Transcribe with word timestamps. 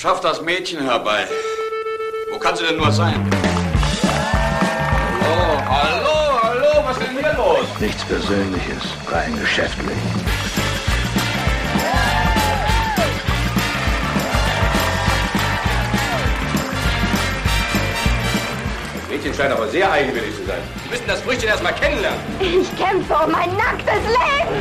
Schaff 0.00 0.22
das 0.22 0.40
Mädchen 0.40 0.80
herbei. 0.80 1.26
Wo 2.32 2.38
kann 2.38 2.56
sie 2.56 2.64
denn 2.64 2.78
nur 2.78 2.90
sein? 2.90 3.22
Hallo, 5.20 5.60
hallo, 5.68 6.42
hallo, 6.42 6.84
was 6.86 6.96
ist 6.96 7.06
denn 7.06 7.18
hier 7.18 7.34
los? 7.34 7.66
Nichts 7.78 8.02
Persönliches, 8.06 8.82
rein 9.12 9.38
geschäftlich. 9.38 9.98
Das 18.94 19.10
Mädchen 19.10 19.34
scheint 19.34 19.52
aber 19.52 19.68
sehr 19.68 19.92
eigenwillig 19.92 20.34
zu 20.34 20.46
sein. 20.46 20.62
Sie 20.82 20.88
müssen 20.88 21.08
das 21.08 21.20
Früchtchen 21.20 21.50
erst 21.50 21.62
mal 21.62 21.72
kennenlernen. 21.72 22.20
Ich 22.40 22.74
kämpfe 22.82 23.16
um 23.22 23.32
mein 23.32 23.54
nacktes 23.54 24.02
Leben. 24.06 24.56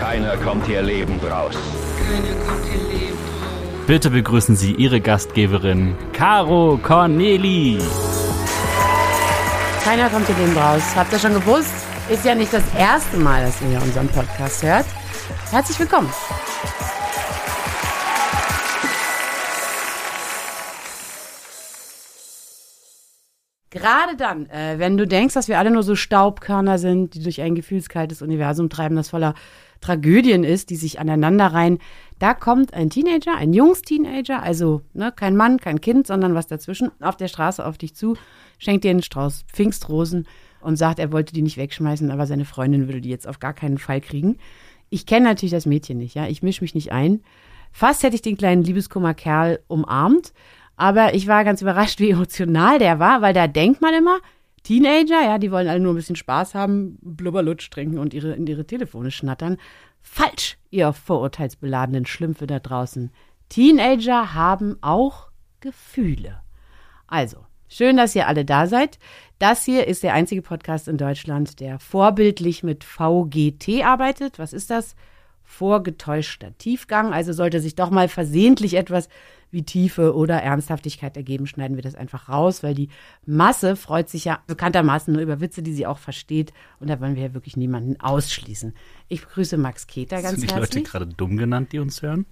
Keiner 0.00 0.38
kommt 0.38 0.64
hier 0.64 0.80
lebend 0.80 1.22
raus. 1.30 1.54
Bitte 3.90 4.08
begrüßen 4.08 4.54
Sie 4.54 4.74
Ihre 4.74 5.00
Gastgeberin, 5.00 5.96
Caro 6.12 6.78
Corneli. 6.80 7.76
Keiner 9.82 10.08
kommt 10.08 10.28
hier 10.28 10.36
Leben 10.36 10.56
raus. 10.56 10.94
Habt 10.94 11.12
ihr 11.12 11.18
schon 11.18 11.34
gewusst? 11.34 11.74
Ist 12.08 12.24
ja 12.24 12.36
nicht 12.36 12.52
das 12.52 12.62
erste 12.78 13.16
Mal, 13.16 13.42
dass 13.42 13.60
ihr 13.60 13.82
unseren 13.82 14.06
Podcast 14.06 14.62
hört. 14.62 14.86
Herzlich 15.50 15.80
willkommen. 15.80 16.08
Gerade 23.70 24.16
dann, 24.16 24.46
äh, 24.50 24.78
wenn 24.78 24.96
du 24.96 25.06
denkst, 25.06 25.34
dass 25.34 25.48
wir 25.48 25.58
alle 25.58 25.72
nur 25.72 25.82
so 25.82 25.96
Staubkörner 25.96 26.78
sind, 26.78 27.14
die 27.14 27.22
durch 27.24 27.40
ein 27.40 27.56
gefühlskaltes 27.56 28.22
Universum 28.22 28.70
treiben, 28.70 28.94
das 28.94 29.10
voller 29.10 29.34
Tragödien 29.80 30.44
ist, 30.44 30.70
die 30.70 30.76
sich 30.76 31.00
aneinanderreihen, 31.00 31.78
da 32.18 32.34
kommt 32.34 32.74
ein 32.74 32.90
Teenager, 32.90 33.34
ein 33.34 33.52
Jungs-Teenager, 33.52 34.42
also 34.42 34.82
ne, 34.92 35.12
kein 35.14 35.36
Mann, 35.36 35.58
kein 35.58 35.80
Kind, 35.80 36.06
sondern 36.06 36.34
was 36.34 36.46
dazwischen, 36.46 36.90
auf 37.00 37.16
der 37.16 37.28
Straße 37.28 37.64
auf 37.64 37.78
dich 37.78 37.94
zu, 37.94 38.16
schenkt 38.58 38.84
dir 38.84 38.90
einen 38.90 39.02
Strauß 39.02 39.44
Pfingstrosen 39.52 40.26
und 40.60 40.76
sagt, 40.76 40.98
er 40.98 41.12
wollte 41.12 41.32
die 41.32 41.42
nicht 41.42 41.56
wegschmeißen, 41.56 42.10
aber 42.10 42.26
seine 42.26 42.44
Freundin 42.44 42.88
würde 42.88 43.00
die 43.00 43.08
jetzt 43.08 43.26
auf 43.26 43.38
gar 43.38 43.54
keinen 43.54 43.78
Fall 43.78 44.00
kriegen. 44.00 44.36
Ich 44.90 45.06
kenne 45.06 45.26
natürlich 45.26 45.52
das 45.52 45.66
Mädchen 45.66 45.98
nicht, 45.98 46.14
ja, 46.14 46.26
ich 46.26 46.42
mische 46.42 46.62
mich 46.62 46.74
nicht 46.74 46.92
ein. 46.92 47.22
Fast 47.72 48.02
hätte 48.02 48.16
ich 48.16 48.22
den 48.22 48.36
kleinen 48.36 48.62
Liebeskummerkerl 48.62 49.60
umarmt, 49.68 50.32
aber 50.76 51.14
ich 51.14 51.26
war 51.26 51.44
ganz 51.44 51.62
überrascht, 51.62 52.00
wie 52.00 52.10
emotional 52.10 52.78
der 52.78 52.98
war, 52.98 53.22
weil 53.22 53.32
da 53.32 53.46
denkt 53.46 53.80
man 53.80 53.94
immer, 53.94 54.18
Teenager, 54.62 55.22
ja, 55.22 55.38
die 55.38 55.50
wollen 55.50 55.68
alle 55.68 55.80
nur 55.80 55.92
ein 55.92 55.96
bisschen 55.96 56.16
Spaß 56.16 56.54
haben, 56.54 56.98
Blubberlutsch 57.00 57.70
trinken 57.70 57.98
und 57.98 58.14
ihre, 58.14 58.32
in 58.32 58.46
ihre 58.46 58.66
Telefone 58.66 59.10
schnattern. 59.10 59.56
Falsch, 60.02 60.58
ihr 60.70 60.92
vorurteilsbeladenen 60.92 62.06
Schlümpfe 62.06 62.46
da 62.46 62.58
draußen. 62.58 63.10
Teenager 63.48 64.34
haben 64.34 64.76
auch 64.80 65.30
Gefühle. 65.60 66.42
Also, 67.06 67.44
schön, 67.68 67.96
dass 67.96 68.14
ihr 68.14 68.28
alle 68.28 68.44
da 68.44 68.66
seid. 68.66 68.98
Das 69.38 69.64
hier 69.64 69.86
ist 69.86 70.02
der 70.02 70.14
einzige 70.14 70.42
Podcast 70.42 70.88
in 70.88 70.98
Deutschland, 70.98 71.60
der 71.60 71.78
vorbildlich 71.78 72.62
mit 72.62 72.84
VGT 72.84 73.84
arbeitet. 73.84 74.38
Was 74.38 74.52
ist 74.52 74.70
das? 74.70 74.94
Vorgetäuschter 75.50 76.56
Tiefgang. 76.58 77.12
Also 77.12 77.32
sollte 77.32 77.60
sich 77.60 77.74
doch 77.74 77.90
mal 77.90 78.08
versehentlich 78.08 78.74
etwas 78.74 79.08
wie 79.50 79.64
Tiefe 79.64 80.14
oder 80.14 80.40
Ernsthaftigkeit 80.40 81.16
ergeben, 81.16 81.48
schneiden 81.48 81.76
wir 81.76 81.82
das 81.82 81.96
einfach 81.96 82.28
raus, 82.28 82.62
weil 82.62 82.74
die 82.74 82.88
Masse 83.26 83.74
freut 83.74 84.08
sich 84.08 84.24
ja 84.24 84.38
bekanntermaßen 84.46 85.12
nur 85.12 85.22
über 85.22 85.40
Witze, 85.40 85.62
die 85.62 85.72
sie 85.72 85.86
auch 85.88 85.98
versteht. 85.98 86.52
Und 86.78 86.88
da 86.88 87.00
wollen 87.00 87.16
wir 87.16 87.24
ja 87.24 87.34
wirklich 87.34 87.56
niemanden 87.56 88.00
ausschließen. 88.00 88.74
Ich 89.08 89.22
begrüße 89.26 89.56
Max 89.58 89.88
Keter 89.88 90.22
ganz 90.22 90.38
Sind 90.38 90.50
die 90.50 90.54
herzlich. 90.54 90.84
Leute 90.84 90.90
gerade 90.90 91.06
dumm 91.06 91.36
genannt, 91.36 91.72
die 91.72 91.80
uns 91.80 92.00
hören? 92.00 92.26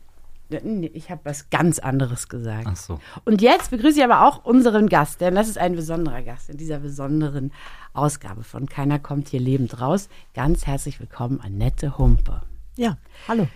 Nee, 0.48 0.90
Ich 0.94 1.10
habe 1.10 1.22
was 1.24 1.50
ganz 1.50 1.80
anderes 1.80 2.28
gesagt. 2.28 2.68
Ach 2.68 2.76
so. 2.76 3.00
Und 3.24 3.42
jetzt 3.42 3.70
begrüße 3.70 3.98
ich 3.98 4.04
aber 4.04 4.26
auch 4.26 4.44
unseren 4.44 4.88
Gast, 4.88 5.20
denn 5.20 5.34
das 5.34 5.48
ist 5.48 5.58
ein 5.58 5.74
besonderer 5.74 6.22
Gast 6.22 6.48
in 6.48 6.56
dieser 6.56 6.78
besonderen 6.78 7.52
Ausgabe 7.92 8.44
von 8.44 8.66
Keiner 8.66 9.00
kommt 9.00 9.28
hier 9.28 9.40
lebend 9.40 9.80
raus. 9.80 10.08
Ganz 10.34 10.66
herzlich 10.66 11.00
willkommen, 11.00 11.40
Annette 11.40 11.98
Humpe. 11.98 12.42
Ja, 12.78 12.96
hallo. 13.26 13.48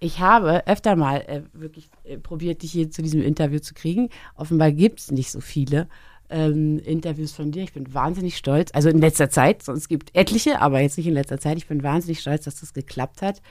Ich 0.00 0.20
habe 0.20 0.66
öfter 0.66 0.96
mal 0.96 1.18
äh, 1.26 1.42
wirklich 1.52 1.90
äh, 2.04 2.16
probiert, 2.16 2.62
dich 2.62 2.72
hier 2.72 2.90
zu 2.90 3.02
diesem 3.02 3.20
Interview 3.20 3.58
zu 3.58 3.74
kriegen. 3.74 4.08
Offenbar 4.36 4.72
gibt 4.72 5.00
es 5.00 5.10
nicht 5.10 5.30
so 5.30 5.42
viele 5.42 5.86
ähm, 6.30 6.78
Interviews 6.78 7.32
von 7.32 7.52
dir. 7.52 7.62
Ich 7.62 7.74
bin 7.74 7.92
wahnsinnig 7.92 8.38
stolz. 8.38 8.70
Also 8.72 8.88
in 8.88 9.02
letzter 9.02 9.28
Zeit, 9.28 9.62
sonst 9.62 9.88
gibt 9.88 10.16
etliche, 10.16 10.62
aber 10.62 10.80
jetzt 10.80 10.96
nicht 10.96 11.06
in 11.06 11.12
letzter 11.12 11.38
Zeit. 11.38 11.58
Ich 11.58 11.66
bin 11.66 11.82
wahnsinnig 11.82 12.20
stolz, 12.20 12.44
dass 12.44 12.58
das 12.58 12.72
geklappt 12.72 13.20
hat. 13.20 13.42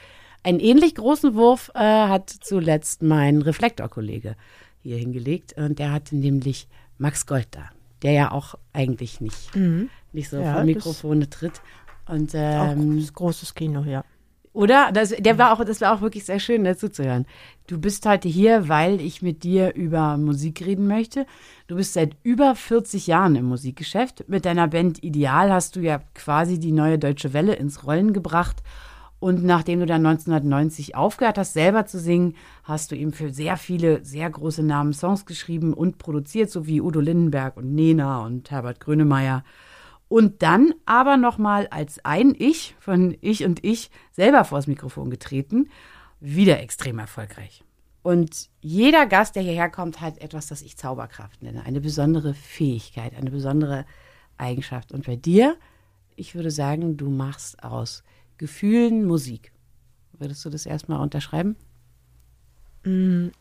Einen 0.42 0.60
ähnlich 0.60 0.96
großen 0.96 1.36
Wurf 1.36 1.70
äh, 1.76 1.78
hat 1.78 2.32
zuletzt 2.32 3.04
mein 3.04 3.44
Reflektorkollege 3.44 4.36
hier 4.82 4.98
hingelegt. 4.98 5.54
Und 5.56 5.78
der 5.78 5.92
hatte 5.92 6.16
nämlich 6.16 6.68
Max 6.98 7.28
Gold 7.28 7.50
da, 7.52 7.70
der 8.02 8.14
ja 8.14 8.32
auch 8.32 8.56
eigentlich 8.74 9.22
nicht, 9.22 9.56
nicht 10.12 10.30
so 10.30 10.38
Mhm. 10.38 10.44
Ja, 10.44 10.54
vor 10.56 10.64
Mikrofone 10.64 11.30
tritt. 11.30 11.62
Und 12.08 12.32
Auch 12.32 12.72
ähm, 12.72 12.96
großes, 12.96 13.14
großes 13.14 13.54
Kino, 13.54 13.84
ja. 13.84 14.04
Oder? 14.54 14.92
Das, 14.92 15.10
der 15.10 15.38
war 15.38 15.52
auch, 15.52 15.66
das 15.66 15.82
war 15.82 15.94
auch 15.94 16.02
wirklich 16.02 16.26
sehr 16.26 16.40
schön, 16.40 16.64
dazu 16.64 16.88
zu 16.88 17.04
hören. 17.04 17.26
Du 17.68 17.80
bist 17.80 18.06
heute 18.06 18.30
hier, 18.30 18.70
weil 18.70 19.02
ich 19.02 19.22
mit 19.22 19.44
dir 19.44 19.74
über 19.74 20.18
Musik 20.18 20.66
reden 20.66 20.88
möchte. 20.88 21.26
Du 21.68 21.76
bist 21.76 21.94
seit 21.94 22.16
über 22.24 22.56
40 22.56 23.08
Jahren 23.08 23.36
im 23.36 23.46
Musikgeschäft. 23.46 24.26
Mit 24.28 24.46
deiner 24.46 24.68
Band 24.68 25.04
Ideal 25.04 25.52
hast 25.52 25.76
du 25.76 25.80
ja 25.80 26.02
quasi 26.14 26.60
die 26.60 26.72
neue 26.72 27.00
Deutsche 27.00 27.34
Welle 27.34 27.56
ins 27.56 27.86
Rollen 27.86 28.14
gebracht. 28.14 28.58
Und 29.20 29.44
nachdem 29.44 29.80
du 29.80 29.86
dann 29.86 30.06
1990 30.06 30.96
aufgehört 30.96 31.38
hast, 31.38 31.54
selber 31.54 31.86
zu 31.86 31.98
singen, 31.98 32.36
hast 32.66 32.92
du 32.92 32.96
eben 32.98 33.14
für 33.14 33.30
sehr 33.30 33.56
viele, 33.56 34.04
sehr 34.04 34.30
große 34.30 34.64
Namen 34.64 34.92
Songs 34.92 35.26
geschrieben 35.26 35.74
und 35.74 35.98
produziert, 35.98 36.52
so 36.52 36.68
wie 36.68 36.82
Udo 36.82 37.00
Lindenberg 37.00 37.56
und 37.56 37.74
Nena 37.74 38.26
und 38.26 38.52
Herbert 38.52 38.82
Grönemeyer. 38.82 39.46
Und 40.14 40.44
dann 40.44 40.76
aber 40.86 41.18
nochmal 41.18 41.66
als 41.72 42.06
ein 42.06 42.36
Ich 42.38 42.76
von 42.78 43.18
Ich 43.22 43.46
und 43.46 43.64
Ich 43.64 43.90
selber 44.12 44.46
vors 44.46 44.68
Mikrofon 44.68 45.10
getreten. 45.10 45.72
Wieder 46.20 46.60
extrem 46.60 47.00
erfolgreich. 47.00 47.64
Und 48.04 48.52
jeder 48.62 49.08
Gast, 49.08 49.36
der 49.36 49.42
hierher 49.42 49.72
kommt, 49.72 50.02
hat 50.02 50.20
etwas, 50.20 50.46
das 50.46 50.62
ich 50.62 50.78
Zauberkraft 50.78 51.42
nenne. 51.42 51.66
Eine 51.66 51.82
besondere 51.82 52.36
Fähigkeit, 52.36 53.16
eine 53.16 53.32
besondere 53.32 53.88
Eigenschaft. 54.38 54.92
Und 54.92 55.08
bei 55.08 55.16
dir, 55.16 55.58
ich 56.16 56.36
würde 56.36 56.52
sagen, 56.52 56.96
du 56.96 57.10
machst 57.10 57.64
aus 57.64 58.04
Gefühlen 58.38 59.06
Musik. 59.06 59.52
Würdest 60.12 60.46
du 60.46 60.52
das 60.52 60.68
erstmal 60.68 61.02
unterschreiben? 61.02 61.56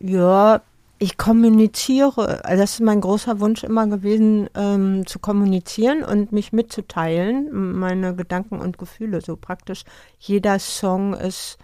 Ja, 0.01 0.63
ich 1.03 1.17
kommuniziere. 1.17 2.45
Also 2.45 2.63
das 2.63 2.75
ist 2.75 2.81
mein 2.81 3.01
großer 3.01 3.41
Wunsch 3.41 3.65
immer 3.65 3.89
gewesen, 3.89 4.49
ähm, 4.55 5.05
zu 5.05 5.19
kommunizieren 5.19 6.05
und 6.05 6.31
mich 6.31 6.53
mitzuteilen, 6.53 7.49
meine 7.51 8.15
Gedanken 8.15 8.61
und 8.61 8.79
Gefühle. 8.79 9.21
So 9.21 9.37
praktisch 9.37 9.83
jeder 10.21 10.61
Song 10.61 11.15
ist 11.15 11.59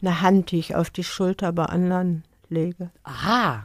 eine 0.00 0.20
Hand, 0.20 0.52
die 0.52 0.60
ich 0.60 0.76
auf 0.76 0.90
die 0.90 1.02
Schulter 1.02 1.52
bei 1.52 1.64
anderen 1.64 2.22
lege. 2.48 2.90
Aha. 3.02 3.64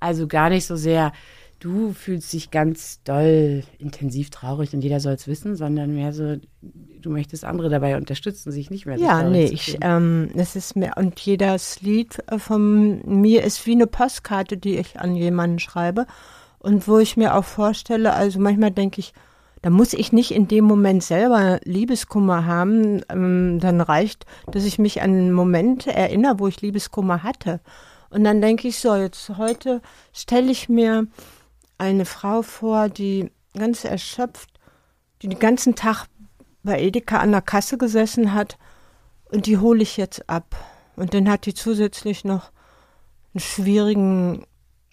Also 0.00 0.28
gar 0.28 0.50
nicht 0.50 0.66
so 0.66 0.76
sehr, 0.76 1.12
du 1.60 1.92
fühlst 1.92 2.32
dich 2.32 2.50
ganz 2.50 3.02
doll 3.02 3.64
intensiv 3.78 4.30
traurig 4.30 4.72
und 4.74 4.82
jeder 4.82 5.00
soll 5.00 5.14
es 5.14 5.26
wissen, 5.26 5.56
sondern 5.56 5.94
mehr 5.94 6.12
so, 6.12 6.36
du 6.62 7.10
möchtest 7.10 7.44
andere 7.44 7.68
dabei 7.68 7.96
unterstützen, 7.96 8.52
sich 8.52 8.70
nicht 8.70 8.86
mehr 8.86 8.98
so 8.98 9.04
Ja, 9.04 9.22
nee, 9.22 9.48
zu 9.48 9.54
ich, 9.54 9.78
ähm, 9.80 10.30
es 10.34 10.56
ist 10.56 10.76
mir, 10.76 10.92
und 10.96 11.18
jedes 11.20 11.80
Lied 11.80 12.18
äh, 12.28 12.38
von 12.38 13.00
mir 13.04 13.42
ist 13.44 13.66
wie 13.66 13.72
eine 13.72 13.86
Postkarte, 13.86 14.56
die 14.56 14.76
ich 14.76 15.00
an 15.00 15.14
jemanden 15.16 15.58
schreibe. 15.58 16.06
Und 16.60 16.88
wo 16.88 16.98
ich 16.98 17.16
mir 17.16 17.36
auch 17.36 17.44
vorstelle, 17.44 18.12
also 18.14 18.40
manchmal 18.40 18.72
denke 18.72 19.00
ich, 19.00 19.12
da 19.62 19.70
muss 19.70 19.92
ich 19.92 20.12
nicht 20.12 20.32
in 20.32 20.48
dem 20.48 20.64
Moment 20.64 21.02
selber 21.02 21.60
Liebeskummer 21.64 22.46
haben, 22.46 23.02
ähm, 23.08 23.58
dann 23.60 23.80
reicht, 23.80 24.26
dass 24.50 24.64
ich 24.64 24.78
mich 24.78 25.02
an 25.02 25.32
Momente 25.32 25.92
erinnere, 25.92 26.38
wo 26.38 26.48
ich 26.48 26.60
Liebeskummer 26.60 27.22
hatte. 27.22 27.60
Und 28.10 28.24
dann 28.24 28.40
denke 28.40 28.68
ich 28.68 28.78
so, 28.78 28.94
jetzt 28.94 29.30
heute 29.36 29.82
stelle 30.12 30.50
ich 30.50 30.68
mir 30.68 31.06
eine 31.78 32.04
Frau 32.04 32.42
vor, 32.42 32.88
die 32.88 33.30
ganz 33.56 33.84
erschöpft, 33.84 34.50
die 35.22 35.28
den 35.28 35.38
ganzen 35.38 35.74
Tag 35.74 36.06
bei 36.62 36.80
Edeka 36.80 37.18
an 37.18 37.32
der 37.32 37.42
Kasse 37.42 37.78
gesessen 37.78 38.34
hat 38.34 38.58
und 39.30 39.46
die 39.46 39.58
hole 39.58 39.82
ich 39.82 39.96
jetzt 39.96 40.28
ab. 40.28 40.56
Und 40.96 41.14
dann 41.14 41.30
hat 41.30 41.46
die 41.46 41.54
zusätzlich 41.54 42.24
noch 42.24 42.50
einen 43.34 43.40
schwierigen 43.40 44.44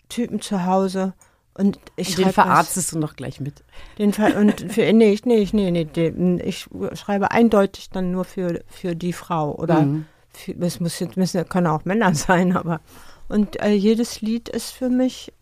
Typen 0.09 0.41
zu 0.41 0.65
Hause. 0.65 1.13
Und 1.57 1.79
ich 1.95 2.09
Und 2.17 2.25
den 2.25 2.33
verarztest 2.33 2.91
du 2.91 2.99
noch 2.99 3.15
gleich 3.15 3.39
mit. 3.39 3.63
Den 3.97 4.13
ver 4.13 4.37
und 4.37 4.71
für 4.71 4.91
nee, 4.93 5.13
ich, 5.13 5.25
nee, 5.25 5.37
ich, 5.37 5.53
nee, 5.53 5.71
nee, 5.71 5.85
den, 5.85 6.39
ich 6.39 6.67
schreibe 6.93 7.31
eindeutig 7.31 7.89
dann 7.89 8.11
nur 8.11 8.25
für, 8.25 8.63
für 8.67 8.95
die 8.95 9.13
Frau. 9.13 9.55
Oder 9.55 9.81
Mhm. 9.81 10.05
für, 10.29 10.51
es 10.59 10.79
muss 10.79 10.99
müssen, 11.15 11.49
können 11.49 11.67
auch 11.67 11.85
Männer 11.85 12.13
sein, 12.15 12.55
aber 12.55 12.81
und 13.27 13.59
äh, 13.61 13.71
jedes 13.71 14.21
Lied 14.21 14.49
ist 14.49 14.71
für 14.71 14.89
mich 14.89 15.33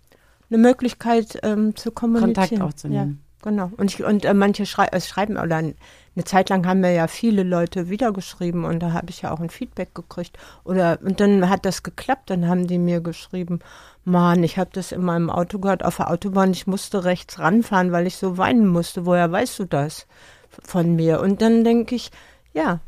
eine 0.54 0.62
Möglichkeit 0.62 1.40
ähm, 1.44 1.76
zu 1.76 1.92
kommunizieren. 1.92 2.34
Kontakt 2.36 2.62
aufzunehmen. 2.62 3.24
genau. 3.42 3.72
Und, 3.78 3.92
ich, 3.94 4.04
und 4.04 4.24
äh, 4.26 4.34
manche 4.34 4.66
schrei 4.66 4.86
äh, 4.86 5.02
schreiben, 5.02 5.38
oder 5.38 5.58
eine 5.58 6.24
Zeit 6.26 6.50
lang 6.50 6.66
haben 6.68 6.82
mir 6.82 6.94
ja 6.94 7.08
viele 7.08 7.44
Leute 7.44 7.90
wiedergeschrieben 7.90 8.66
und 8.66 8.80
da 8.82 8.94
habe 8.94 9.10
ich 9.10 9.24
ja 9.24 9.32
auch 9.32 9.40
ein 9.40 9.50
Feedback 9.50 9.96
gekriegt. 9.96 10.38
Oder 10.64 11.00
und 11.02 11.20
dann 11.20 11.50
hat 11.50 11.66
das 11.66 11.82
geklappt, 11.84 12.30
dann 12.30 12.48
haben 12.48 12.68
die 12.68 12.78
mir 12.78 13.02
geschrieben, 13.02 13.60
Mann, 14.06 14.44
ich 14.44 14.58
habe 14.58 14.70
das 14.74 14.92
in 14.92 15.02
meinem 15.04 15.30
Auto 15.30 15.60
gehört 15.60 15.84
auf 15.84 15.98
der 15.98 16.12
Autobahn, 16.12 16.52
ich 16.52 16.68
musste 16.68 17.04
rechts 17.04 17.40
ranfahren, 17.40 17.92
weil 17.92 18.06
ich 18.06 18.18
so 18.18 18.38
weinen 18.38 18.68
musste. 18.68 19.06
Woher 19.06 19.32
weißt 19.32 19.60
du 19.60 19.66
das 19.66 20.08
von 20.50 20.96
mir? 20.96 21.20
Und 21.22 21.42
dann 21.42 21.64
denke 21.64 21.96
ich, 21.96 22.12
ja, 22.54 22.80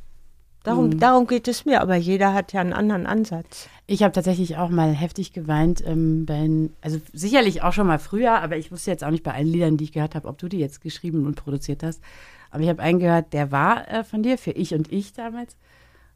darum, 0.63 0.89
Mhm. 0.89 0.99
darum 0.99 1.25
geht 1.27 1.47
es 1.47 1.65
mir, 1.65 1.81
aber 1.81 1.95
jeder 1.95 2.33
hat 2.33 2.53
ja 2.53 2.61
einen 2.61 2.73
anderen 2.73 3.07
Ansatz. 3.07 3.69
Ich 3.87 4.01
habe 4.01 4.13
tatsächlich 4.13 4.57
auch 4.57 4.69
mal 4.69 4.93
heftig 4.93 5.31
geweint. 5.31 5.85
Ähm, 5.85 6.25
bei, 6.25 6.69
also 6.81 6.99
sicherlich 7.13 7.61
auch 7.61 7.73
schon 7.73 7.87
mal 7.87 7.99
früher, 7.99 8.41
aber 8.41 8.57
ich 8.57 8.71
wusste 8.71 8.89
jetzt 8.89 9.03
auch 9.03 9.11
nicht 9.11 9.23
bei 9.23 9.33
allen 9.33 9.47
Liedern, 9.47 9.77
die 9.77 9.83
ich 9.83 9.91
gehört 9.91 10.15
habe, 10.15 10.27
ob 10.27 10.39
du 10.39 10.47
die 10.47 10.57
jetzt 10.57 10.81
geschrieben 10.81 11.25
und 11.27 11.35
produziert 11.35 11.83
hast. 11.83 12.01
Aber 12.49 12.63
ich 12.63 12.69
habe 12.69 12.81
einen 12.81 12.99
gehört, 12.99 13.33
der 13.33 13.51
war 13.51 13.87
äh, 13.91 14.03
von 14.03 14.23
dir, 14.23 14.37
für 14.37 14.51
Ich 14.51 14.73
und 14.73 14.91
Ich 14.91 15.13
damals. 15.13 15.55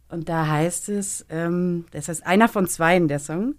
Und 0.09 0.29
da 0.29 0.47
heißt 0.47 0.89
es, 0.89 1.25
ähm, 1.29 1.85
das 1.91 2.07
heißt 2.07 2.25
einer 2.25 2.47
von 2.47 2.67
zweien, 2.67 3.07
der 3.07 3.19
Song. 3.19 3.55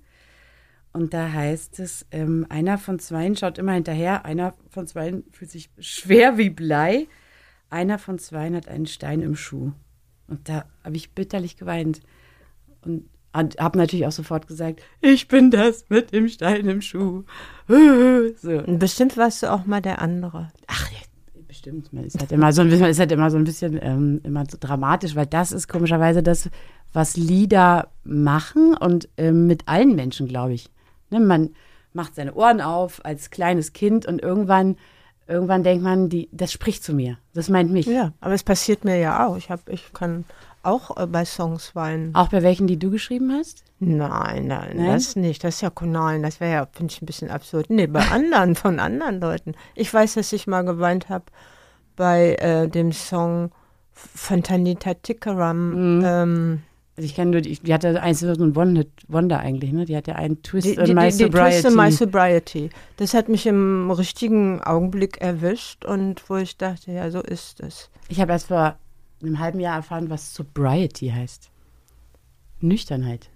Und 0.92 1.14
da 1.14 1.30
heißt 1.30 1.78
es, 1.78 2.04
ähm, 2.10 2.46
einer 2.48 2.78
von 2.78 2.98
zweien 2.98 3.36
schaut 3.36 3.58
immer 3.58 3.72
hinterher, 3.72 4.24
einer 4.24 4.54
von 4.70 4.88
zweien 4.88 5.22
fühlt 5.30 5.52
sich 5.52 5.70
schwer 5.78 6.36
wie 6.36 6.50
Blei, 6.50 7.06
einer 7.68 7.98
von 7.98 8.18
zweien 8.18 8.56
hat 8.56 8.66
einen 8.66 8.86
Stein 8.86 9.22
im 9.22 9.36
Schuh. 9.36 9.70
Und 10.26 10.48
da 10.48 10.64
habe 10.82 10.96
ich 10.96 11.12
bitterlich 11.12 11.56
geweint. 11.56 12.00
Und 12.84 13.08
habe 13.32 13.78
natürlich 13.78 14.06
auch 14.06 14.12
sofort 14.12 14.46
gesagt, 14.46 14.82
ich 15.00 15.28
bin 15.28 15.50
das 15.50 15.84
mit 15.88 16.12
dem 16.12 16.28
Stein 16.28 16.66
im 16.68 16.80
Schuh. 16.80 17.24
So. 18.42 18.50
Und 18.50 18.80
bestimmt 18.80 19.16
warst 19.16 19.42
du 19.42 19.52
auch 19.52 19.64
mal 19.64 19.80
der 19.80 20.02
andere. 20.02 20.48
Ach, 20.66 20.90
bestimmt. 21.50 21.92
Man 21.92 22.04
ist 22.04 22.18
halt 22.18 22.32
immer 22.32 22.52
so 22.52 22.62
ein 22.62 22.70
bisschen, 22.70 22.86
ist 22.86 23.00
halt 23.00 23.12
immer 23.12 23.30
so 23.30 23.36
ein 23.36 23.44
bisschen 23.44 23.78
ähm, 23.82 24.20
immer 24.22 24.44
so 24.48 24.56
dramatisch, 24.58 25.14
weil 25.14 25.26
das 25.26 25.52
ist 25.52 25.68
komischerweise 25.68 26.22
das, 26.22 26.48
was 26.92 27.16
Lieder 27.16 27.88
machen 28.04 28.74
und 28.76 29.08
ähm, 29.16 29.46
mit 29.46 29.66
allen 29.66 29.94
Menschen, 29.94 30.26
glaube 30.26 30.54
ich. 30.54 30.70
Ne, 31.10 31.20
man 31.20 31.50
macht 31.92 32.14
seine 32.14 32.34
Ohren 32.34 32.60
auf 32.60 33.04
als 33.04 33.30
kleines 33.30 33.72
Kind 33.72 34.06
und 34.06 34.22
irgendwann, 34.22 34.76
irgendwann 35.26 35.62
denkt 35.62 35.82
man, 35.82 36.08
die, 36.08 36.28
das 36.32 36.52
spricht 36.52 36.84
zu 36.84 36.94
mir. 36.94 37.18
Das 37.34 37.48
meint 37.48 37.70
mich. 37.70 37.86
Ja, 37.86 38.12
aber 38.20 38.34
es 38.34 38.44
passiert 38.44 38.84
mir 38.84 38.98
ja 38.98 39.26
auch. 39.26 39.36
Ich, 39.36 39.50
hab, 39.50 39.68
ich 39.68 39.92
kann 39.92 40.24
auch 40.62 40.96
äh, 40.96 41.06
bei 41.06 41.24
Songs 41.24 41.74
weinen. 41.74 42.14
Auch 42.14 42.28
bei 42.28 42.42
welchen, 42.42 42.66
die 42.66 42.78
du 42.78 42.90
geschrieben 42.90 43.32
hast? 43.32 43.64
Nein, 43.78 44.46
nein, 44.46 44.76
Nein? 44.76 44.86
das 44.86 45.16
nicht. 45.16 45.42
Das 45.42 45.54
ist 45.56 45.60
ja, 45.62 45.72
nein, 45.80 46.22
das 46.22 46.38
wäre 46.40 46.52
ja, 46.52 46.68
finde 46.72 46.92
ich, 46.92 47.00
ein 47.02 47.06
bisschen 47.06 47.30
absurd. 47.30 47.70
Nee, 47.70 47.86
bei 47.86 48.00
anderen, 48.10 48.54
von 48.54 48.78
anderen 48.78 49.20
Leuten. 49.20 49.54
Ich 49.74 49.92
weiß, 49.92 50.14
dass 50.14 50.32
ich 50.32 50.46
mal 50.46 50.62
geweint 50.64 51.08
habe 51.08 51.24
bei 51.96 52.34
äh, 52.36 52.68
dem 52.68 52.92
Song 52.92 53.50
von 53.92 54.42
Tanita 54.42 54.94
Tikaram. 54.94 56.02
Ähm, 56.04 56.62
Also 56.96 57.06
ich 57.06 57.14
kenne 57.14 57.30
nur, 57.32 57.40
die, 57.40 57.58
die 57.58 57.72
hatte 57.72 58.00
eins 58.02 58.20
so 58.20 58.28
ein 58.28 58.56
One-Hit-Wonder 58.56 59.38
eigentlich, 59.38 59.72
ne? 59.72 59.84
Die 59.86 59.96
hatte 59.96 60.16
einen 60.16 60.42
Twist 60.42 60.66
die, 60.66 60.74
in 60.74 60.84
die, 60.84 60.94
My 60.94 61.10
die, 61.10 61.16
die 61.18 61.24
Sobriety. 61.24 61.50
Twist 61.60 61.64
in 61.64 61.76
My 61.76 61.92
Sobriety. 61.92 62.70
Das 62.98 63.14
hat 63.14 63.28
mich 63.30 63.46
im 63.46 63.90
richtigen 63.90 64.62
Augenblick 64.62 65.20
erwischt 65.22 65.84
und 65.86 66.28
wo 66.28 66.36
ich 66.36 66.56
dachte, 66.58 66.92
ja, 66.92 67.10
so 67.10 67.20
ist 67.20 67.60
es. 67.60 67.90
Ich 68.08 68.20
habe 68.20 68.32
erst 68.32 68.48
vor 68.48 68.76
einem 69.22 69.38
halben 69.38 69.60
Jahr 69.60 69.76
erfahren, 69.76 70.10
was 70.10 70.34
Sobriety 70.34 71.08
heißt. 71.08 71.50
Nüchternheit. 72.60 73.30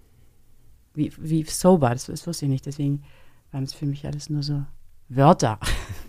Wie, 0.95 1.13
wie 1.19 1.45
sober, 1.45 1.91
das, 1.91 2.07
das 2.07 2.27
wusste 2.27 2.47
ich 2.47 2.51
nicht. 2.51 2.67
Deswegen 2.67 3.03
waren 3.53 3.65
es 3.65 3.75
für 3.75 3.87
mich 3.87 4.07
alles 4.07 4.31
nur 4.31 4.43
so 4.43 4.65
Wörter 5.09 5.59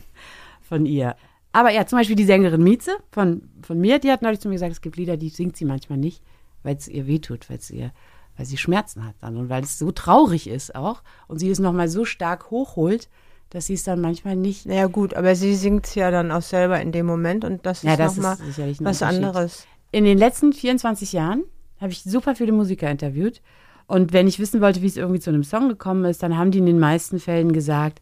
von 0.62 0.86
ihr. 0.86 1.16
Aber 1.52 1.72
ja, 1.72 1.86
zum 1.86 2.00
Beispiel 2.00 2.16
die 2.16 2.26
Sängerin 2.26 2.64
Mieze 2.64 2.98
von, 3.12 3.50
von 3.62 3.80
mir, 3.80 4.00
die 4.00 4.12
hat 4.12 4.22
neulich 4.22 4.42
zu 4.42 4.50
mir 4.50 4.56
gesagt, 4.56 4.74
es 4.74 4.82
gibt 4.82 4.98
Lieder, 4.98 5.16
die 5.16 5.30
singt 5.30 5.56
sie 5.56 5.66
manchmal 5.66 5.98
nicht, 5.98 6.22
weil 6.64 6.76
es 6.76 6.88
ihr 6.88 7.08
wehtut, 7.08 7.48
ihr, 7.70 7.94
weil 8.36 8.46
sie 8.46 8.58
Schmerzen 8.58 9.06
hat 9.06 9.16
dann 9.22 9.38
und 9.38 9.48
weil 9.48 9.64
es 9.64 9.80
so 9.80 9.92
traurig 9.92 10.48
ist 10.48 10.76
auch 10.76 11.02
und 11.28 11.40
sie 11.40 11.50
es 11.50 11.60
nochmal 11.60 11.88
so 11.88 12.04
stark 12.04 12.52
hochholt, 12.52 13.10
dass 13.56 13.68
sie 13.68 13.76
es 13.76 13.84
dann 13.86 14.02
manchmal 14.02 14.36
nicht. 14.36 14.66
Naja, 14.66 14.88
gut, 14.88 15.14
aber 15.14 15.34
sie 15.34 15.56
singt 15.56 15.88
es 15.88 15.96
ja 15.96 16.12
dann 16.12 16.30
auch 16.30 16.42
selber 16.42 16.82
in 16.82 16.92
dem 16.92 17.06
Moment 17.06 17.46
und 17.46 17.66
das 17.66 17.84
Ja, 17.84 17.94
ist 17.94 18.18
nochmal 18.18 18.38
was 18.80 19.02
anderes. 19.02 19.66
In 19.92 20.04
den 20.04 20.18
letzten 20.18 20.52
24 20.52 21.14
Jahren 21.14 21.46
habe 21.80 21.94
ich 21.94 22.04
super 22.04 22.36
viele 22.36 22.52
Musiker 22.52 22.92
interviewt. 22.92 23.42
Und 23.88 24.12
wenn 24.12 24.28
ich 24.28 24.40
wissen 24.40 24.60
wollte, 24.60 24.82
wie 24.82 24.88
es 24.88 24.98
irgendwie 24.98 25.22
zu 25.22 25.30
einem 25.30 25.46
Song 25.46 25.70
gekommen 25.70 26.04
ist, 26.04 26.22
dann 26.22 26.38
haben 26.38 26.52
die 26.52 26.58
in 26.58 26.66
den 26.66 26.80
meisten 26.80 27.18
Fällen 27.18 27.54
gesagt, 27.54 28.02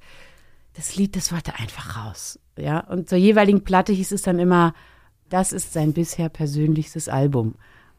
das 0.74 0.96
Lied, 0.96 1.16
das 1.16 1.32
wollte 1.32 1.54
einfach 1.60 2.04
raus. 2.04 2.40
Ja, 2.58 2.80
und 2.80 3.08
zur 3.08 3.20
jeweiligen 3.20 3.64
Platte 3.64 3.94
hieß 3.94 4.12
es 4.12 4.24
dann 4.24 4.40
immer, 4.40 4.74
das 5.30 5.52
ist 5.52 5.72
sein 5.72 5.94
bisher 5.94 6.30
persönlichstes 6.30 7.10
Album. 7.10 7.54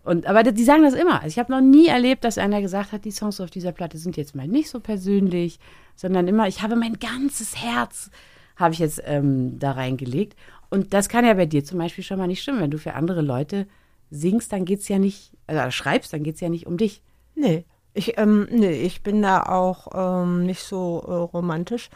Und, 0.04 0.26
aber 0.26 0.42
die 0.42 0.64
sagen 0.64 0.82
das 0.82 0.94
immer. 0.94 1.22
Also 1.22 1.28
ich 1.28 1.38
habe 1.38 1.50
noch 1.50 1.62
nie 1.62 1.86
erlebt, 1.86 2.24
dass 2.24 2.36
einer 2.36 2.60
gesagt 2.60 2.92
hat, 2.92 3.04
die 3.06 3.10
Songs 3.10 3.40
auf 3.40 3.50
dieser 3.50 3.72
Platte 3.72 3.96
sind 3.96 4.16
jetzt 4.16 4.34
mal 4.34 4.46
nicht 4.46 4.68
so 4.68 4.78
persönlich, 4.78 5.58
sondern 5.96 6.28
immer, 6.28 6.46
ich 6.46 6.62
habe 6.62 6.76
mein 6.76 6.98
ganzes 6.98 7.56
Herz, 7.56 8.10
habe 8.56 8.74
ich 8.74 8.80
jetzt 8.80 9.02
ähm, 9.06 9.58
da 9.58 9.72
reingelegt. 9.72 10.36
Und 10.68 10.92
das 10.92 11.08
kann 11.08 11.24
ja 11.24 11.34
bei 11.34 11.46
dir 11.46 11.64
zum 11.64 11.78
Beispiel 11.78 12.04
schon 12.04 12.18
mal 12.18 12.26
nicht 12.26 12.42
stimmen. 12.42 12.60
Wenn 12.60 12.70
du 12.70 12.78
für 12.78 12.94
andere 12.94 13.22
Leute 13.22 13.66
singst, 14.10 14.52
dann 14.52 14.66
geht's 14.66 14.88
ja 14.88 14.98
nicht, 14.98 15.32
also 15.46 15.70
schreibst, 15.70 16.12
dann 16.12 16.22
geht's 16.22 16.40
ja 16.40 16.50
nicht 16.50 16.66
um 16.66 16.76
dich. 16.76 17.02
Nee. 17.34 17.64
Ich, 17.96 18.19
ähm, 18.19 18.49
nee, 18.50 18.73
ich 18.73 19.02
bin 19.02 19.23
da 19.23 19.44
auch 19.44 19.87
ähm, 19.94 20.44
nicht 20.46 20.62
so 20.62 21.05
äh, 21.06 21.12
romantisch. 21.12 21.91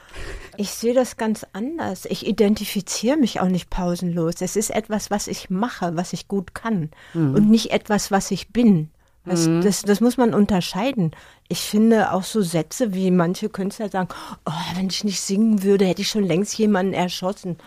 Ich 0.56 0.70
sehe 0.70 0.94
das 0.94 1.16
ganz 1.16 1.44
anders. 1.52 2.04
Ich 2.04 2.26
identifiziere 2.26 3.16
mich 3.16 3.40
auch 3.40 3.48
nicht 3.48 3.68
pausenlos. 3.68 4.40
Es 4.40 4.54
ist 4.54 4.70
etwas, 4.70 5.10
was 5.10 5.26
ich 5.26 5.50
mache, 5.50 5.96
was 5.96 6.12
ich 6.12 6.28
gut 6.28 6.54
kann 6.54 6.90
und 7.14 7.50
nicht 7.50 7.72
etwas, 7.72 8.12
was 8.12 8.30
ich 8.30 8.52
bin. 8.52 8.90
Das, 9.24 9.48
das, 9.62 9.82
das 9.82 10.00
muss 10.00 10.16
man 10.16 10.34
unterscheiden. 10.34 11.10
Ich 11.48 11.60
finde 11.60 12.12
auch 12.12 12.22
so 12.22 12.40
Sätze, 12.40 12.94
wie 12.94 13.10
manche 13.10 13.48
Künstler 13.48 13.88
sagen, 13.88 14.08
oh, 14.46 14.52
wenn 14.76 14.88
ich 14.88 15.04
nicht 15.04 15.20
singen 15.20 15.62
würde, 15.62 15.84
hätte 15.84 16.02
ich 16.02 16.08
schon 16.08 16.24
längst 16.24 16.56
jemanden 16.58 16.94
erschossen. 16.94 17.58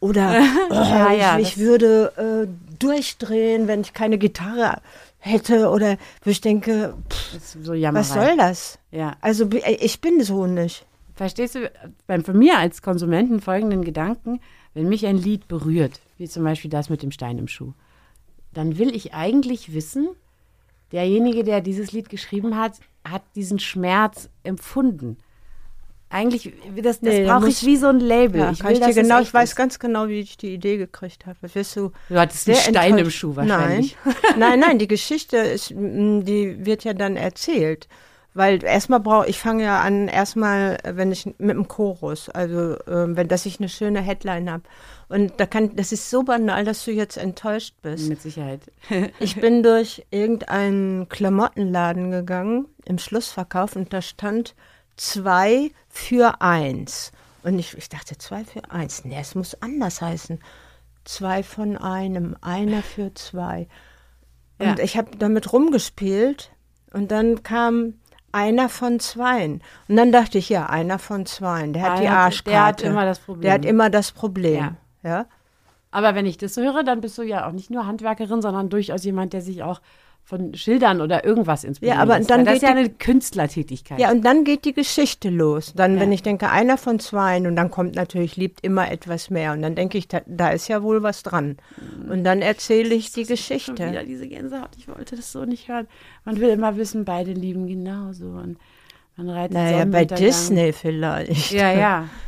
Oder 0.00 0.40
oh, 0.70 0.74
Ja, 0.74 1.12
ja, 1.12 1.38
ich, 1.38 1.48
ich 1.48 1.58
würde 1.58 2.12
äh, 2.46 2.76
durchdrehen, 2.78 3.66
wenn 3.66 3.80
ich 3.80 3.92
keine 3.92 4.18
Gitarre 4.18 4.80
hätte. 5.18 5.68
Oder 5.70 5.96
wo 6.22 6.30
ich 6.30 6.40
denke, 6.40 6.94
pff, 7.10 7.54
so 7.62 7.72
was 7.72 8.08
soll 8.14 8.36
das? 8.36 8.78
Ja. 8.90 9.16
Also 9.20 9.46
bi- 9.46 9.62
ich 9.80 10.00
bin 10.00 10.22
so 10.22 10.46
nicht. 10.46 10.84
Verstehst 11.14 11.56
du, 11.56 11.70
beim, 12.06 12.24
von 12.24 12.38
mir 12.38 12.58
als 12.58 12.80
Konsumenten 12.82 13.40
folgenden 13.40 13.84
Gedanken, 13.84 14.40
wenn 14.74 14.88
mich 14.88 15.04
ein 15.06 15.16
Lied 15.18 15.48
berührt, 15.48 16.00
wie 16.16 16.28
zum 16.28 16.44
Beispiel 16.44 16.70
das 16.70 16.90
mit 16.90 17.02
dem 17.02 17.10
Stein 17.10 17.38
im 17.38 17.48
Schuh, 17.48 17.72
dann 18.54 18.78
will 18.78 18.94
ich 18.94 19.14
eigentlich 19.14 19.74
wissen, 19.74 20.08
derjenige, 20.92 21.42
der 21.44 21.60
dieses 21.60 21.90
Lied 21.92 22.08
geschrieben 22.08 22.56
hat, 22.56 22.78
hat 23.04 23.22
diesen 23.34 23.58
Schmerz 23.58 24.28
empfunden. 24.44 25.16
Eigentlich, 26.10 26.52
das, 26.76 27.00
das 27.00 27.02
Nee, 27.02 27.24
brauche 27.26 27.48
ich 27.48 27.64
wie 27.66 27.76
so 27.76 27.88
ein 27.88 28.00
Label. 28.00 28.40
Ja, 28.40 28.50
ich 28.50 28.64
will, 28.64 28.72
ich 28.72 28.80
dir 28.80 28.94
genau, 28.94 29.20
ich 29.20 29.32
weiß 29.34 29.50
ist. 29.50 29.56
ganz 29.56 29.78
genau, 29.78 30.08
wie 30.08 30.20
ich 30.20 30.36
die 30.38 30.54
Idee 30.54 30.78
gekriegt 30.78 31.26
habe. 31.26 31.36
Wirst 31.54 31.76
du 31.76 31.92
Du 32.08 32.18
hattest 32.18 32.48
einen 32.48 32.56
Stein 32.58 32.92
im 32.92 32.98
enttäuscht. 32.98 33.18
Schuh 33.18 33.36
wahrscheinlich. 33.36 33.96
Nein, 34.04 34.14
nein, 34.38 34.60
nein, 34.60 34.78
die 34.78 34.88
Geschichte 34.88 35.36
ist, 35.36 35.70
die 35.70 36.64
wird 36.64 36.84
ja 36.84 36.94
dann 36.94 37.16
erzählt. 37.16 37.88
Weil 38.34 38.62
erstmal 38.62 39.00
brauche 39.00 39.28
ich 39.28 39.38
fange 39.38 39.64
ja 39.64 39.80
an, 39.80 40.06
erstmal, 40.06 40.78
wenn 40.84 41.10
ich 41.10 41.26
mit 41.38 41.56
dem 41.56 41.66
Chorus, 41.66 42.28
also 42.28 42.76
ähm, 42.86 43.16
wenn 43.16 43.26
dass 43.26 43.46
ich 43.46 43.58
eine 43.58 43.68
schöne 43.68 44.00
Headline 44.00 44.50
habe. 44.50 44.62
Und 45.08 45.32
da 45.38 45.46
kann, 45.46 45.74
das 45.74 45.90
ist 45.92 46.08
so 46.08 46.22
banal, 46.22 46.64
dass 46.64 46.84
du 46.84 46.92
jetzt 46.92 47.16
enttäuscht 47.16 47.74
bist. 47.82 48.08
Mit 48.08 48.22
Sicherheit. 48.22 48.60
Ich 49.18 49.40
bin 49.40 49.62
durch 49.62 50.06
irgendeinen 50.10 51.08
Klamottenladen 51.08 52.10
gegangen 52.10 52.66
im 52.84 52.98
Schlussverkauf 52.98 53.74
und 53.74 53.92
da 53.92 54.02
stand 54.02 54.54
zwei 54.98 55.70
für 55.88 56.40
eins. 56.42 57.12
Und 57.42 57.58
ich, 57.58 57.76
ich 57.78 57.88
dachte, 57.88 58.18
zwei 58.18 58.44
für 58.44 58.70
eins. 58.70 59.04
Nee, 59.04 59.16
es 59.18 59.34
muss 59.34 59.60
anders 59.62 60.02
heißen. 60.02 60.38
Zwei 61.04 61.42
von 61.42 61.76
einem, 61.78 62.36
einer 62.42 62.82
für 62.82 63.14
zwei. 63.14 63.68
Und 64.58 64.78
Ja. 64.78 64.84
ich 64.84 64.98
habe 64.98 65.16
damit 65.16 65.52
rumgespielt 65.52 66.50
und 66.92 67.10
dann 67.10 67.42
kam 67.42 67.94
einer 68.32 68.68
von 68.68 69.00
zweien. 69.00 69.62
Und 69.88 69.96
dann 69.96 70.12
dachte 70.12 70.36
ich, 70.36 70.48
ja, 70.50 70.66
einer 70.66 70.98
von 70.98 71.24
zweien. 71.24 71.72
Der 71.72 71.82
hat 71.84 71.92
Ah, 71.92 72.00
die 72.00 72.08
Arschkarte. 72.08 72.50
der 72.50 72.64
hat 72.66 72.82
immer 72.82 73.04
das 73.06 73.18
Problem. 73.20 73.42
Der 73.42 73.52
hat 73.54 73.64
immer 73.64 73.88
das 73.90 74.12
Problem. 74.12 74.76
Ja. 75.02 75.10
ja? 75.10 75.26
Aber 75.90 76.14
wenn 76.14 76.26
ich 76.26 76.36
das 76.36 76.56
höre, 76.58 76.82
dann 76.84 77.00
bist 77.00 77.16
du 77.16 77.22
ja 77.22 77.46
auch 77.48 77.52
nicht 77.52 77.70
nur 77.70 77.86
Handwerkerin, 77.86 78.42
sondern 78.42 78.68
durchaus 78.68 79.04
jemand, 79.04 79.32
der 79.32 79.40
sich 79.40 79.62
auch 79.62 79.80
von 80.28 80.52
Schildern 80.52 81.00
oder 81.00 81.24
irgendwas 81.24 81.64
inspiriert. 81.64 81.96
Ja, 81.96 82.02
aber 82.02 82.20
dann 82.20 82.44
das 82.44 82.56
ist 82.56 82.62
ja 82.62 82.68
eine 82.68 82.90
Künstlertätigkeit. 82.90 83.98
Ja, 83.98 84.10
und 84.10 84.22
dann 84.26 84.44
geht 84.44 84.66
die 84.66 84.74
Geschichte 84.74 85.30
los. 85.30 85.72
Dann, 85.74 85.94
Ja. 85.94 86.00
wenn 86.02 86.12
ich 86.12 86.22
denke, 86.22 86.50
einer 86.50 86.76
von 86.76 86.98
zweien, 86.98 87.46
und 87.46 87.56
dann 87.56 87.70
kommt 87.70 87.94
natürlich, 87.94 88.36
liebt 88.36 88.62
immer 88.62 88.90
etwas 88.90 89.30
mehr. 89.30 89.54
Und 89.54 89.62
dann 89.62 89.74
denke 89.74 89.96
ich, 89.96 90.06
da, 90.06 90.20
da 90.26 90.50
ist 90.50 90.68
ja 90.68 90.82
wohl 90.82 91.02
was 91.02 91.22
dran. 91.22 91.56
Und 92.10 92.24
dann 92.24 92.42
erzähle 92.42 92.94
ich 92.94 93.10
die 93.10 93.24
Schon 93.24 93.28
Geschichte. 93.36 93.88
wieder 93.88 94.04
diese 94.04 94.28
Gänsehaut. 94.28 94.68
Ich 94.76 94.86
wollte 94.86 95.16
das 95.16 95.32
so 95.32 95.46
nicht 95.46 95.66
hören. 95.68 95.88
Man 96.26 96.38
will 96.38 96.50
immer 96.50 96.76
wissen, 96.76 97.06
beide 97.06 97.32
lieben 97.32 97.66
genauso. 97.66 98.26
Und 98.26 98.58
man 99.16 99.30
reitet 99.30 99.54
Naja, 99.54 99.86
bei. 99.86 100.04
Disney 100.04 100.74
vielleicht. 100.74 101.52
Ja, 101.52 101.72
ja. 101.72 102.08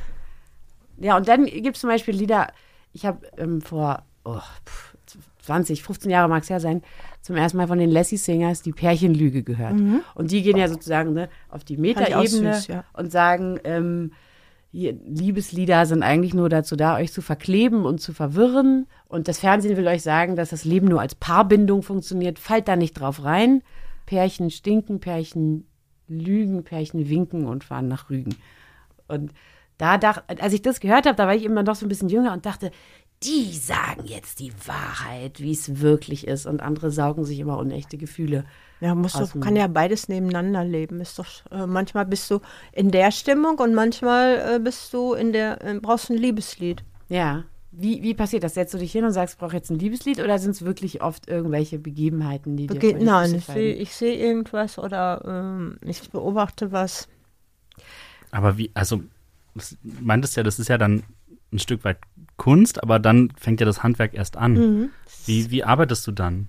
Ja, 1.02 1.16
und 1.18 1.28
dann 1.28 1.44
gibt 1.44 1.76
es 1.76 1.80
zum 1.82 1.88
Beispiel 1.90 2.14
Lieder, 2.14 2.48
Ich 2.94 3.04
habe 3.04 3.26
ähm, 3.36 3.60
vor 3.62 4.04
oh, 4.24 4.38
pff, 4.66 4.94
20, 5.42 5.82
15 5.82 6.10
Jahre 6.10 6.28
mag 6.28 6.42
es 6.42 6.48
ja 6.48 6.60
sein, 6.60 6.82
zum 7.22 7.36
ersten 7.36 7.58
Mal 7.58 7.68
von 7.68 7.78
den 7.78 7.90
Lassie 7.90 8.16
Singers 8.16 8.62
die 8.62 8.72
Pärchenlüge 8.72 9.42
gehört. 9.42 9.74
Und 10.14 10.30
die 10.30 10.42
gehen 10.42 10.56
ja 10.56 10.68
sozusagen 10.68 11.12
ne, 11.12 11.28
auf 11.48 11.64
die 11.64 11.76
Mhm. 11.76 11.82
Metaebene 11.82 12.54
süß, 12.54 12.66
ja. 12.68 12.84
und 12.94 13.12
sagen, 13.12 13.58
ähm, 13.64 14.12
hier, 14.72 14.92
Liebeslieder 15.04 15.84
sind 15.84 16.02
eigentlich 16.02 16.32
nur 16.32 16.48
dazu 16.48 16.76
da, 16.76 16.96
euch 16.96 17.12
zu 17.12 17.22
verkleben 17.22 17.84
und 17.84 18.00
zu 18.00 18.12
verwirren. 18.12 18.86
Und 19.08 19.26
das 19.26 19.40
Fernsehen 19.40 19.76
will 19.76 19.86
euch 19.88 20.02
sagen, 20.02 20.36
dass 20.36 20.50
das 20.50 20.64
Leben 20.64 20.86
nur 20.86 21.00
als 21.00 21.14
Paarbindung 21.16 21.82
funktioniert. 21.82 22.38
Fallt 22.38 22.68
da 22.68 22.76
nicht 22.76 22.94
drauf 22.94 23.24
rein. 23.24 23.62
Pärchen 24.06 24.50
stinken, 24.50 25.00
Pärchen 25.00 25.66
lügen, 26.06 26.62
Pärchen 26.64 27.08
winken 27.08 27.46
und 27.46 27.64
fahren 27.64 27.88
nach 27.88 28.10
Rügen. 28.10 28.36
Und 29.08 29.32
da 29.76 29.98
dachte, 29.98 30.22
als 30.40 30.52
ich 30.52 30.62
das 30.62 30.80
gehört 30.80 31.06
habe, 31.06 31.16
da 31.16 31.26
war 31.26 31.34
ich 31.34 31.44
immer 31.44 31.62
noch 31.62 31.74
so 31.74 31.86
ein 31.86 31.88
bisschen 31.88 32.08
jünger 32.08 32.32
und 32.32 32.44
dachte, 32.44 32.70
die 33.22 33.54
sagen 33.54 34.06
jetzt 34.06 34.40
die 34.40 34.52
Wahrheit, 34.66 35.40
wie 35.40 35.52
es 35.52 35.80
wirklich 35.80 36.26
ist. 36.26 36.46
Und 36.46 36.60
andere 36.60 36.90
saugen 36.90 37.24
sich 37.24 37.38
immer 37.38 37.58
unechte 37.58 37.98
Gefühle. 37.98 38.44
Ja, 38.80 38.94
muss 38.94 39.14
Aus 39.14 39.32
du, 39.32 39.40
kann 39.40 39.56
ja 39.56 39.66
beides 39.66 40.08
nebeneinander 40.08 40.64
leben. 40.64 41.00
Ist 41.00 41.18
doch, 41.18 41.26
äh, 41.50 41.66
manchmal 41.66 42.06
bist 42.06 42.30
du 42.30 42.40
in 42.72 42.90
der 42.90 43.12
Stimmung 43.12 43.58
und 43.58 43.74
manchmal 43.74 44.54
äh, 44.56 44.58
bist 44.58 44.94
du 44.94 45.12
in 45.12 45.32
der, 45.32 45.62
äh, 45.62 45.78
brauchst 45.78 46.10
ein 46.10 46.16
Liebeslied. 46.16 46.82
Ja. 47.08 47.44
Wie, 47.72 48.02
wie 48.02 48.14
passiert 48.14 48.42
das? 48.42 48.54
Setzt 48.54 48.72
du 48.74 48.78
dich 48.78 48.90
hin 48.90 49.04
und 49.04 49.12
sagst, 49.12 49.34
ich 49.34 49.38
brauche 49.38 49.54
jetzt 49.54 49.70
ein 49.70 49.78
Liebeslied 49.78 50.18
oder 50.18 50.38
sind 50.38 50.52
es 50.52 50.64
wirklich 50.64 51.02
oft 51.02 51.28
irgendwelche 51.28 51.78
Begebenheiten, 51.78 52.56
die 52.56 52.66
dir 52.66 52.80
Bege 52.80 52.98
die 52.98 53.04
Nein, 53.04 53.34
ich 53.34 53.44
sehe 53.44 53.86
seh 53.86 54.14
irgendwas 54.14 54.78
oder 54.78 55.22
ähm, 55.26 55.76
ich 55.84 56.10
beobachte 56.10 56.72
was. 56.72 57.06
Aber 58.32 58.56
wie, 58.56 58.70
also, 58.74 59.02
meintest 59.82 60.36
ja, 60.36 60.42
das 60.42 60.58
ist 60.58 60.68
ja 60.68 60.78
dann 60.78 61.04
ein 61.52 61.58
Stück 61.58 61.84
weit 61.84 61.98
Kunst, 62.40 62.82
aber 62.82 62.98
dann 62.98 63.30
fängt 63.36 63.60
ja 63.60 63.66
das 63.66 63.82
Handwerk 63.82 64.14
erst 64.14 64.38
an. 64.38 64.54
Mhm. 64.54 64.90
Wie, 65.26 65.50
wie 65.50 65.62
arbeitest 65.62 66.06
du 66.06 66.12
dann? 66.12 66.48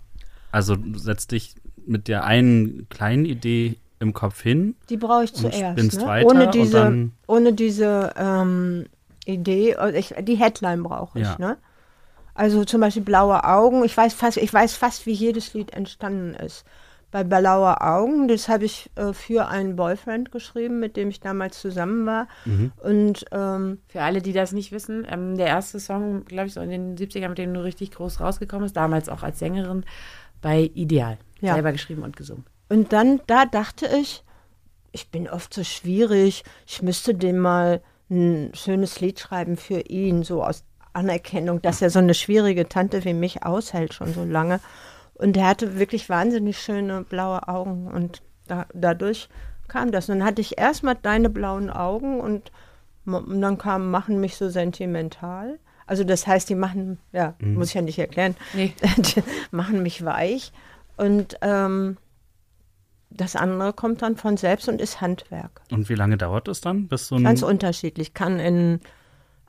Also, 0.49 0.77
du 0.77 0.97
setzt 0.97 1.33
dich 1.33 1.55
mit 1.85 2.07
der 2.07 2.23
einen 2.23 2.87
kleinen 2.87 3.25
Idee 3.25 3.75
im 3.99 4.13
Kopf 4.13 4.41
hin. 4.41 4.75
Die 4.89 4.95
brauche 4.95 5.25
ich 5.25 5.33
zuerst. 5.33 5.77
Ne? 5.77 6.05
weiter 6.07 6.27
ohne 6.27 6.49
diese, 6.49 7.09
ohne 7.27 7.51
diese 7.51 8.13
ähm, 8.15 8.85
Idee, 9.25 9.71
äh, 9.71 9.99
ich, 9.99 10.15
die 10.21 10.35
Headline 10.35 10.81
brauche 10.81 11.19
ich. 11.19 11.25
Ja. 11.25 11.35
Ne? 11.37 11.57
Also 12.35 12.63
zum 12.63 12.79
Beispiel 12.79 13.03
Blaue 13.03 13.43
Augen. 13.43 13.83
Ich 13.83 13.95
weiß 13.95 14.13
fast, 14.13 14.37
ich 14.37 14.53
weiß 14.53 14.75
fast, 14.75 15.05
wie 15.05 15.11
jedes 15.11 15.53
Lied 15.53 15.73
entstanden 15.73 16.35
ist. 16.35 16.63
Bei 17.11 17.23
Blaue 17.23 17.81
Augen, 17.81 18.27
das 18.27 18.47
habe 18.47 18.65
ich 18.65 18.89
äh, 18.95 19.11
für 19.13 19.47
einen 19.47 19.75
Boyfriend 19.75 20.31
geschrieben, 20.31 20.79
mit 20.79 20.95
dem 20.95 21.09
ich 21.09 21.19
damals 21.19 21.59
zusammen 21.59 22.05
war. 22.05 22.27
Mhm. 22.45 22.71
Und 22.81 23.25
ähm, 23.31 23.79
Für 23.89 24.01
alle, 24.01 24.21
die 24.21 24.33
das 24.33 24.53
nicht 24.53 24.71
wissen, 24.71 25.05
ähm, 25.09 25.37
der 25.37 25.47
erste 25.47 25.79
Song, 25.79 26.23
glaube 26.25 26.47
ich, 26.47 26.53
so 26.53 26.61
in 26.61 26.69
den 26.69 26.97
70ern, 26.97 27.29
mit 27.29 27.37
dem 27.37 27.53
du 27.53 27.63
richtig 27.63 27.91
groß 27.91 28.21
rausgekommen 28.21 28.65
ist, 28.65 28.77
damals 28.77 29.09
auch 29.09 29.23
als 29.23 29.39
Sängerin 29.39 29.83
bei 30.41 30.71
Ideal. 30.73 31.17
Ja. 31.41 31.53
Selber 31.53 31.71
geschrieben 31.71 32.03
und 32.03 32.15
gesungen. 32.15 32.45
Und 32.69 32.93
dann, 32.93 33.19
da 33.27 33.45
dachte 33.45 33.89
ich, 33.99 34.23
ich 34.91 35.09
bin 35.09 35.29
oft 35.29 35.53
so 35.53 35.63
schwierig, 35.63 36.43
ich 36.65 36.81
müsste 36.81 37.13
dem 37.13 37.39
mal 37.39 37.81
ein 38.09 38.51
schönes 38.53 38.99
Lied 38.99 39.19
schreiben 39.19 39.57
für 39.57 39.81
ihn, 39.81 40.23
so 40.23 40.43
aus 40.43 40.63
Anerkennung, 40.93 41.61
dass 41.61 41.81
er 41.81 41.89
so 41.89 41.99
eine 41.99 42.13
schwierige 42.13 42.67
Tante 42.67 43.03
wie 43.05 43.13
mich 43.13 43.43
aushält 43.43 43.93
schon 43.93 44.13
so 44.13 44.23
lange. 44.23 44.59
Und 45.21 45.37
er 45.37 45.47
hatte 45.47 45.77
wirklich 45.77 46.09
wahnsinnig 46.09 46.57
schöne 46.57 47.03
blaue 47.03 47.47
Augen 47.47 47.87
und 47.87 48.23
da, 48.47 48.65
dadurch 48.73 49.29
kam 49.67 49.91
das. 49.91 50.09
Und 50.09 50.19
dann 50.19 50.27
hatte 50.27 50.41
ich 50.41 50.57
erstmal 50.57 50.95
deine 50.95 51.29
blauen 51.29 51.69
Augen 51.69 52.19
und, 52.19 52.51
und 53.05 53.39
dann 53.39 53.57
kam, 53.59 53.91
machen 53.91 54.19
mich 54.19 54.35
so 54.35 54.49
sentimental. 54.49 55.59
Also 55.85 56.03
das 56.03 56.25
heißt, 56.25 56.49
die 56.49 56.55
machen, 56.55 56.97
ja, 57.11 57.35
muss 57.39 57.69
ich 57.69 57.73
ja 57.75 57.81
nicht 57.81 57.99
erklären, 57.99 58.35
Nee. 58.53 58.73
die 58.97 59.21
machen 59.51 59.83
mich 59.83 60.03
weich. 60.03 60.51
Und 60.97 61.37
ähm, 61.41 61.97
das 63.11 63.35
andere 63.35 63.73
kommt 63.73 64.01
dann 64.01 64.15
von 64.15 64.37
selbst 64.37 64.67
und 64.69 64.81
ist 64.81 65.01
Handwerk. 65.01 65.61
Und 65.71 65.87
wie 65.87 65.95
lange 65.95 66.17
dauert 66.17 66.47
es 66.47 66.61
dann, 66.61 66.87
bis 66.87 67.07
so 67.07 67.15
ein. 67.15 67.23
Ganz 67.23 67.43
unterschiedlich. 67.43 68.13
Kann 68.13 68.39
in 68.39 68.79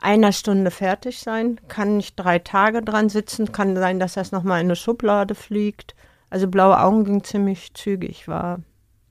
einer 0.03 0.33
Stunde 0.33 0.71
fertig 0.71 1.21
sein, 1.21 1.61
kann 1.69 1.99
ich 1.99 2.15
drei 2.15 2.39
Tage 2.39 2.83
dran 2.83 3.09
sitzen, 3.09 3.53
kann 3.53 3.77
sein, 3.77 3.99
dass 4.01 4.15
das 4.15 4.33
nochmal 4.33 4.61
in 4.61 4.67
eine 4.67 4.77
Schublade 4.77 5.35
fliegt. 5.35 5.95
Also 6.31 6.49
blaue 6.49 6.81
Augen 6.81 7.05
ging 7.05 7.25
ziemlich 7.25 7.75
zügig, 7.75 8.27
war 8.29 8.61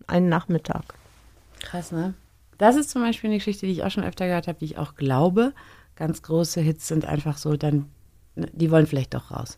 ein 0.07 0.27
Nachmittag. 0.29 0.95
Krass, 1.61 1.91
ne? 1.91 2.13
Das 2.57 2.75
ist 2.75 2.89
zum 2.89 3.01
Beispiel 3.01 3.29
eine 3.29 3.37
Geschichte, 3.37 3.65
die 3.65 3.71
ich 3.71 3.83
auch 3.83 3.91
schon 3.91 4.03
öfter 4.03 4.27
gehört 4.27 4.47
habe, 4.47 4.59
die 4.59 4.65
ich 4.65 4.77
auch 4.77 4.95
glaube. 4.95 5.53
Ganz 5.95 6.21
große 6.21 6.61
Hits 6.61 6.87
sind 6.87 7.05
einfach 7.05 7.37
so, 7.37 7.55
dann, 7.57 7.89
ne, 8.35 8.47
die 8.51 8.69
wollen 8.69 8.87
vielleicht 8.87 9.13
doch 9.13 9.31
raus. 9.31 9.57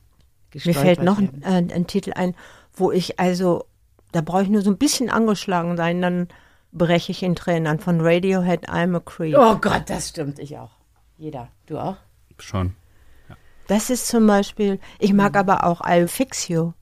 Mir 0.66 0.76
fällt 0.76 1.02
noch 1.02 1.18
ein, 1.18 1.42
äh, 1.42 1.74
ein 1.74 1.88
Titel 1.88 2.14
ein, 2.14 2.36
wo 2.74 2.92
ich 2.92 3.20
also, 3.20 3.66
da 4.12 4.22
brauche 4.22 4.44
ich 4.44 4.50
nur 4.50 4.62
so 4.62 4.70
ein 4.70 4.78
bisschen 4.78 5.10
angeschlagen 5.10 5.78
sein, 5.78 6.02
dann 6.02 6.28
breche 6.72 7.12
ich 7.12 7.24
in 7.24 7.36
Tränen 7.36 7.68
an. 7.68 7.80
Von 7.80 8.02
Radiohead, 8.02 8.70
I'm 8.70 8.96
a 8.96 9.00
Creep. 9.00 9.36
Oh 9.38 9.56
Gott, 9.56 9.90
das 9.90 10.10
stimmt, 10.10 10.40
ich 10.40 10.58
auch. 10.58 10.72
Jeder. 11.18 11.50
Du 11.68 11.78
auch? 11.78 11.98
Schon. 12.40 12.76
Das 13.68 13.90
ist 13.90 14.08
zum 14.08 14.28
Beispiel, 14.28 14.80
ich 15.00 15.14
mag 15.14 15.38
aber 15.38 15.64
auch 15.64 15.80
I'll 15.82 16.08
Fix 16.08 16.50
You 16.50 16.74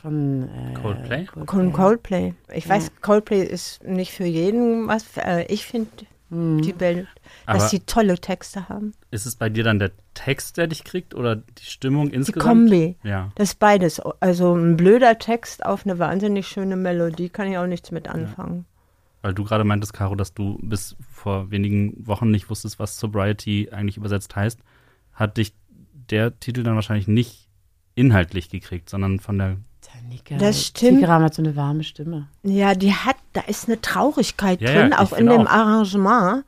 Von 0.00 0.48
äh, 0.48 0.74
Coldplay? 0.74 1.26
von 1.46 1.72
Coldplay. 1.72 2.34
Ich 2.54 2.66
weiß, 2.68 2.90
Coldplay 3.02 3.42
ist 3.44 3.84
nicht 3.84 4.12
für 4.12 4.24
jeden 4.24 4.88
was. 4.88 5.04
Äh, 5.18 5.44
ich 5.52 5.66
finde 5.66 5.90
die 6.30 6.80
Welt, 6.80 7.06
dass 7.46 7.68
sie 7.68 7.80
tolle 7.80 8.18
Texte 8.18 8.70
haben. 8.70 8.94
Ist 9.10 9.26
es 9.26 9.36
bei 9.36 9.50
dir 9.50 9.64
dann 9.64 9.78
der 9.78 9.90
Text, 10.14 10.56
der 10.56 10.66
dich 10.66 10.82
kriegt 10.82 11.14
oder 11.14 11.36
die 11.36 11.64
Stimmung 11.66 12.08
Die 12.08 12.14
insgesamt? 12.14 12.42
Kombi. 12.42 12.96
Ja. 13.02 13.30
Das 13.34 13.50
ist 13.50 13.58
beides. 13.58 14.00
Also 14.20 14.54
ein 14.54 14.78
blöder 14.78 15.18
Text 15.18 15.66
auf 15.66 15.84
eine 15.84 15.98
wahnsinnig 15.98 16.48
schöne 16.48 16.76
Melodie 16.76 17.28
kann 17.28 17.48
ich 17.52 17.58
auch 17.58 17.66
nichts 17.66 17.90
mit 17.90 18.08
anfangen. 18.08 18.64
Weil 19.22 19.34
du 19.34 19.44
gerade 19.44 19.64
meintest, 19.64 19.92
Caro, 19.92 20.16
dass 20.16 20.34
du 20.34 20.58
bis 20.60 20.96
vor 21.10 21.50
wenigen 21.50 22.06
Wochen 22.06 22.30
nicht 22.30 22.50
wusstest, 22.50 22.78
was 22.78 22.98
Sobriety 22.98 23.70
eigentlich 23.70 23.96
übersetzt 23.96 24.34
heißt, 24.34 24.60
hat 25.12 25.36
dich 25.36 25.54
der 26.10 26.38
Titel 26.40 26.62
dann 26.64 26.74
wahrscheinlich 26.74 27.08
nicht 27.08 27.48
inhaltlich 27.94 28.50
gekriegt, 28.50 28.90
sondern 28.90 29.20
von 29.20 29.38
der. 29.38 29.56
Tanika. 29.80 30.36
Das 30.36 30.66
stimmt. 30.66 31.00
Tigram 31.00 31.22
hat 31.22 31.34
so 31.34 31.42
eine 31.42 31.56
warme 31.56 31.84
Stimme. 31.84 32.28
Ja, 32.42 32.74
die 32.74 32.92
hat, 32.92 33.16
da 33.32 33.42
ist 33.42 33.68
eine 33.68 33.80
Traurigkeit 33.80 34.60
Ja, 34.60 34.72
drin, 34.72 34.90
ja, 34.92 34.98
auch 35.00 35.12
in 35.12 35.26
dem 35.28 35.46
auch. 35.46 35.50
Arrangement. 35.50 36.44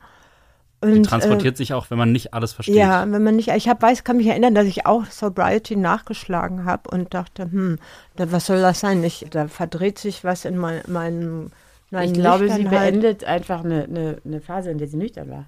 Die 0.83 0.91
Und, 0.91 1.03
transportiert 1.03 1.57
sich 1.57 1.73
auch, 1.73 1.89
wenn 1.89 1.97
man 1.97 2.11
nicht 2.11 2.33
alles 2.33 2.51
äh, 2.51 2.55
versteht. 2.55 2.75
ja, 2.75 3.09
wenn 3.11 3.23
man 3.23 3.35
nicht, 3.35 3.49
ich 3.49 3.67
hab, 3.67 3.81
weiß, 3.81 4.03
kann 4.03 4.17
mich 4.17 4.27
erinnern, 4.27 4.53
dass 4.55 4.65
ich 4.67 4.85
auch 4.85 5.05
Sobriety 5.05 5.75
nachgeschlagen 5.75 6.65
habe 6.65 6.89
und 6.89 7.13
dachte, 7.13 7.43
hm, 7.43 7.79
da, 8.15 8.31
was 8.31 8.45
soll 8.45 8.61
das 8.61 8.79
sein? 8.81 9.03
Ich, 9.03 9.25
da 9.29 9.47
verdreht 9.47 9.97
sich 9.99 10.23
was 10.23 10.45
in 10.45 10.57
mein, 10.57 10.81
meinem, 10.87 11.51
meinen 11.91 12.13
Ich 12.13 12.19
glaube, 12.19 12.49
sie 12.49 12.63
Nüchternheit. 12.63 12.91
beendet 12.93 13.23
einfach 13.23 13.63
eine, 13.63 13.83
eine, 13.85 14.17
eine 14.25 14.41
Phase, 14.41 14.71
in 14.71 14.77
der 14.77 14.87
sie 14.87 14.97
nüchtern 14.97 15.29
war. 15.29 15.47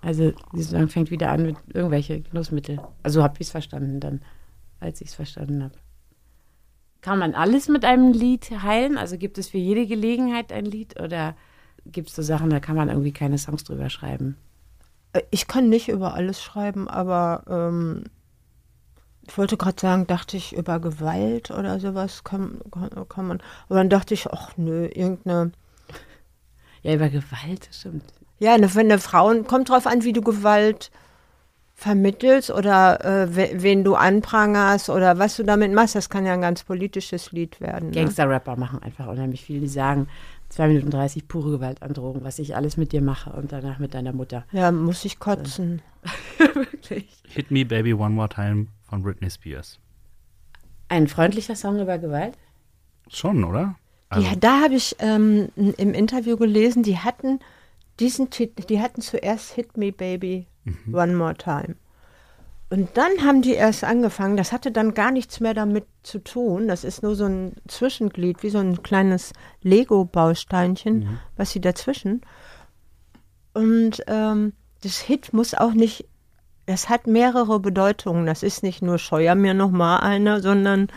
Also, 0.00 0.32
die 0.54 0.62
Saison 0.62 0.88
fängt 0.88 1.10
wieder 1.10 1.30
an 1.30 1.42
mit 1.46 1.56
irgendwelche 1.72 2.20
Genussmittel. 2.20 2.80
Also, 3.02 3.22
habe 3.22 3.34
ich 3.38 3.46
es 3.46 3.50
verstanden 3.50 3.98
dann, 4.00 4.20
als 4.80 5.00
ich 5.00 5.08
es 5.08 5.14
verstanden 5.14 5.62
habe. 5.64 5.74
Kann 7.00 7.18
man 7.18 7.34
alles 7.34 7.68
mit 7.68 7.84
einem 7.84 8.12
Lied 8.12 8.50
heilen? 8.62 8.98
Also, 8.98 9.16
gibt 9.18 9.38
es 9.38 9.48
für 9.48 9.58
jede 9.58 9.86
Gelegenheit 9.86 10.52
ein 10.52 10.64
Lied 10.66 11.00
oder 11.00 11.34
gibt 11.86 12.08
es 12.10 12.16
so 12.16 12.22
Sachen, 12.22 12.50
da 12.50 12.60
kann 12.60 12.76
man 12.76 12.88
irgendwie 12.88 13.12
keine 13.12 13.38
Songs 13.38 13.64
drüber 13.64 13.88
schreiben? 13.88 14.36
Äh, 15.14 15.22
Ich 15.30 15.46
kann 15.48 15.68
nicht 15.68 15.88
über 15.88 16.14
alles 16.14 16.42
schreiben, 16.42 16.88
aber 16.88 17.44
ähm, 17.48 18.04
ich 19.28 19.36
wollte 19.36 19.56
gerade 19.56 19.80
sagen, 19.80 20.06
dachte 20.06 20.36
ich 20.36 20.56
über 20.56 20.80
Gewalt 20.80 21.50
oder 21.50 21.78
sowas 21.78 22.24
kann, 22.24 22.60
kann, 22.72 22.90
kann 23.08 23.26
man. 23.26 23.42
Aber 23.68 23.78
dann 23.78 23.90
dachte 23.90 24.14
ich, 24.14 24.26
ach 24.30 24.52
nö, 24.56 24.86
irgendeine. 24.86 25.52
Ja, 26.82 26.94
über 26.94 27.10
Gewalt, 27.10 27.68
das 27.68 27.80
stimmt. 27.80 28.04
Ja, 28.38 28.54
eine, 28.54 28.74
wenn 28.74 28.86
eine 28.86 28.98
Frau, 28.98 29.34
kommt 29.42 29.68
drauf 29.68 29.86
an, 29.86 30.04
wie 30.04 30.12
du 30.12 30.22
Gewalt 30.22 30.90
vermittelst 31.74 32.50
oder 32.50 33.04
äh, 33.04 33.36
we, 33.36 33.50
wen 33.54 33.84
du 33.84 33.94
anprangerst 33.94 34.88
oder 34.88 35.18
was 35.18 35.36
du 35.36 35.44
damit 35.44 35.72
machst. 35.72 35.94
Das 35.94 36.08
kann 36.08 36.24
ja 36.24 36.32
ein 36.32 36.40
ganz 36.40 36.64
politisches 36.64 37.30
Lied 37.30 37.60
werden. 37.60 37.90
Ne? 37.90 37.96
Gangster-Rapper 37.96 38.56
machen 38.56 38.82
einfach 38.82 39.06
unheimlich 39.08 39.44
viel. 39.44 39.60
Die 39.60 39.68
sagen 39.68 40.08
2 40.48 40.68
Minuten 40.68 40.90
30 40.90 41.28
pure 41.28 41.50
Gewaltandrohung, 41.50 42.24
was 42.24 42.38
ich 42.38 42.56
alles 42.56 42.76
mit 42.78 42.92
dir 42.92 43.02
mache 43.02 43.30
und 43.30 43.52
danach 43.52 43.78
mit 43.78 43.94
deiner 43.94 44.12
Mutter. 44.12 44.44
Ja, 44.52 44.72
muss 44.72 45.04
ich 45.04 45.18
kotzen. 45.18 45.82
Wirklich. 46.38 47.06
Hit 47.28 47.50
Me 47.50 47.64
Baby 47.64 47.92
One 47.92 48.14
More 48.14 48.28
Time 48.28 48.68
von 48.88 49.02
Britney 49.02 49.30
Spears. 49.30 49.78
Ein 50.88 51.08
freundlicher 51.08 51.54
Song 51.54 51.80
über 51.80 51.98
Gewalt? 51.98 52.36
Schon, 53.08 53.44
oder? 53.44 53.76
Also, 54.08 54.26
Ja, 54.26 54.36
da 54.36 54.62
habe 54.62 54.74
ich 54.74 54.96
ähm, 55.00 55.50
im 55.56 55.92
Interview 55.94 56.36
gelesen, 56.36 56.82
die 56.82 56.98
hatten 56.98 57.40
diesen 58.00 58.30
Titel, 58.30 58.62
die 58.62 58.80
hatten 58.80 59.02
zuerst 59.02 59.52
Hit 59.52 59.76
Me 59.76 59.92
Baby 59.92 60.46
One 60.92 61.14
More 61.14 61.34
Time. 61.34 61.76
Und 62.70 62.90
dann 62.98 63.24
haben 63.24 63.40
die 63.40 63.54
erst 63.54 63.82
angefangen, 63.84 64.36
das 64.36 64.52
hatte 64.52 64.70
dann 64.70 64.92
gar 64.92 65.10
nichts 65.10 65.40
mehr 65.40 65.54
damit 65.54 65.86
zu 66.02 66.18
tun. 66.18 66.68
Das 66.68 66.84
ist 66.84 67.02
nur 67.02 67.14
so 67.14 67.24
ein 67.24 67.54
Zwischenglied, 67.66 68.42
wie 68.42 68.50
so 68.50 68.58
ein 68.58 68.82
kleines 68.82 69.32
Lego-Bausteinchen, 69.62 71.18
was 71.36 71.50
sie 71.50 71.62
dazwischen. 71.62 72.20
Und 73.54 74.02
ähm, 74.06 74.52
das 74.82 74.98
Hit 74.98 75.32
muss 75.32 75.54
auch 75.54 75.72
nicht 75.72 76.07
das 76.68 76.88
hat 76.88 77.06
mehrere 77.06 77.58
Bedeutungen. 77.60 78.26
Das 78.26 78.42
ist 78.42 78.62
nicht 78.62 78.82
nur 78.82 78.98
scheuer 78.98 79.34
mir 79.34 79.54
noch 79.54 79.70
mal 79.70 79.96
eine, 79.98 80.40
sondern 80.40 80.88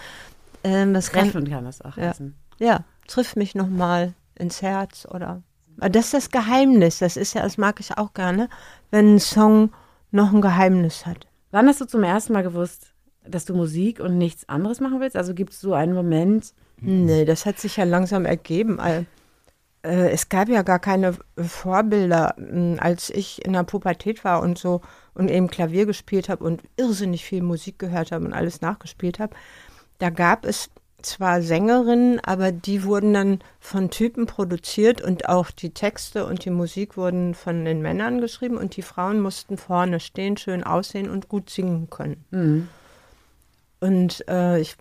ähm, 0.64 0.94
das 0.94 1.12
kann, 1.12 1.32
Treffen 1.32 1.50
kann 1.50 1.66
das 1.66 1.82
auch 1.82 1.98
Ja. 1.98 2.10
heißen. 2.10 2.36
ja, 2.60 2.82
triff 3.08 3.36
mich 3.36 3.56
noch 3.56 3.68
mal 3.70 4.14
ins 4.36 4.62
Herz 4.62 5.08
oder. 5.10 5.42
Aber 5.80 5.90
Das 5.90 6.06
ist 6.06 6.14
das 6.14 6.30
Geheimnis. 6.30 7.00
Das 7.00 7.18
ist 7.18 7.34
ja, 7.34 7.42
das 7.42 7.58
mag 7.58 7.80
ich 7.80 7.98
auch 7.98 8.14
gerne, 8.14 8.50
wenn 8.92 9.16
ein 9.16 9.20
Song 9.20 9.72
noch 10.12 10.32
ein 10.34 10.42
Geheimnis 10.42 11.06
hat. 11.06 11.26
Wann 11.52 11.68
hast 11.68 11.82
du 11.82 11.86
zum 11.86 12.04
ersten 12.04 12.34
Mal 12.34 12.44
gewusst, 12.44 12.94
dass 13.26 13.46
du 13.46 13.54
Musik 13.56 14.00
und 14.00 14.18
nichts 14.18 14.48
anderes 14.50 14.80
machen 14.82 15.00
willst? 15.00 15.16
Also 15.16 15.34
gibt 15.34 15.54
es 15.54 15.62
so 15.62 15.74
einen 15.74 15.94
Moment, 15.94 16.54
Nee, 16.84 17.26
das 17.26 17.46
hat 17.46 17.60
sich 17.60 17.78
ja 17.78 17.84
langsam 17.84 18.26
ergeben. 18.26 18.80
Äh, 18.80 19.04
Es 19.84 20.30
gab 20.30 20.50
ja 20.50 20.62
gar 20.64 20.80
keine 20.80 21.14
Vorbilder, 21.38 22.36
als 22.80 23.10
ich 23.10 23.44
in 23.46 23.54
der 23.54 23.64
Pubertät 23.64 24.24
war 24.24 24.42
und 24.42 24.58
so 24.58 24.82
und 25.14 25.30
eben 25.30 25.50
Klavier 25.50 25.86
gespielt 25.86 26.30
habe 26.30 26.44
und 26.44 26.64
irrsinnig 26.78 27.26
viel 27.26 27.44
Musik 27.44 27.80
gehört 27.80 28.12
habe 28.12 28.26
und 28.26 28.34
alles 28.34 28.62
nachgespielt 28.62 29.20
habe. 29.20 29.36
Da 30.00 30.10
gab 30.10 30.46
es 30.46 30.70
zwar 31.02 31.42
Sängerinnen, 31.42 32.20
aber 32.20 32.52
die 32.52 32.84
wurden 32.84 33.14
dann 33.14 33.40
von 33.60 33.90
Typen 33.90 34.26
produziert 34.26 35.02
und 35.02 35.30
auch 35.30 35.52
die 35.52 35.72
Texte 35.72 36.26
und 36.26 36.46
die 36.46 36.50
Musik 36.52 36.98
wurden 36.98 37.34
von 37.34 37.66
den 37.66 37.82
Männern 37.82 38.22
geschrieben 38.22 38.58
und 38.58 38.76
die 38.76 38.82
Frauen 38.82 39.20
mussten 39.20 39.58
vorne 39.58 40.00
stehen, 40.00 40.38
schön 40.38 40.64
aussehen 40.64 41.10
und 41.10 41.28
gut 41.28 41.50
singen 41.50 41.90
können. 41.90 42.24
Und 43.80 44.24
äh, 44.28 44.60
ich 44.60 44.76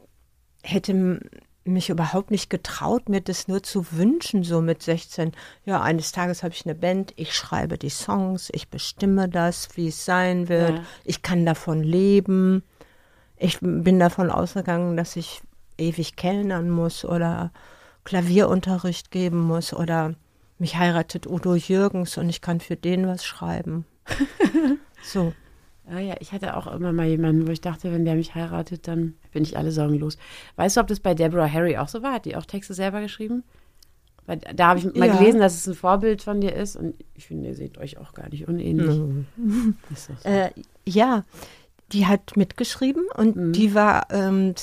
hätte 0.63 1.21
mich 1.64 1.90
überhaupt 1.90 2.31
nicht 2.31 2.49
getraut, 2.50 3.09
mir 3.09 3.21
das 3.21 3.47
nur 3.49 3.62
zu 3.62 3.93
wünschen, 3.93 4.45
so 4.45 4.61
mit 4.62 4.83
16. 4.83 5.33
Ja, 5.64 5.81
eines 5.83 6.12
Tages 6.12 6.43
habe 6.43 6.55
ich 6.55 6.64
eine 6.64 6.75
Band, 6.75 7.12
ich 7.17 7.35
schreibe 7.35 7.76
die 7.79 7.90
Songs, 7.90 8.49
ich 8.52 8.69
bestimme 8.69 9.29
das, 9.29 9.69
wie 9.76 9.88
es 9.88 10.05
sein 10.05 10.49
wird, 10.49 10.76
Ja. 10.79 10.85
ich 11.05 11.23
kann 11.23 11.45
davon 11.45 11.83
leben. 11.83 12.62
Ich 13.37 13.59
bin 13.61 13.99
davon 13.99 14.31
ausgegangen, 14.31 14.97
dass 14.97 15.17
ich 15.17 15.43
ewig 15.79 16.17
kellnern 16.17 16.69
muss 16.71 17.05
oder 17.05 17.52
Klavierunterricht 18.05 19.11
geben 19.11 19.40
muss 19.40 19.73
oder 19.73 20.14
mich 20.59 20.76
heiratet 20.76 21.26
Udo 21.26 21.55
Jürgens 21.55 22.19
und 22.19 22.29
ich 22.29 22.40
kann 22.43 22.61
für 22.61 22.76
den 22.76 23.07
was 23.07 23.25
schreiben. 23.25 23.85
so. 25.02 25.33
Ja, 25.91 25.99
ja, 25.99 26.15
ich 26.21 26.33
hatte 26.33 26.57
auch 26.57 26.67
immer 26.69 26.93
mal 26.93 27.07
jemanden, 27.07 27.47
wo 27.49 27.51
ich 27.51 27.61
dachte, 27.61 27.91
wenn 27.93 28.05
der 28.05 28.15
mich 28.15 28.35
heiratet, 28.35 28.87
dann 28.87 29.15
bin 29.33 29.43
ich 29.43 29.57
alle 29.57 29.73
Sorgen 29.73 29.99
los. 29.99 30.17
Weißt 30.57 30.77
du, 30.77 30.81
ob 30.81 30.87
das 30.87 31.01
bei 31.01 31.15
Deborah 31.15 31.51
Harry 31.53 31.77
auch 31.77 31.89
so 31.89 32.03
war? 32.03 32.13
Hat 32.15 32.27
die 32.27 32.37
auch 32.37 32.47
Texte 32.47 32.75
selber 32.75 33.01
geschrieben? 33.01 33.43
Weil 34.27 34.39
da 34.55 34.69
habe 34.69 34.79
ich 34.79 34.85
mal 34.95 35.09
Ja. 35.09 35.19
gelesen, 35.19 35.41
dass 35.41 35.55
es 35.55 35.67
ein 35.67 35.75
Vorbild 35.75 36.23
von 36.23 36.41
dir 36.41 36.55
ist 36.55 36.77
und 36.77 36.95
ich 37.15 37.27
finde, 37.27 37.49
ihr 37.49 37.55
seht 37.57 37.79
euch 37.79 37.99
auch 37.99 38.13
gar 38.15 38.29
nicht 38.29 38.47
unähnlich. 38.47 39.01
Doch 39.91 39.97
so. 39.97 40.13
Äh, 40.29 40.51
ja, 40.87 41.25
die 41.93 42.07
hat 42.07 42.37
mitgeschrieben 42.37 43.07
und 43.17 43.57
die 43.57 43.75
war 43.75 44.07
ähm, 44.11 44.55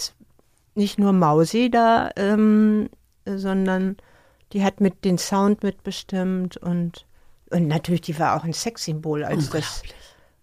nicht 0.76 0.98
nur 1.00 1.12
Mausi 1.12 1.70
da, 1.70 2.12
ähm, 2.16 2.88
äh, 3.26 3.36
sondern 3.38 3.98
die 4.54 4.64
hat 4.64 4.80
mit 4.80 5.04
den 5.04 5.18
Sound 5.18 5.64
mitbestimmt 5.64 6.56
und, 6.56 7.06
und 7.50 7.68
natürlich, 7.68 8.02
die 8.02 8.18
war 8.18 8.38
auch 8.38 8.46
ein 8.46 8.54
Sexsymbol, 8.54 9.26
als 9.26 9.50
das, 9.50 9.84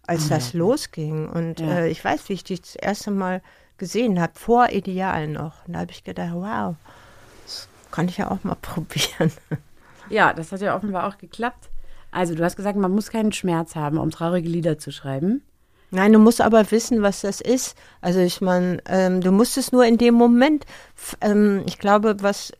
als 0.06 0.28
das 0.28 0.52
losging. 0.52 1.28
Und 1.28 1.60
Ja. 1.60 1.80
äh, 1.80 1.88
ich 1.90 2.04
weiß, 2.04 2.28
wie 2.28 2.34
ich 2.34 2.44
die 2.44 2.60
das 2.60 2.76
erste 2.76 3.10
Mal 3.10 3.42
gesehen 3.78 4.20
habe, 4.20 4.32
vor 4.34 4.70
Ideal 4.70 5.28
noch. 5.28 5.66
Und 5.66 5.74
da 5.74 5.80
habe 5.80 5.90
ich 5.90 6.04
gedacht, 6.04 6.30
wow, 6.34 6.76
das 7.44 7.68
kann 7.90 8.08
ich 8.08 8.18
ja 8.18 8.30
auch 8.30 8.42
mal 8.44 8.54
probieren. 8.62 9.32
Ja, 10.08 10.32
das 10.32 10.52
hat 10.52 10.60
ja 10.60 10.76
offenbar 10.76 11.08
auch 11.08 11.18
geklappt. 11.18 11.70
Also, 12.10 12.34
du 12.34 12.44
hast 12.44 12.56
gesagt, 12.56 12.78
man 12.78 12.92
muss 12.92 13.10
keinen 13.10 13.32
Schmerz 13.32 13.74
haben, 13.74 13.98
um 13.98 14.10
traurige 14.10 14.48
Lieder 14.48 14.78
zu 14.78 14.92
schreiben. 14.92 15.42
Nein, 15.90 16.12
du 16.12 16.18
musst 16.18 16.40
aber 16.40 16.70
wissen, 16.72 17.02
was 17.02 17.20
das 17.20 17.40
ist. 17.40 17.76
Also 18.00 18.18
ich 18.18 18.40
meine, 18.40 18.78
ähm, 18.86 19.20
du 19.20 19.30
musst 19.30 19.56
es 19.56 19.70
nur 19.70 19.84
in 19.84 19.96
dem 19.96 20.14
Moment, 20.14 20.64
ähm, 21.20 21.62
ich 21.66 21.78
glaube, 21.78 22.16
was 22.20 22.52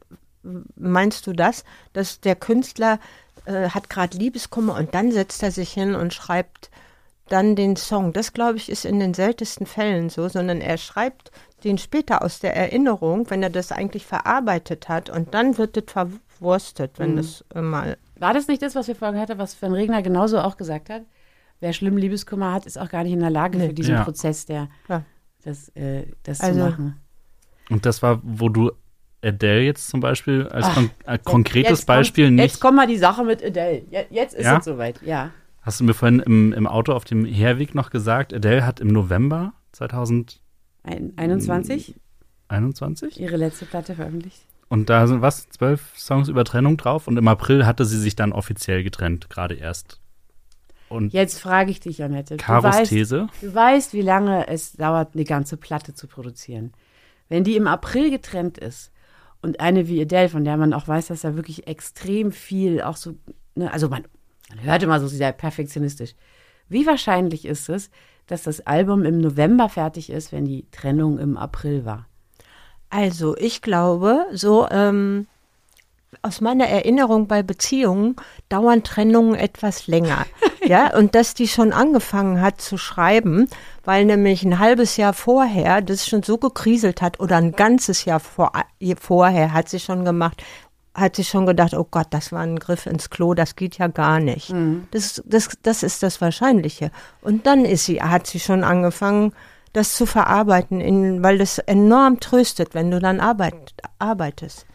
meinst 0.76 1.26
du 1.26 1.32
das, 1.32 1.64
dass 1.94 2.20
der 2.20 2.36
Künstler 2.36 3.00
äh, 3.46 3.70
hat 3.70 3.90
gerade 3.90 4.16
Liebeskummer 4.18 4.76
und 4.76 4.94
dann 4.94 5.10
setzt 5.10 5.42
er 5.42 5.50
sich 5.50 5.72
hin 5.72 5.96
und 5.96 6.14
schreibt 6.14 6.70
dann 7.28 7.57
den 7.57 7.76
Song. 7.76 8.12
Das, 8.12 8.33
glaube 8.33 8.59
ich, 8.59 8.69
ist 8.69 8.85
in 8.85 9.00
den 9.00 9.15
seltensten 9.15 9.67
Fällen 9.67 10.10
so, 10.10 10.28
sondern 10.28 10.60
er 10.60 10.76
schreibt 10.76 11.30
den 11.65 11.78
später 11.78 12.23
aus 12.23 12.41
der 12.41 12.54
Erinnerung, 12.54 13.30
wenn 13.30 13.43
er 13.43 13.49
das 13.50 13.73
eigentlich 13.73 14.04
verarbeitet 14.04 14.89
hat 14.89 15.08
und 15.08 15.32
dann 15.32 15.56
wird 15.56 15.76
das 15.76 15.84
verwurstet, 15.87 16.99
wenn 16.99 17.17
das 17.17 17.43
äh, 17.54 17.60
mal 17.63 17.97
War 18.19 18.34
das 18.34 18.49
nicht 18.49 18.60
das, 18.63 18.75
was 18.75 18.87
wir 18.89 18.95
vorhin 18.95 19.19
hatten, 19.19 19.39
was 19.39 19.52
Sven 19.52 19.73
Regner 19.73 20.02
genauso 20.02 20.39
auch 20.41 20.56
gesagt 20.58 20.91
hat? 20.91 21.02
Wer 21.60 21.73
schlimm 21.73 21.97
Liebeskummer 21.97 22.52
hat, 22.52 22.67
ist 22.67 22.78
auch 22.78 22.91
gar 22.91 23.04
nicht 23.04 23.13
in 23.15 23.21
der 23.21 23.30
Lage 23.30 23.58
für 23.58 23.73
diesen 23.73 23.95
Ja. 23.95 24.04
Prozess, 24.04 24.45
der, 24.45 24.69
Ja. 24.89 25.02
das, 25.45 25.71
äh, 25.71 26.04
das 26.25 26.41
Also- 26.41 26.60
zu 26.60 26.67
machen. 26.67 27.00
Und 27.71 27.87
das 27.87 28.02
war, 28.02 28.21
wo 28.23 28.50
du 28.50 28.71
Adele 29.23 29.63
jetzt 29.63 29.89
zum 29.89 30.00
Beispiel 30.00 30.47
als 30.49 30.67
kon 30.75 30.91
äh, 31.06 31.17
konkretes 31.19 31.71
Jetzt 31.71 31.78
kommt- 31.80 31.87
Beispiel 31.87 32.25
Jetzt 32.26 32.32
nicht. 32.52 32.60
kommt 32.60 32.76
mal 32.76 32.87
die 32.87 32.99
Sache 32.99 33.25
mit 33.25 33.43
Adele. 33.43 33.82
Je- 33.91 34.04
Jetzt 34.10 34.34
ist 34.34 34.45
Ja? 34.45 34.58
es 34.58 34.67
soweit, 34.67 35.00
ja. 35.00 35.30
Hast 35.64 35.80
du 35.80 35.84
mir 35.84 35.94
vorhin 35.94 36.20
im, 36.20 36.52
im 36.52 36.66
Auto 36.66 36.92
auf 36.92 37.06
dem 37.06 37.24
Herweg 37.24 37.74
noch 37.74 37.88
gesagt, 37.88 38.34
Adele 38.34 38.66
hat 38.66 38.80
im 38.80 38.88
November 38.88 39.54
2021 39.72 41.94
Ein, 42.48 42.64
21, 42.64 43.18
ihre 43.18 43.38
letzte 43.38 43.64
Platte 43.64 43.94
veröffentlicht. 43.94 44.42
und 44.68 44.90
da 44.90 45.06
sind 45.06 45.22
was, 45.22 45.48
zwölf 45.48 45.94
Songs 45.96 46.28
über 46.28 46.44
Trennung 46.44 46.76
drauf 46.76 47.08
und 47.08 47.16
im 47.16 47.26
April 47.28 47.64
hatte 47.64 47.86
sie 47.86 47.98
sich 47.98 48.14
dann 48.14 48.32
offiziell 48.32 48.84
getrennt, 48.84 49.30
gerade 49.30 49.54
erst. 49.54 50.00
Und 50.90 51.14
Jetzt 51.14 51.40
frage 51.40 51.70
ich 51.70 51.80
dich, 51.80 52.02
Annette. 52.02 52.36
Du 52.36 52.44
Karos 52.44 52.76
weißt, 52.76 52.90
These, 52.90 53.28
du 53.40 53.54
weißt, 53.54 53.94
wie 53.94 54.02
lange 54.02 54.46
es 54.48 54.74
dauert, 54.74 55.14
eine 55.14 55.24
ganze 55.24 55.56
Platte 55.56 55.94
zu 55.94 56.06
produzieren. 56.06 56.72
Wenn 57.30 57.42
die 57.42 57.56
im 57.56 57.66
April 57.66 58.10
getrennt 58.10 58.58
ist 58.58 58.92
und 59.40 59.60
eine 59.60 59.88
wie 59.88 60.02
Adele, 60.02 60.28
von 60.28 60.44
der 60.44 60.58
man 60.58 60.74
auch 60.74 60.86
weiß, 60.86 61.06
dass 61.06 61.22
da 61.22 61.36
wirklich 61.36 61.66
extrem 61.66 62.32
viel 62.32 62.82
auch 62.82 62.96
so, 62.96 63.14
ne, 63.54 63.72
also 63.72 63.88
man, 63.88 64.04
man 64.54 64.64
hört 64.64 64.82
immer 64.82 65.00
so 65.00 65.08
sehr 65.08 65.32
perfektionistisch. 65.32 66.14
Wie 66.69 66.86
wahrscheinlich 66.86 67.45
ist 67.45 67.69
es, 67.69 67.90
dass 68.26 68.43
das 68.43 68.60
Album 68.67 69.04
im 69.04 69.21
November 69.21 69.69
fertig 69.69 70.10
ist, 70.10 70.32
wenn 70.32 70.45
die 70.45 70.67
Trennung 70.71 71.19
im 71.19 71.36
April 71.36 71.84
war? 71.84 72.06
Also, 72.88 73.36
ich 73.36 73.60
glaube, 73.60 74.25
so 74.32 74.69
ähm, 74.71 75.26
aus 76.23 76.40
meiner 76.40 76.67
Erinnerung 76.67 77.26
bei 77.26 77.43
Beziehungen 77.43 78.17
dauern 78.49 78.82
Trennungen 78.82 79.34
etwas 79.34 79.86
länger. 79.86 80.25
ja, 80.64 80.97
und 80.97 81.14
dass 81.14 81.34
die 81.34 81.49
schon 81.49 81.73
angefangen 81.73 82.40
hat 82.40 82.60
zu 82.60 82.78
schreiben, 82.78 83.49
weil 83.84 84.04
nämlich 84.04 84.43
ein 84.45 84.58
halbes 84.58 84.97
Jahr 84.97 85.12
vorher 85.12 85.82
das 85.82 86.06
schon 86.06 86.23
so 86.23 86.38
gekriselt 86.38 87.02
hat 87.02 87.21
oder 87.21 87.36
ein 87.36 87.52
ganzes 87.52 88.04
Jahr 88.04 88.21
vor, 88.21 88.52
vorher 89.00 89.52
hat 89.52 89.69
sie 89.69 89.80
schon 89.80 90.04
gemacht, 90.04 90.43
hat 90.95 91.17
sie 91.17 91.25
schon 91.25 91.47
gedacht, 91.47 91.75
oh 91.75 91.87
Gott, 91.91 92.09
das 92.11 92.30
war 92.30 92.41
ein 92.41 92.59
Griff 92.59 92.87
ins 92.87 93.11
Klo, 93.11 93.35
das 93.35 93.57
geht 93.57 93.78
ja 93.78 93.89
gar 93.89 94.21
nicht. 94.21 94.50
Das, 94.93 95.23
das, 95.26 95.50
das 95.63 95.83
ist 95.83 96.02
das 96.02 96.21
Wahrscheinliche. 96.21 96.91
Und 97.21 97.47
dann 97.47 97.65
ist 97.65 97.87
sie, 97.87 98.00
hat 98.00 98.26
sie 98.26 98.41
schon 98.41 98.63
angefangen, 98.63 99.33
das 99.73 99.97
zu 99.97 100.07
verarbeiten, 100.07 100.80
in, 100.80 101.23
weil 101.23 101.39
das 101.39 101.59
enorm 101.59 102.21
tröstet, 102.21 102.75
wenn 102.75 102.91
du 102.91 103.00
dann 103.00 103.19
arbeit, 103.19 103.75
arbeitest. 103.99 104.67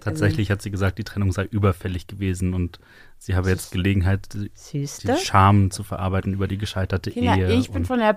tatsächlich 0.00 0.50
hat 0.50 0.62
sie 0.62 0.72
gesagt, 0.72 0.98
die 0.98 1.04
Trennung 1.04 1.30
sei 1.30 1.44
überfällig 1.44 2.08
gewesen 2.08 2.52
und 2.52 2.80
sie 3.18 3.36
habe 3.36 3.50
jetzt 3.50 3.70
Gelegenheit, 3.70 4.34
die 4.34 4.50
Siehst 4.54 5.04
die? 5.04 5.16
Scham 5.16 5.70
zu 5.70 5.84
verarbeiten 5.84 6.34
über 6.34 6.48
die 6.48 6.58
gescheiterte 6.58 7.12
Kinder, 7.12 7.36
Ehe. 7.36 7.52
ich 7.52 7.70
bin 7.70 7.84
von 7.84 8.00
der 8.00 8.14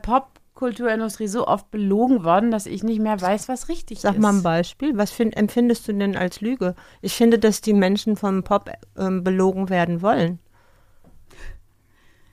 Popkulturindustrie 0.56 1.28
so 1.28 1.48
oft 1.48 1.70
belogen 1.70 2.24
worden, 2.24 2.50
dass 2.50 2.66
ich 2.66 2.82
nicht 2.82 3.02
mehr 3.02 3.20
weiß, 3.20 3.50
was 3.50 3.68
richtig 3.68 4.00
Sag 4.00 4.16
ist. 4.16 4.22
mal 4.22 4.34
ein 4.34 4.42
Beispiel. 4.42 4.98
Was 4.98 5.12
find, 5.12 5.36
empfindest 5.36 5.88
du 5.88 5.94
denn 5.94 6.16
als 6.16 6.40
Lüge? 6.40 6.76
Ich 7.02 7.14
finde, 7.14 7.38
dass 7.38 7.60
die 7.60 7.74
Menschen 7.74 8.16
vom 8.16 8.42
Pop 8.44 8.72
ähm, 8.98 9.24
belogen 9.24 9.70
werden 9.70 10.02
wollen. 10.02 10.40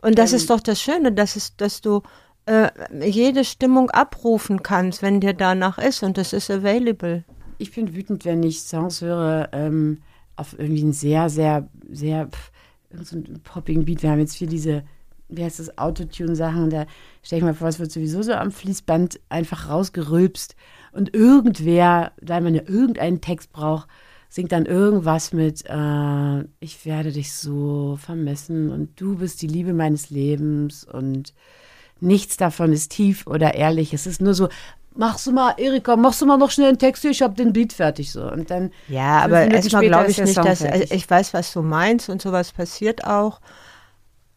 Und 0.02 0.18
das 0.18 0.32
ist 0.32 0.50
doch 0.50 0.60
das 0.60 0.80
Schöne, 0.80 1.12
dass, 1.12 1.34
es, 1.36 1.56
dass 1.56 1.80
du 1.80 2.02
äh, 2.46 2.70
jede 3.04 3.44
Stimmung 3.44 3.90
abrufen 3.90 4.62
kannst, 4.62 5.02
wenn 5.02 5.20
dir 5.20 5.34
danach 5.34 5.78
ist. 5.78 6.04
Und 6.04 6.16
das 6.16 6.32
ist 6.32 6.50
available. 6.50 7.24
ich 7.58 7.72
bin 7.72 7.94
wütend, 7.94 8.24
wenn 8.24 8.42
ich 8.44 8.60
Songs 8.60 9.00
höre 9.00 9.48
ähm, 9.52 9.98
auf 10.36 10.56
irgendwie 10.58 10.82
einen 10.82 10.92
sehr, 10.92 11.28
sehr, 11.28 11.68
sehr 11.90 12.28
pff, 12.28 12.52
so 13.02 13.16
einen 13.16 13.40
poppigen 13.42 13.84
Beat. 13.84 14.02
Wir 14.02 14.10
haben 14.10 14.20
jetzt 14.20 14.36
viel 14.36 14.48
diese, 14.48 14.84
wie 15.32 15.44
heißt 15.44 15.58
das, 15.58 15.76
Autotune-Sachen. 15.78 16.70
Da 16.70 16.86
stelle 17.22 17.40
ich 17.40 17.44
mir 17.44 17.54
vor, 17.54 17.68
es 17.68 17.78
wird 17.78 17.90
sowieso 17.90 18.22
so 18.22 18.32
am 18.32 18.50
Fließband 18.50 19.20
einfach 19.28 19.68
rausgerülpst. 19.68 20.56
Und 20.92 21.14
irgendwer, 21.14 22.12
da 22.20 22.40
man 22.40 22.54
ja 22.54 22.62
irgendeinen 22.66 23.20
Text 23.20 23.52
braucht, 23.52 23.88
singt 24.28 24.52
dann 24.52 24.64
irgendwas 24.64 25.32
mit, 25.32 25.64
äh, 25.66 26.40
ich 26.60 26.86
werde 26.86 27.12
dich 27.12 27.34
so 27.34 27.98
vermessen 28.00 28.70
und 28.70 28.98
du 29.00 29.16
bist 29.16 29.42
die 29.42 29.46
Liebe 29.46 29.74
meines 29.74 30.08
Lebens 30.08 30.84
und 30.84 31.34
nichts 32.00 32.38
davon 32.38 32.72
ist 32.72 32.92
tief 32.92 33.26
oder 33.26 33.54
ehrlich. 33.54 33.92
Es 33.92 34.06
ist 34.06 34.22
nur 34.22 34.32
so, 34.32 34.48
machst 34.94 35.26
du 35.26 35.32
mal, 35.32 35.54
Erika, 35.58 35.96
machst 35.96 36.22
du 36.22 36.26
mal 36.26 36.38
noch 36.38 36.50
schnell 36.50 36.68
einen 36.68 36.78
Text 36.78 37.02
hier, 37.02 37.10
ich 37.10 37.22
habe 37.22 37.34
den 37.34 37.52
Beat 37.52 37.72
fertig 37.72 38.10
so. 38.10 38.22
Und 38.30 38.50
dann 38.50 38.70
Ja, 38.88 39.20
aber 39.20 39.42
erstmal 39.50 39.86
glaube 39.86 40.10
ich 40.10 40.18
nicht, 40.18 40.36
dass 40.36 40.62
ich 40.62 41.10
weiß, 41.10 41.34
was 41.34 41.52
du 41.52 41.62
meinst 41.62 42.08
und 42.08 42.22
sowas 42.22 42.52
passiert 42.52 43.04
auch. 43.04 43.40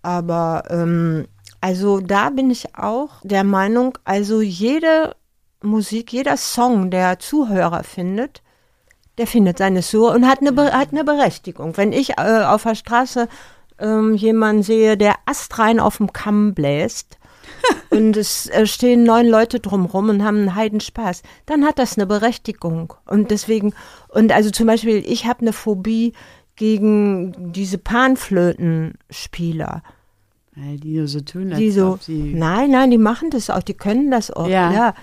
Aber 0.05 0.63
ähm, 0.69 1.25
Also 1.61 1.99
da 1.99 2.29
bin 2.29 2.51
ich 2.51 2.77
auch 2.77 3.09
der 3.23 3.43
Meinung, 3.43 3.97
also 4.03 4.39
jede 4.39 5.15
Musik, 5.63 6.13
jeder 6.13 6.37
Song, 6.37 6.91
der 6.91 7.17
Zuhörer 7.17 7.83
findet, 7.83 8.43
der 9.17 9.25
findet 9.25 9.57
seine 9.57 9.81
Sur 9.81 10.13
und 10.13 10.27
hat 10.27 10.41
eine, 10.41 10.55
hat 10.73 10.91
eine 10.91 11.03
Berechtigung. 11.03 11.75
Wenn 11.75 11.91
ich 11.91 12.19
äh, 12.19 12.43
auf 12.43 12.61
der 12.63 12.75
Straße 12.75 13.27
ähm, 13.79 14.13
jemanden 14.13 14.61
sehe, 14.61 14.95
der 14.95 15.15
astrein 15.25 15.79
auf 15.79 15.97
dem 15.97 16.13
Kamm 16.13 16.53
bläst 16.53 17.17
und 17.89 18.15
es 18.15 18.47
äh, 18.49 18.67
stehen 18.67 19.03
neun 19.03 19.25
Leute 19.25 19.59
drumrum 19.59 20.09
und 20.09 20.23
haben 20.23 20.37
einen 20.37 20.53
Heidenspaß, 20.53 21.23
dann 21.47 21.65
hat 21.65 21.79
das 21.79 21.97
eine 21.97 22.05
Berechtigung. 22.05 22.93
Und 23.07 23.31
deswegen, 23.31 23.73
und 24.09 24.31
also 24.31 24.51
zum 24.51 24.67
Beispiel, 24.67 25.03
ich 25.03 25.25
habe 25.25 25.41
eine 25.41 25.53
Phobie 25.53 26.13
gegen 26.55 27.51
diese 27.53 27.79
Panflötenspieler. 27.79 29.81
Weil 30.55 30.77
die 30.79 31.05
so 31.07 31.19
tun, 31.21 31.49
Die 31.49 31.65
als 31.67 31.75
so, 31.75 31.91
ob 31.93 32.03
sie. 32.03 32.33
nein, 32.33 32.71
nein, 32.71 32.89
die 32.91 32.97
machen 32.97 33.29
das 33.29 33.49
auch, 33.49 33.61
die 33.63 33.73
können 33.73 34.09
das 34.11 34.31
auch. 34.31 34.47
Ja. 34.47 34.71
Ja. 34.71 34.93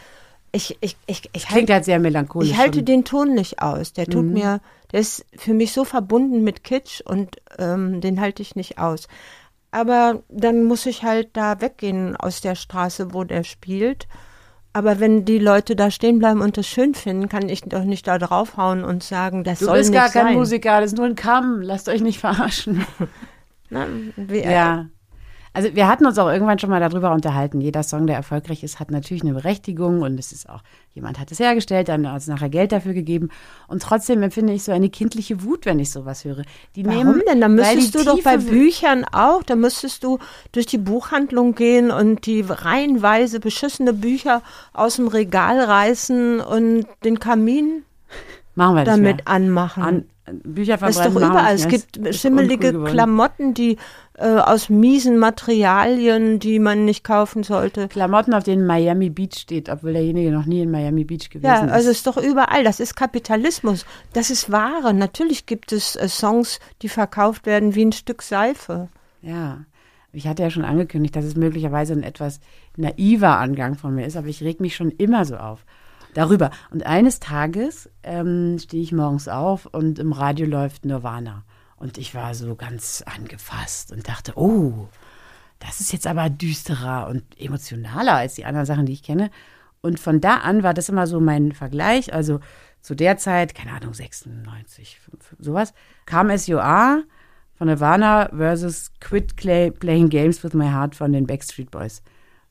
Ich, 0.55 0.77
ich, 0.81 0.97
ich, 1.07 1.31
ich, 1.33 1.47
Klingt 1.47 1.69
halt, 1.69 1.71
halt 1.71 1.85
sehr 1.87 1.99
melancholisch. 1.99 2.51
ich 2.51 2.59
halte 2.59 2.79
schon. 2.79 2.85
den 2.87 3.05
Ton 3.05 3.35
nicht 3.35 3.61
aus. 3.63 3.93
Der 3.95 4.07
tut 4.07 4.25
Mhm. 4.27 4.33
mir, 4.35 4.61
der 4.93 5.01
ist 5.01 5.25
für 5.37 5.55
mich 5.55 5.73
so 5.73 5.85
verbunden 5.85 6.43
mit 6.45 6.63
Kitsch 6.65 7.01
und 7.03 7.37
ähm, 7.59 8.01
den 8.03 8.21
halte 8.21 8.43
ich 8.43 8.55
nicht 8.57 8.79
aus. 8.79 9.09
Aber 9.71 10.23
dann 10.29 10.65
muss 10.65 10.85
ich 10.85 11.03
halt 11.05 11.31
da 11.35 11.61
weggehen 11.63 12.17
aus 12.17 12.43
der 12.43 12.55
Straße, 12.55 13.15
wo 13.15 13.25
der 13.25 13.45
spielt. 13.45 14.07
Aber 14.75 15.01
wenn 15.01 15.25
die 15.25 15.39
Leute 15.39 15.77
da 15.77 15.91
stehen 15.91 16.19
bleiben 16.19 16.41
und 16.43 16.57
das 16.59 16.67
schön 16.67 16.95
finden, 16.95 17.29
kann 17.31 17.49
ich 17.49 17.63
doch 17.63 17.85
nicht 17.85 18.07
da 18.07 18.19
draufhauen 18.19 18.85
und 18.85 19.03
sagen, 19.03 19.45
das 19.45 19.59
Du 19.61 19.67
soll 19.67 19.79
bist 19.79 19.91
nicht 19.91 19.99
gar 20.01 20.11
kein 20.11 20.27
sein. 20.29 20.35
Musiker, 20.35 20.81
das 20.81 20.93
ist 20.93 20.99
nur 20.99 21.07
ein 21.07 21.15
Kamm. 21.15 21.61
Lasst 21.63 21.89
euch 21.89 22.01
nicht 22.03 22.19
verarschen. 22.21 22.85
Na, 23.71 23.87
wie, 24.17 24.41
Ja. 24.41 24.87
Also 25.55 25.75
wir 25.75 25.87
hatten 25.87 26.07
uns 26.07 26.19
auch 26.19 26.31
irgendwann 26.31 26.59
schon 26.59 26.71
mal 26.71 26.81
darüber 26.81 27.13
unterhalten. 27.13 27.61
Jeder 27.61 27.83
Song, 27.83 28.07
der 28.07 28.17
erfolgreich 28.17 28.63
ist, 28.63 28.81
hat 28.81 28.91
natürlich 28.91 29.23
eine 29.23 29.35
Berechtigung 29.35 30.01
und 30.01 30.19
es 30.19 30.33
ist 30.33 30.49
auch, 30.49 30.63
jemand 30.95 31.19
hat 31.19 31.31
es 31.31 31.41
hergestellt, 31.41 31.89
dann 31.89 32.11
hat 32.11 32.23
es 32.23 32.27
nachher 32.27 32.49
Geld 32.49 32.73
dafür 32.73 32.95
gegeben. 32.95 33.29
Und 33.69 33.83
trotzdem 33.83 34.23
empfinde 34.23 34.55
ich 34.55 34.65
so 34.65 34.73
eine 34.73 34.89
kindliche 34.89 35.43
Wut, 35.43 35.67
wenn 35.67 35.79
ich 35.79 35.91
sowas 35.91 36.25
höre. 36.25 36.45
Die 36.75 36.87
Warum 36.87 36.99
nehmen, 36.99 37.23
denn? 37.29 37.41
Da 37.43 37.49
müsstest 37.49 37.95
du 37.95 38.05
doch 38.05 38.23
bei 38.23 38.39
Büchern 38.39 39.05
auch, 39.13 39.43
da 39.43 39.55
müsstest 39.55 40.05
du 40.05 40.19
durch 40.53 40.67
die 40.67 40.79
Buchhandlung 40.79 41.55
gehen 41.55 41.91
und 41.91 42.25
die 42.25 42.41
reihenweise 42.41 43.39
beschissene 43.39 43.93
Bücher 43.93 44.43
aus 44.73 44.97
dem 44.97 45.09
Regal 45.09 45.61
reißen 45.61 46.41
und 46.41 46.87
den 47.05 47.19
Kamin 47.21 47.85
machen 48.55 48.75
wir 48.75 48.81
nicht 48.81 48.89
damit 48.89 49.17
mehr. 49.17 49.29
anmachen. 49.29 49.83
An, 49.83 50.05
Bücher 50.45 50.77
das 50.77 50.91
ist 50.91 51.03
verbrennen. 51.03 51.29
doch 51.31 51.31
überall. 51.31 51.55
Es 51.55 51.67
gibt 51.69 52.15
schimmelige. 52.15 52.73
Klamotten, 52.85 53.55
die 53.55 53.77
äh, 54.15 54.27
aus 54.37 54.69
miesen 54.69 55.19
Materialien, 55.19 56.39
die 56.39 56.59
man 56.59 56.85
nicht 56.85 57.03
kaufen 57.03 57.43
sollte. 57.43 57.89
Klamotten, 57.89 58.33
auf 58.35 58.45
denen 58.45 58.65
Miami 58.67 59.11
Beach 59.11 59.35
steht, 59.37 59.69
obwohl 59.69 59.93
derjenige 59.95 60.31
noch 60.31 60.47
nie 60.47 60.63
in 60.63 60.71
Miami 60.71 61.05
Beach 61.05 61.29
gewesen 61.31 61.47
Ja, 61.47 61.65
ist. 61.65 61.73
also 61.73 61.91
es 61.91 61.97
ist 61.99 62.07
doch 62.07 62.17
überall. 62.19 62.63
Das 62.65 62.79
ist 62.79 62.95
Kapitalismus. 62.95 63.85
Das 64.13 64.31
ist 64.31 64.53
Ware. 64.53 64.95
Natürlich 64.95 65.47
gibt 65.47 65.73
es 65.73 65.97
äh, 65.97 66.09
Songs, 66.09 66.61
die 66.83 66.89
verkauft 66.89 67.47
werden 67.47 67.75
wie 67.75 67.85
ein 67.85 67.93
Stück 67.93 68.23
Seife. 68.23 68.89
Ja, 69.23 69.65
ich 70.13 70.29
hatte 70.29 70.43
ja 70.43 70.51
schon 70.51 70.65
angekündigt, 70.65 71.17
dass 71.17 71.25
es 71.25 71.37
möglicherweise 71.37 71.95
ein 71.95 72.03
etwas 72.03 72.39
naiver 72.77 73.39
Angang 73.39 73.75
von 73.77 73.95
mir 73.95 74.07
ist, 74.07 74.17
aber 74.17 74.29
ich 74.29 74.43
reg 74.43 74.61
mich 74.61 74.77
schon 74.77 74.91
immer 74.91 75.25
so 75.25 75.37
auf 75.37 75.65
darüber. 76.15 76.51
Und 76.71 76.87
eines 76.87 77.21
Tages 77.21 77.91
ähm, 78.03 78.59
stehe 78.59 78.83
ich 78.83 78.93
morgens 78.93 79.29
auf 79.29 79.67
und 79.67 79.99
im 79.99 80.13
Radio 80.13 80.47
läuft 80.47 80.85
Nirvana. 80.85 81.45
Und 81.77 81.99
ich 81.99 82.15
war 82.15 82.35
so 82.35 82.55
ganz 82.55 83.03
angefasst 83.07 83.93
und 83.93 84.09
dachte, 84.09 84.33
oh, 84.37 84.89
das 85.59 85.81
ist 85.81 85.93
jetzt 85.93 86.07
aber 86.07 86.31
düsterer 86.31 87.09
und 87.09 87.25
emotionaler 87.41 88.15
als 88.15 88.35
die 88.35 88.45
anderen 88.45 88.67
Sachen, 88.67 88.87
die 88.87 88.93
ich 88.93 89.03
kenne. 89.03 89.31
Und 89.81 89.99
von 89.99 90.21
da 90.21 90.39
an 90.39 90.63
war 90.63 90.75
das 90.75 90.89
immer 90.89 91.07
so 91.07 91.21
mein 91.21 91.53
Vergleich. 91.53 92.15
Also 92.15 92.41
zu 92.81 92.95
der 92.95 93.17
Zeit, 93.17 93.55
keine 93.55 93.73
Ahnung, 93.73 93.95
96, 93.95 95.01
sowas, 95.39 95.73
kam 96.07 96.37
SUA 96.37 97.03
von 97.55 97.69
Nirvana 97.69 98.29
versus 98.37 98.93
Quit 99.01 99.37
Play, 99.37 99.71
Playing 99.71 100.09
Games 100.09 100.43
with 100.43 100.55
My 100.55 100.67
Heart 100.67 100.95
von 100.97 101.13
den 101.13 101.27
Backstreet 101.27 101.71
Boys. 101.71 102.03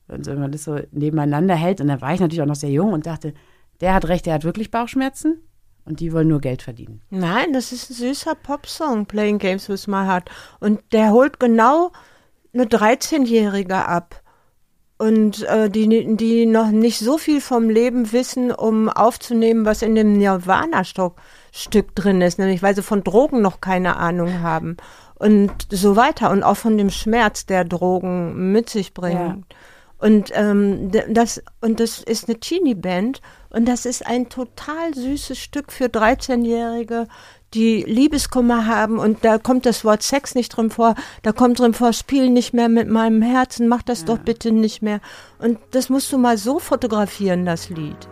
Und 0.07 0.25
wenn 0.25 0.39
man 0.39 0.51
das 0.51 0.65
so 0.65 0.79
nebeneinander 0.91 1.55
hält, 1.55 1.79
und 1.81 1.87
da 1.87 2.01
war 2.01 2.13
ich 2.13 2.19
natürlich 2.19 2.41
auch 2.41 2.47
noch 2.47 2.55
sehr 2.55 2.69
jung 2.69 2.93
und 2.93 3.05
dachte, 3.05 3.33
der 3.81 3.93
hat 3.93 4.07
recht, 4.07 4.25
der 4.25 4.35
hat 4.35 4.43
wirklich 4.43 4.71
Bauchschmerzen 4.71 5.41
und 5.85 5.99
die 5.99 6.13
wollen 6.13 6.27
nur 6.27 6.41
Geld 6.41 6.61
verdienen. 6.61 7.01
Nein, 7.09 7.53
das 7.53 7.71
ist 7.71 7.89
ein 7.89 7.95
süßer 7.95 8.35
Popsong, 8.35 9.07
Playing 9.07 9.39
Games 9.39 9.67
with 9.67 9.87
My 9.87 10.05
Heart. 10.05 10.29
Und 10.59 10.81
der 10.91 11.11
holt 11.11 11.39
genau 11.39 11.91
eine 12.53 12.65
13-Jährige 12.65 13.87
ab. 13.87 14.21
Und 14.97 15.41
äh, 15.47 15.67
die, 15.67 16.15
die 16.15 16.45
noch 16.45 16.69
nicht 16.69 16.99
so 16.99 17.17
viel 17.17 17.41
vom 17.41 17.69
Leben 17.69 18.11
wissen, 18.11 18.51
um 18.51 18.87
aufzunehmen, 18.87 19.65
was 19.65 19.81
in 19.81 19.95
dem 19.95 20.13
Nirvana-Stück 20.13 21.95
drin 21.95 22.21
ist, 22.21 22.37
nämlich 22.37 22.61
weil 22.61 22.75
sie 22.75 22.83
von 22.83 23.03
Drogen 23.03 23.41
noch 23.41 23.61
keine 23.61 23.97
Ahnung 23.97 24.41
haben. 24.41 24.77
Und 25.15 25.51
so 25.71 25.95
weiter. 25.95 26.29
Und 26.29 26.43
auch 26.43 26.57
von 26.57 26.77
dem 26.77 26.91
Schmerz, 26.91 27.47
der 27.47 27.65
Drogen 27.65 28.51
mit 28.51 28.69
sich 28.69 28.93
bringen. 28.93 29.45
Und, 30.01 30.31
ähm, 30.33 30.91
das, 31.09 31.43
und 31.61 31.79
das 31.79 32.01
ist 32.01 32.27
eine 32.27 32.39
Teenie-Band 32.39 33.21
und 33.51 33.67
das 33.67 33.85
ist 33.85 34.05
ein 34.05 34.29
total 34.29 34.95
süßes 34.95 35.37
Stück 35.37 35.71
für 35.71 35.85
13-Jährige, 35.85 37.07
die 37.53 37.83
Liebeskummer 37.83 38.65
haben 38.65 38.97
und 38.97 39.23
da 39.23 39.37
kommt 39.37 39.67
das 39.67 39.85
Wort 39.85 40.01
Sex 40.01 40.33
nicht 40.33 40.49
drin 40.49 40.71
vor, 40.71 40.95
da 41.21 41.33
kommt 41.33 41.59
drin 41.59 41.75
vor, 41.75 41.93
spiel 41.93 42.31
nicht 42.31 42.51
mehr 42.51 42.67
mit 42.67 42.87
meinem 42.87 43.21
Herzen, 43.21 43.67
mach 43.67 43.83
das 43.83 44.03
doch 44.03 44.17
bitte 44.17 44.51
nicht 44.51 44.81
mehr. 44.81 45.01
Und 45.37 45.59
das 45.69 45.89
musst 45.89 46.11
du 46.11 46.17
mal 46.17 46.37
so 46.37 46.57
fotografieren, 46.57 47.45
das 47.45 47.69
Lied. 47.69 48.07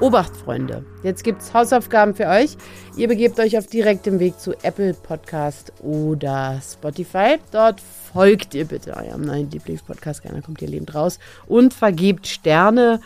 Obacht, 0.00 0.36
Freunde. 0.36 0.84
Jetzt 1.02 1.24
gibt's 1.24 1.54
Hausaufgaben 1.54 2.14
für 2.14 2.26
euch. 2.26 2.56
Ihr 2.96 3.08
begebt 3.08 3.40
euch 3.40 3.58
auf 3.58 3.66
direktem 3.66 4.20
Weg 4.20 4.38
zu 4.38 4.52
Apple 4.62 4.94
Podcast 4.94 5.72
oder 5.80 6.60
Spotify. 6.62 7.38
Dort 7.50 7.80
folgt 8.12 8.54
ihr 8.54 8.64
bitte 8.64 8.96
eurem 8.96 9.22
neuen 9.22 9.50
Lieblingspodcast. 9.50 10.22
Keiner 10.22 10.42
kommt 10.42 10.60
hier 10.60 10.68
lebend 10.68 10.94
raus. 10.94 11.18
Und 11.46 11.74
vergebt 11.74 12.26
Sterne 12.26 13.00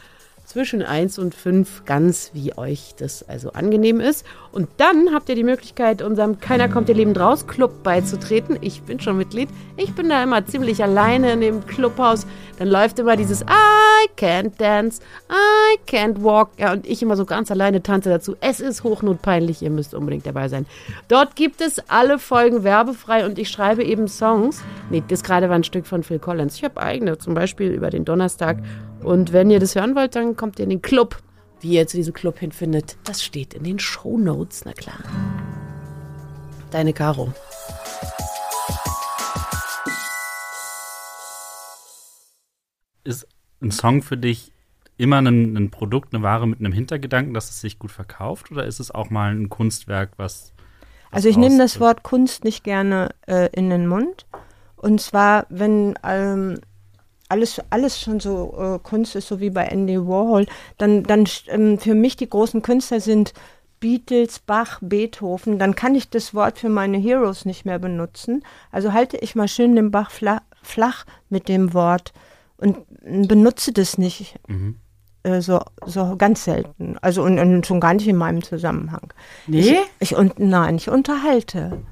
zwischen 0.53 0.83
1 0.83 1.19
und 1.19 1.35
5, 1.35 1.87
ganz 1.87 2.31
wie 2.35 2.57
euch 2.59 2.95
das 2.99 3.27
also 3.27 3.53
angenehm 3.53 4.01
ist. 4.01 4.27
Und 4.53 4.69
dann 4.77 5.15
habt 5.15 5.31
ihr 5.31 5.35
die 5.35 5.45
Möglichkeit, 5.45 6.03
unserem 6.03 6.41
Keiner 6.41 6.69
kommt 6.69 6.89
hier 6.89 6.95
lebend 6.95 7.19
raus 7.19 7.47
Club 7.47 7.83
beizutreten. 7.83 8.59
Ich 8.61 8.83
bin 8.83 9.01
schon 9.01 9.17
Mitglied. 9.17 9.49
Ich 9.79 9.95
bin 9.95 10.11
da 10.11 10.23
immer 10.23 10.45
ziemlich 10.45 10.83
alleine 10.83 11.33
in 11.33 11.41
dem 11.41 11.67
Clubhaus. 11.67 12.27
Dann 12.59 12.69
läuft 12.69 12.99
immer 12.99 13.17
dieses 13.17 13.41
I 13.41 14.09
can't 14.19 14.59
dance, 14.59 15.01
I 15.31 15.79
can't 15.91 16.23
walk. 16.23 16.51
Ja, 16.59 16.75
und 16.75 16.87
ich 16.87 17.01
immer 17.01 17.17
so 17.17 17.25
ganz 17.25 17.51
alleine 17.51 17.83
tanze 17.83 18.11
dazu. 18.11 18.37
Es 18.41 18.61
ist 18.61 18.85
hochnotpeinlich, 18.85 19.63
ihr 19.63 19.71
müsst 19.71 19.95
unbedingt 19.95 20.27
dabei 20.27 20.49
sein. 20.49 20.67
Dort 21.09 21.35
gibt 21.35 21.63
es 21.63 21.79
alle 21.89 22.19
Folgen 22.19 22.63
werbefrei 22.63 23.25
und 23.25 23.39
ich 23.39 23.49
schreibe 23.49 23.83
eben 23.83 24.07
Songs. 24.07 24.63
Nee, 24.91 25.03
das 25.09 25.23
gerade 25.23 25.49
war 25.49 25.57
ein 25.57 25.65
Stück 25.65 25.87
von 25.87 26.03
Phil 26.03 26.19
Collins. 26.19 26.57
Ich 26.57 26.65
habe 26.65 26.79
eigene, 26.79 27.17
zum 27.17 27.33
Beispiel 27.33 27.71
über 27.73 27.89
den 27.89 28.05
Donnerstag. 28.05 28.59
Und 29.03 29.33
wenn 29.33 29.51
ihr 29.51 29.59
das 29.59 29.75
hören 29.75 29.97
wollt, 29.97 30.15
dann 30.15 30.37
kommt 30.37 30.59
ihr 30.59 30.65
in 30.65 30.71
den 30.71 30.83
Club. 30.83 31.17
Wie 31.61 31.75
ihr 31.75 31.87
zu 31.87 31.97
diesem 31.97 32.13
Club 32.13 32.39
hinfindet, 32.39 32.97
das 33.05 33.23
steht 33.23 33.55
in 33.55 33.65
den 33.65 33.79
Shownotes, 33.79 34.65
na 34.65 34.73
klar. 34.73 34.99
Deine 36.71 36.93
Caro. 36.93 37.33
Ist 43.05 43.27
ein 43.61 43.71
Song 43.71 44.03
für 44.03 44.17
dich 44.17 44.53
immer 44.97 45.19
ein, 45.19 45.57
ein 45.57 45.71
Produkt, 45.71 46.15
eine 46.15 46.23
Ware 46.23 46.47
mit 46.47 46.61
einem 46.61 46.73
Hintergedanken, 46.73 47.35
dass 47.35 47.51
es 47.51 47.61
sich 47.61 47.79
gut 47.79 47.91
verkauft? 47.91 48.51
Oder 48.51 48.67
ist 48.67 48.81
es 48.81 48.91
auch 48.91 49.11
mal 49.11 49.35
ein 49.35 49.49
Kunstwerk, 49.49 50.11
was. 50.17 50.53
was 51.11 51.13
Also 51.13 51.29
ich 51.29 51.37
nehme 51.37 51.59
das 51.59 51.81
Wort 51.81 52.03
Kunst 52.03 52.45
nicht 52.45 52.65
gerne 52.65 53.11
äh, 53.27 53.49
in 53.53 53.71
den 53.71 53.87
Mund. 53.87 54.27
Und 54.77 55.01
zwar, 55.01 55.47
wenn 55.49 55.95
ähm, 56.03 56.59
alles, 57.33 57.61
alles 57.71 57.99
schon 57.99 58.21
so 58.21 58.55
äh, 58.59 58.79
Kunst 58.87 59.17
ist, 59.17 59.27
so 59.29 59.41
wie 59.41 59.49
bei 59.51 59.65
Andy 59.65 59.99
Warhol, 59.99 60.45
dann, 60.77 61.03
dann 61.03 61.25
ähm, 61.49 61.79
für 61.79 61.95
mich 61.95 62.17
die 62.17 62.29
großen 62.29 62.61
Künstler 62.61 63.01
sind 63.01 63.33
Beatles, 63.81 64.39
Bach, 64.39 64.79
Beethoven, 64.83 65.59
dann 65.59 65.75
kann 65.75 65.95
ich 65.95 66.11
das 66.11 66.35
Wort 66.35 66.59
für 66.59 66.69
meine 66.69 66.99
Heroes 66.99 67.47
nicht 67.47 67.65
mehr 67.65 67.79
benutzen. 67.79 68.45
Also 68.71 68.93
halte 68.93 69.17
ich 69.17 69.35
mal 69.35 69.49
schön 69.49 69.75
den 69.75 69.91
Bach 69.91 70.11
flach, 70.11 70.41
flach 70.63 71.05
mit 71.31 71.49
dem 71.49 71.73
Wort 71.75 72.13
und 72.59 72.77
benutze 73.29 73.73
das 73.73 73.99
nicht 73.99 74.39
Mhm. 74.47 74.77
äh, 75.25 75.41
so, 75.41 75.61
so 75.87 76.17
ganz 76.17 76.45
selten. 76.45 76.97
Also 77.01 77.23
und, 77.25 77.39
und 77.39 77.67
schon 77.67 77.81
gar 77.81 77.95
nicht 77.95 78.07
in 78.07 78.17
meinem 78.17 78.43
Zusammenhang. 78.43 79.13
Nee? 79.47 79.79
Ich, 79.99 80.11
ich 80.11 80.17
und 80.17 80.39
nein, 80.39 80.77
ich 80.77 80.89
unterhalte. 80.91 81.83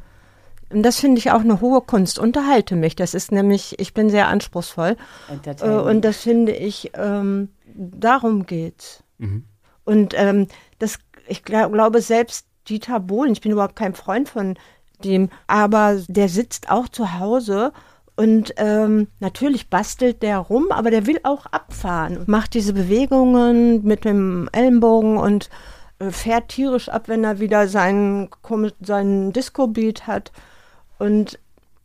Und 0.73 0.83
das 0.83 1.01
finde 1.01 1.19
ich 1.19 1.31
auch 1.31 1.41
eine 1.41 1.61
hohe 1.61 1.81
Kunst. 1.81 2.19
Unterhalte 2.19 2.77
mich. 2.77 2.97
Das 2.97 3.15
ist 3.15 3.33
nämlich, 3.33 3.79
ich 3.79 3.93
bin 3.93 4.09
sehr 4.09 4.29
anspruchsvoll. 4.29 4.97
Äh, 5.61 5.69
und 5.69 6.05
das 6.05 6.19
finde 6.19 6.53
ich, 6.53 6.93
ähm, 6.95 7.49
darum 7.75 8.47
geht's. 8.47 9.03
Mhm. 9.19 9.45
Und 9.85 10.15
ähm, 10.17 10.47
das, 10.79 10.99
ich 11.27 11.43
glaub, 11.43 11.73
glaube, 11.73 12.01
selbst 12.01 12.47
Dieter 12.69 13.01
Bohlen, 13.01 13.33
ich 13.33 13.41
bin 13.41 13.53
überhaupt 13.53 13.77
kein 13.77 13.95
Freund 13.95 14.29
von 14.29 14.57
dem, 15.05 15.31
aber 15.47 16.01
der 16.09 16.29
sitzt 16.29 16.71
auch 16.71 16.89
zu 16.89 17.19
Hause 17.19 17.73
Und 18.21 18.53
ähm, 18.59 19.09
natürlich 19.19 19.71
bastelt 19.71 20.23
der 20.23 20.37
rum, 20.37 20.67
aber 20.73 20.91
der 20.91 21.07
will 21.07 21.21
auch 21.23 21.47
abfahren 21.47 22.19
und 22.19 22.29
macht 22.29 22.53
diese 22.53 22.75
Bewegungen 22.75 23.83
mit 23.83 24.05
dem 24.05 24.47
Ellenbogen 24.53 25.17
und 25.17 25.49
äh, 26.01 26.11
fährt 26.11 26.51
tierisch 26.51 26.91
ab, 26.91 27.09
wenn 27.09 27.25
er 27.25 27.41
wieder 27.41 27.67
seinen, 27.67 28.29
seinen 28.83 29.33
Disco-Beat 29.33 30.07
hat. 30.07 30.33
Und 31.01 31.39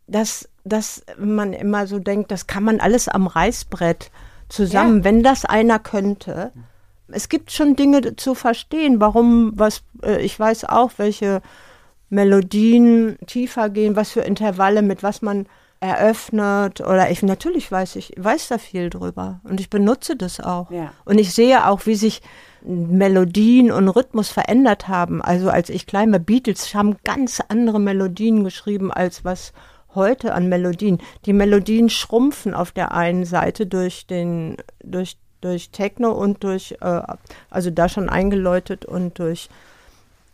dass, 0.08 0.48
dass 0.66 1.04
man 1.18 1.54
immer 1.54 1.88
so 1.88 1.98
denkt, 2.00 2.30
das 2.32 2.46
kann 2.46 2.64
man 2.64 2.80
alles 2.80 3.08
am 3.08 3.26
Reißbrett 3.28 4.12
zusammen, 4.50 5.04
wenn 5.04 5.24
das 5.24 5.46
einer 5.46 5.80
könnte. 5.80 6.52
Es 7.08 7.30
gibt 7.30 7.52
schon 7.52 7.76
Dinge 7.76 8.16
zu 8.16 8.36
verstehen, 8.36 9.00
warum, 9.00 9.54
was, 9.56 9.82
äh, 10.04 10.22
ich 10.22 10.40
weiß 10.40 10.66
auch, 10.66 10.92
welche 10.98 11.42
Melodien 12.10 13.18
tiefer 13.26 13.70
gehen, 13.70 13.96
was 13.96 14.12
für 14.12 14.22
Intervalle, 14.22 14.82
mit 14.82 15.04
was 15.04 15.22
man 15.22 15.48
eröffnet 15.82 16.80
oder 16.82 17.12
ich 17.12 17.22
natürlich 17.22 17.70
weiß 17.72 17.98
ich 17.98 18.14
weiß 18.18 18.48
da 18.48 18.58
viel 18.58 18.90
drüber 18.90 19.42
und 19.44 19.60
ich 19.60 19.70
benutze 19.70 20.16
das 20.16 20.40
auch 20.40 20.72
Ja. 20.72 20.94
und 21.04 21.20
ich 21.20 21.34
sehe 21.34 21.68
auch 21.68 21.86
wie 21.86 21.96
sich 21.96 22.22
Melodien 22.66 23.72
und 23.72 23.88
Rhythmus 23.90 24.30
verändert 24.30 24.88
haben 24.88 25.22
also 25.22 25.50
als 25.50 25.70
ich 25.70 25.86
klein 25.86 26.12
war 26.12 26.20
Beatles 26.20 26.74
haben 26.74 26.98
ganz 27.04 27.42
andere 27.48 27.80
Melodien 27.80 28.44
geschrieben 28.44 28.92
als 28.92 29.24
was 29.24 29.54
heute 29.94 30.34
an 30.34 30.50
Melodien 30.50 31.00
die 31.26 31.34
Melodien 31.34 31.90
schrumpfen 31.90 32.54
auf 32.54 32.72
der 32.72 32.92
einen 32.92 33.26
Seite 33.26 33.68
durch 33.68 34.08
den 34.08 34.58
durch 34.84 35.18
durch 35.42 35.70
Techno 35.70 36.12
und 36.12 36.44
durch 36.44 36.76
äh, 36.82 37.02
also 37.50 37.70
da 37.70 37.88
schon 37.88 38.10
eingeläutet 38.10 38.86
und 38.86 39.20
durch 39.20 39.50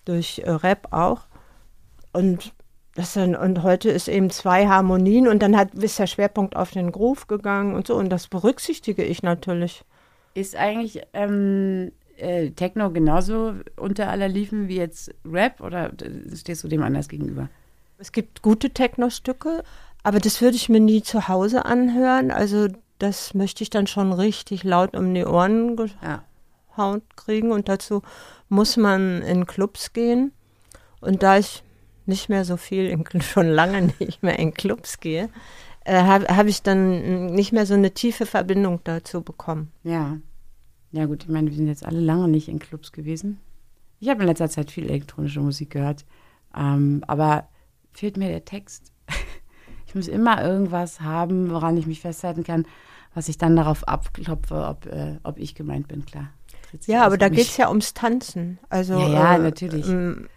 durch 0.05 0.39
äh, 0.39 0.49
Rap 0.49 0.87
auch 0.91 1.21
und 2.13 2.53
das 2.95 3.13
dann, 3.13 3.35
und 3.35 3.63
heute 3.63 3.89
ist 3.89 4.09
eben 4.09 4.29
zwei 4.29 4.67
Harmonien 4.67 5.27
und 5.27 5.41
dann 5.41 5.55
hat, 5.55 5.73
ist 5.75 5.97
der 5.97 6.07
Schwerpunkt 6.07 6.55
auf 6.55 6.71
den 6.71 6.91
Groove 6.91 7.27
gegangen 7.27 7.73
und 7.73 7.87
so. 7.87 7.95
Und 7.95 8.09
das 8.09 8.27
berücksichtige 8.27 9.03
ich 9.03 9.23
natürlich. 9.23 9.85
Ist 10.33 10.55
eigentlich 10.55 11.01
ähm, 11.13 11.91
äh, 12.21 12.51
Techno 12.51 12.91
genauso 12.91 13.55
unter 13.75 14.09
aller 14.09 14.27
Liefen 14.27 14.67
wie 14.67 14.77
jetzt 14.77 15.13
Rap 15.25 15.61
oder 15.61 15.91
äh, 16.01 16.35
stehst 16.35 16.63
du 16.63 16.67
dem 16.67 16.83
anders 16.83 17.09
gegenüber? 17.09 17.49
Es 17.97 18.11
gibt 18.11 18.41
gute 18.41 18.71
Techno-Stücke, 18.71 19.63
aber 20.03 20.19
das 20.19 20.41
würde 20.41 20.55
ich 20.55 20.69
mir 20.69 20.79
nie 20.79 21.03
zu 21.03 21.27
Hause 21.27 21.65
anhören. 21.65 22.31
Also 22.31 22.67
das 22.99 23.33
möchte 23.33 23.63
ich 23.63 23.69
dann 23.69 23.87
schon 23.87 24.13
richtig 24.13 24.63
laut 24.63 24.95
um 24.95 25.13
die 25.13 25.25
Ohren 25.25 25.75
gehauen 25.75 27.01
kriegen. 27.15 27.51
Und 27.51 27.69
dazu 27.69 28.01
muss 28.49 28.77
man 28.77 29.21
in 29.21 29.45
Clubs 29.45 29.93
gehen. 29.93 30.31
Und 30.99 31.23
da 31.23 31.37
ich 31.37 31.63
nicht 32.05 32.29
mehr 32.29 32.45
so 32.45 32.57
viel, 32.57 32.89
in, 32.89 33.03
schon 33.21 33.49
lange 33.49 33.93
nicht 33.99 34.23
mehr 34.23 34.39
in 34.39 34.53
Clubs 34.53 34.99
gehe, 34.99 35.29
äh, 35.83 36.01
habe 36.01 36.25
hab 36.35 36.47
ich 36.47 36.61
dann 36.61 37.27
nicht 37.27 37.51
mehr 37.51 37.65
so 37.65 37.73
eine 37.73 37.91
tiefe 37.91 38.25
Verbindung 38.25 38.81
dazu 38.83 39.21
bekommen. 39.21 39.71
Ja. 39.83 40.17
Ja, 40.91 41.05
gut, 41.05 41.23
ich 41.23 41.29
meine, 41.29 41.49
wir 41.49 41.55
sind 41.55 41.67
jetzt 41.67 41.85
alle 41.85 41.99
lange 41.99 42.27
nicht 42.27 42.47
in 42.47 42.59
Clubs 42.59 42.91
gewesen. 42.91 43.39
Ich 43.99 44.09
habe 44.09 44.21
in 44.21 44.27
letzter 44.27 44.49
Zeit 44.49 44.71
viel 44.71 44.85
elektronische 44.89 45.39
Musik 45.39 45.71
gehört. 45.71 46.05
Ähm, 46.55 47.03
aber 47.07 47.47
fehlt 47.93 48.17
mir 48.17 48.29
der 48.29 48.45
Text. 48.45 48.91
Ich 49.87 49.95
muss 49.95 50.07
immer 50.07 50.41
irgendwas 50.41 51.01
haben, 51.01 51.51
woran 51.51 51.75
ich 51.75 51.85
mich 51.85 51.99
festhalten 51.99 52.45
kann, 52.45 52.65
was 53.13 53.27
ich 53.27 53.37
dann 53.37 53.57
darauf 53.57 53.85
abklopfe, 53.89 54.65
ob, 54.65 54.85
äh, 54.85 55.17
ob 55.23 55.37
ich 55.37 55.53
gemeint 55.53 55.89
bin, 55.89 56.05
klar. 56.05 56.29
Ja, 56.85 57.05
aber 57.05 57.17
da 57.17 57.27
geht 57.27 57.47
es 57.47 57.57
ja 57.57 57.67
ums 57.67 57.93
Tanzen. 57.93 58.57
Also, 58.69 58.93
Ja, 58.93 59.09
ja, 59.09 59.35
äh, 59.35 59.39
natürlich. 59.39 59.89
ähm, 59.89 60.29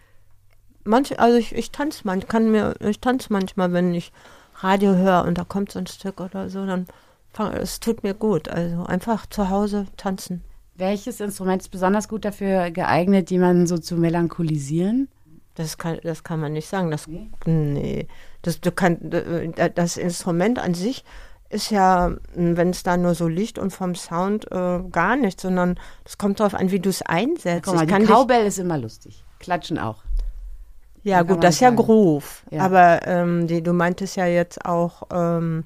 manch, 0.83 1.17
also 1.21 1.37
ich, 1.37 1.55
ich 1.55 1.71
tanze 1.71 2.01
man, 2.03 2.27
kann 2.27 2.51
mir, 2.51 2.75
ich 2.81 2.99
tanze 2.99 3.31
manchmal, 3.31 3.71
wenn 3.71 3.93
ich 3.93 4.11
Radio 4.55 4.93
höre 4.95 5.23
und 5.23 5.37
da 5.37 5.45
kommt 5.45 5.71
so 5.71 5.79
ein 5.79 5.87
Stück 5.87 6.19
oder 6.19 6.49
so, 6.49 6.65
dann 6.65 6.85
es 7.39 7.79
tut 7.79 8.03
mir 8.03 8.13
gut. 8.13 8.47
Also 8.49 8.83
einfach 8.83 9.25
zu 9.27 9.49
Hause 9.49 9.87
tanzen. 9.97 10.43
Welches 10.75 11.19
Instrument 11.19 11.61
ist 11.61 11.69
besonders 11.69 12.07
gut 12.07 12.25
dafür 12.25 12.71
geeignet, 12.71 13.31
jemanden 13.31 13.65
so 13.67 13.77
zu 13.77 13.95
melancholisieren? 13.95 15.07
Das 15.55 15.77
kann, 15.77 15.99
das 16.03 16.23
kann 16.23 16.41
man 16.41 16.51
nicht 16.53 16.67
sagen. 16.67 16.91
Das, 16.91 17.07
nee. 17.45 18.07
Das, 18.41 18.59
du 18.59 18.71
kann, 18.71 18.97
das 19.75 19.97
Instrument 19.97 20.59
an 20.59 20.73
sich 20.73 21.05
ist 21.49 21.71
ja, 21.71 22.15
wenn 22.33 22.71
es 22.71 22.83
da 22.83 22.97
nur 22.97 23.15
so 23.15 23.27
liegt 23.27 23.57
und 23.57 23.71
vom 23.71 23.95
Sound 23.95 24.51
äh, 24.51 24.79
gar 24.91 25.15
nichts, 25.15 25.43
sondern 25.43 25.79
es 26.03 26.17
kommt 26.17 26.39
darauf 26.39 26.55
an, 26.55 26.71
wie 26.71 26.79
du 26.79 26.89
es 26.89 27.01
einsetzt. 27.01 27.65
Guck 27.65 27.75
mal, 27.75 27.85
Cowbell 27.87 28.45
ist 28.45 28.57
immer 28.57 28.77
lustig. 28.77 29.23
Klatschen 29.39 29.77
auch. 29.77 30.03
Ja, 31.03 31.21
gut, 31.21 31.43
das 31.43 31.55
ist 31.55 31.61
ja. 31.61 31.69
Groove. 31.69 32.43
Ja. 32.49 32.63
Aber 32.63 33.07
ähm, 33.07 33.47
die, 33.47 33.61
du 33.61 33.73
meintest 33.73 34.15
ja 34.17 34.25
jetzt 34.25 34.65
auch 34.65 35.03
ähm, 35.13 35.63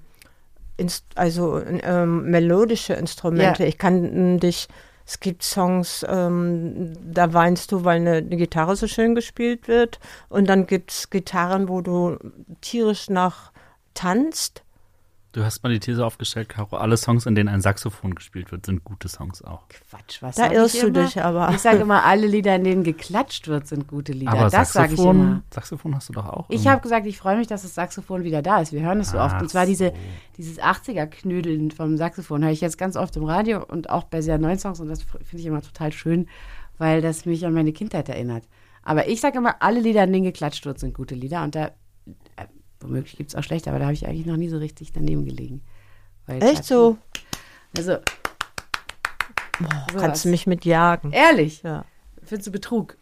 Inst 0.79 1.05
also 1.15 1.61
ähm, 1.61 2.29
melodische 2.29 2.93
Instrumente. 2.93 3.63
Ja. 3.63 3.69
Ich 3.69 3.77
kann 3.77 4.03
ähm, 4.03 4.39
dich, 4.39 4.67
es 5.05 5.19
gibt 5.19 5.43
Songs, 5.43 6.05
ähm, 6.07 6.93
da 7.03 7.33
weinst 7.33 7.71
du, 7.71 7.83
weil 7.83 7.97
eine, 7.97 8.17
eine 8.17 8.37
Gitarre 8.37 8.75
so 8.75 8.87
schön 8.87 9.15
gespielt 9.15 9.67
wird. 9.67 9.99
Und 10.29 10.47
dann 10.47 10.67
gibt 10.67 10.91
es 10.91 11.09
Gitarren, 11.09 11.67
wo 11.69 11.81
du 11.81 12.17
tierisch 12.61 13.09
nach 13.09 13.51
tanzt. 13.93 14.63
Du 15.31 15.43
hast 15.43 15.61
mal 15.61 15.69
die 15.71 15.79
These 15.79 16.03
aufgestellt, 16.03 16.49
Caro, 16.49 16.77
alle 16.77 16.97
Songs, 16.97 17.27
in 17.27 17.35
denen 17.35 17.49
ein 17.49 17.61
Saxophon 17.61 18.15
gespielt 18.15 18.51
wird, 18.51 18.65
sind 18.65 18.83
gute 18.83 19.07
Songs 19.07 19.43
auch. 19.43 19.67
Quatsch, 19.69 20.23
was 20.23 20.37
Da 20.37 20.45
sag 20.45 20.53
irrst 20.53 20.73
ich 20.75 20.81
du 20.81 20.87
immer? 20.87 21.03
dich 21.05 21.21
aber. 21.21 21.51
Ich 21.51 21.59
sage 21.59 21.79
immer, 21.79 22.03
alle 22.03 22.25
Lieder, 22.25 22.55
in 22.55 22.63
denen 22.63 22.83
geklatscht 22.83 23.47
wird, 23.47 23.67
sind 23.67 23.87
gute 23.87 24.11
Lieder. 24.11 24.31
Aber 24.31 24.49
das 24.49 24.73
sage 24.73 24.95
ich 24.95 24.99
immer. 24.99 25.13
Saxophon, 25.13 25.43
Saxophon 25.53 25.95
hast 25.95 26.09
du 26.09 26.13
doch 26.13 26.25
auch. 26.25 26.49
Ich 26.49 26.65
habe 26.67 26.81
gesagt, 26.81 27.05
ich 27.05 27.19
freue 27.19 27.37
mich, 27.37 27.45
dass 27.45 27.61
das 27.61 27.75
Saxophon 27.75 28.23
wieder 28.23 28.41
da 28.41 28.59
ist. 28.61 28.73
Wir 28.73 28.81
hören 28.81 28.99
es 29.01 29.11
so 29.11 29.19
oft. 29.19 29.39
Und 29.39 29.49
zwar 29.49 29.67
diese, 29.67 29.93
dieses 30.37 30.59
80er-Knödeln 30.59 31.69
vom 31.71 31.95
Saxophon 31.97 32.43
höre 32.43 32.51
ich 32.51 32.61
jetzt 32.61 32.79
ganz 32.79 32.95
oft 32.95 33.15
im 33.15 33.23
Radio 33.25 33.63
und 33.63 33.91
auch 33.91 34.05
bei 34.05 34.21
sehr 34.21 34.39
neuen 34.39 34.57
Songs. 34.57 34.79
Und 34.79 34.87
das 34.87 35.03
finde 35.03 35.37
ich 35.37 35.45
immer 35.45 35.61
total 35.61 35.91
schön, 35.91 36.27
weil 36.79 37.01
das 37.01 37.25
mich 37.25 37.45
an 37.45 37.53
meine 37.53 37.71
Kindheit 37.71 38.09
erinnert. 38.09 38.45
Aber 38.81 39.07
ich 39.07 39.21
sage 39.21 39.37
immer, 39.37 39.61
alle 39.61 39.79
Lieder, 39.79 40.05
in 40.05 40.13
denen 40.13 40.25
geklatscht 40.25 40.65
wird, 40.65 40.79
sind 40.79 40.95
gute 40.95 41.13
Lieder. 41.13 41.43
Und 41.43 41.53
da, 41.53 41.67
äh, 42.35 42.45
womöglich 42.81 43.17
gibt 43.17 43.29
es 43.29 43.35
auch 43.35 43.43
schlechte, 43.43 43.69
aber 43.69 43.79
da 43.79 43.85
habe 43.85 43.93
ich 43.93 44.07
eigentlich 44.07 44.25
noch 44.25 44.37
nie 44.37 44.49
so 44.49 44.57
richtig 44.57 44.91
daneben 44.91 45.25
gelegen. 45.25 45.61
Echt 46.27 46.63
so? 46.63 46.97
Also, 47.75 47.97
sowas. 49.59 50.01
Kannst 50.01 50.25
du 50.25 50.29
mich 50.29 50.47
mit 50.47 50.65
jagen. 50.65 51.11
Ehrlich? 51.11 51.63
Ja. 51.63 51.85
Findest 52.23 52.47
du 52.47 52.51
Betrug? 52.51 52.97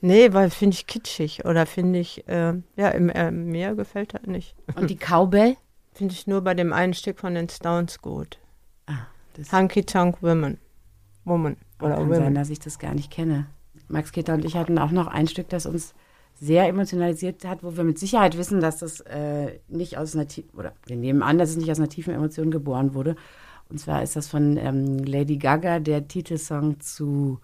Nee, 0.00 0.32
weil 0.32 0.50
finde 0.50 0.74
ich 0.74 0.86
kitschig 0.86 1.44
oder 1.44 1.64
finde 1.64 2.00
ich, 2.00 2.26
äh, 2.28 2.54
ja, 2.76 2.88
im, 2.88 3.08
äh, 3.08 3.30
mir 3.30 3.74
gefällt 3.74 4.14
das 4.14 4.22
nicht. 4.26 4.56
Und 4.74 4.90
die 4.90 4.96
Cowbell? 4.96 5.56
Finde 5.94 6.14
ich 6.14 6.26
nur 6.26 6.40
bei 6.40 6.54
dem 6.54 6.72
einen 6.72 6.94
Stück 6.94 7.18
von 7.18 7.34
den 7.34 7.50
Stones 7.50 8.00
gut. 8.00 8.38
Ah, 8.86 9.06
das 9.34 9.52
Hunky 9.52 9.84
Tonk 9.84 10.22
Women. 10.22 10.58
Woman. 11.24 11.58
Oder 11.80 11.96
Kann 11.96 12.08
sein, 12.08 12.22
Women. 12.22 12.34
dass 12.34 12.48
ich 12.48 12.60
das 12.60 12.78
gar 12.78 12.94
nicht 12.94 13.10
kenne. 13.10 13.46
Max 13.88 14.10
Keter 14.10 14.32
und 14.34 14.44
ich 14.44 14.56
hatten 14.56 14.78
auch 14.78 14.90
noch 14.90 15.06
ein 15.06 15.28
Stück, 15.28 15.50
das 15.50 15.66
uns 15.66 15.92
sehr 16.42 16.66
emotionalisiert 16.66 17.44
hat, 17.44 17.62
wo 17.62 17.76
wir 17.76 17.84
mit 17.84 18.00
Sicherheit 18.00 18.36
wissen, 18.36 18.60
dass 18.60 18.78
das 18.78 19.00
äh, 19.00 19.60
nicht 19.68 19.96
aus 19.96 20.16
einer 20.16 20.26
tie- 20.26 20.44
oder 20.56 20.72
wir 20.86 20.96
nehmen 20.96 21.22
an, 21.22 21.38
dass 21.38 21.50
es 21.50 21.56
nicht 21.56 21.70
aus 21.70 21.78
einer 21.78 21.88
tiefen 21.88 22.12
Emotion 22.12 22.50
geboren 22.50 22.94
wurde. 22.94 23.14
Und 23.68 23.78
zwar 23.78 24.02
ist 24.02 24.16
das 24.16 24.26
von 24.26 24.56
ähm, 24.56 24.98
Lady 24.98 25.36
Gaga 25.36 25.78
der 25.78 26.08
Titelsong 26.08 26.80
zu 26.80 27.38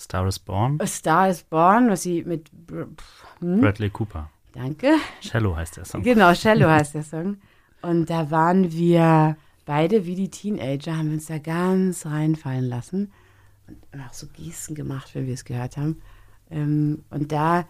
Star 0.00 0.26
is 0.26 0.38
Born, 0.38 0.80
A 0.80 0.86
Star 0.86 1.28
is 1.28 1.42
Born, 1.42 1.90
was 1.90 2.02
sie 2.02 2.24
mit 2.24 2.50
hm? 3.40 3.60
Bradley 3.60 3.90
Cooper. 3.90 4.30
Danke. 4.52 4.94
Cello 5.20 5.54
heißt 5.54 5.76
der 5.76 5.84
Song. 5.84 6.02
Genau, 6.02 6.34
Shallow 6.34 6.68
heißt 6.70 6.94
der 6.94 7.02
Song. 7.02 7.36
Und 7.82 8.08
da 8.08 8.30
waren 8.30 8.72
wir 8.72 9.36
beide 9.66 10.06
wie 10.06 10.14
die 10.14 10.30
Teenager, 10.30 10.96
haben 10.96 11.12
uns 11.12 11.26
da 11.26 11.38
ganz 11.38 12.06
reinfallen 12.06 12.64
lassen 12.64 13.12
und 13.92 14.00
auch 14.00 14.12
so 14.12 14.26
Gesten 14.26 14.74
gemacht, 14.74 15.14
wenn 15.14 15.26
wir 15.26 15.34
es 15.34 15.44
gehört 15.44 15.76
haben. 15.76 16.00
Ähm, 16.50 17.04
und 17.10 17.32
da, 17.32 17.66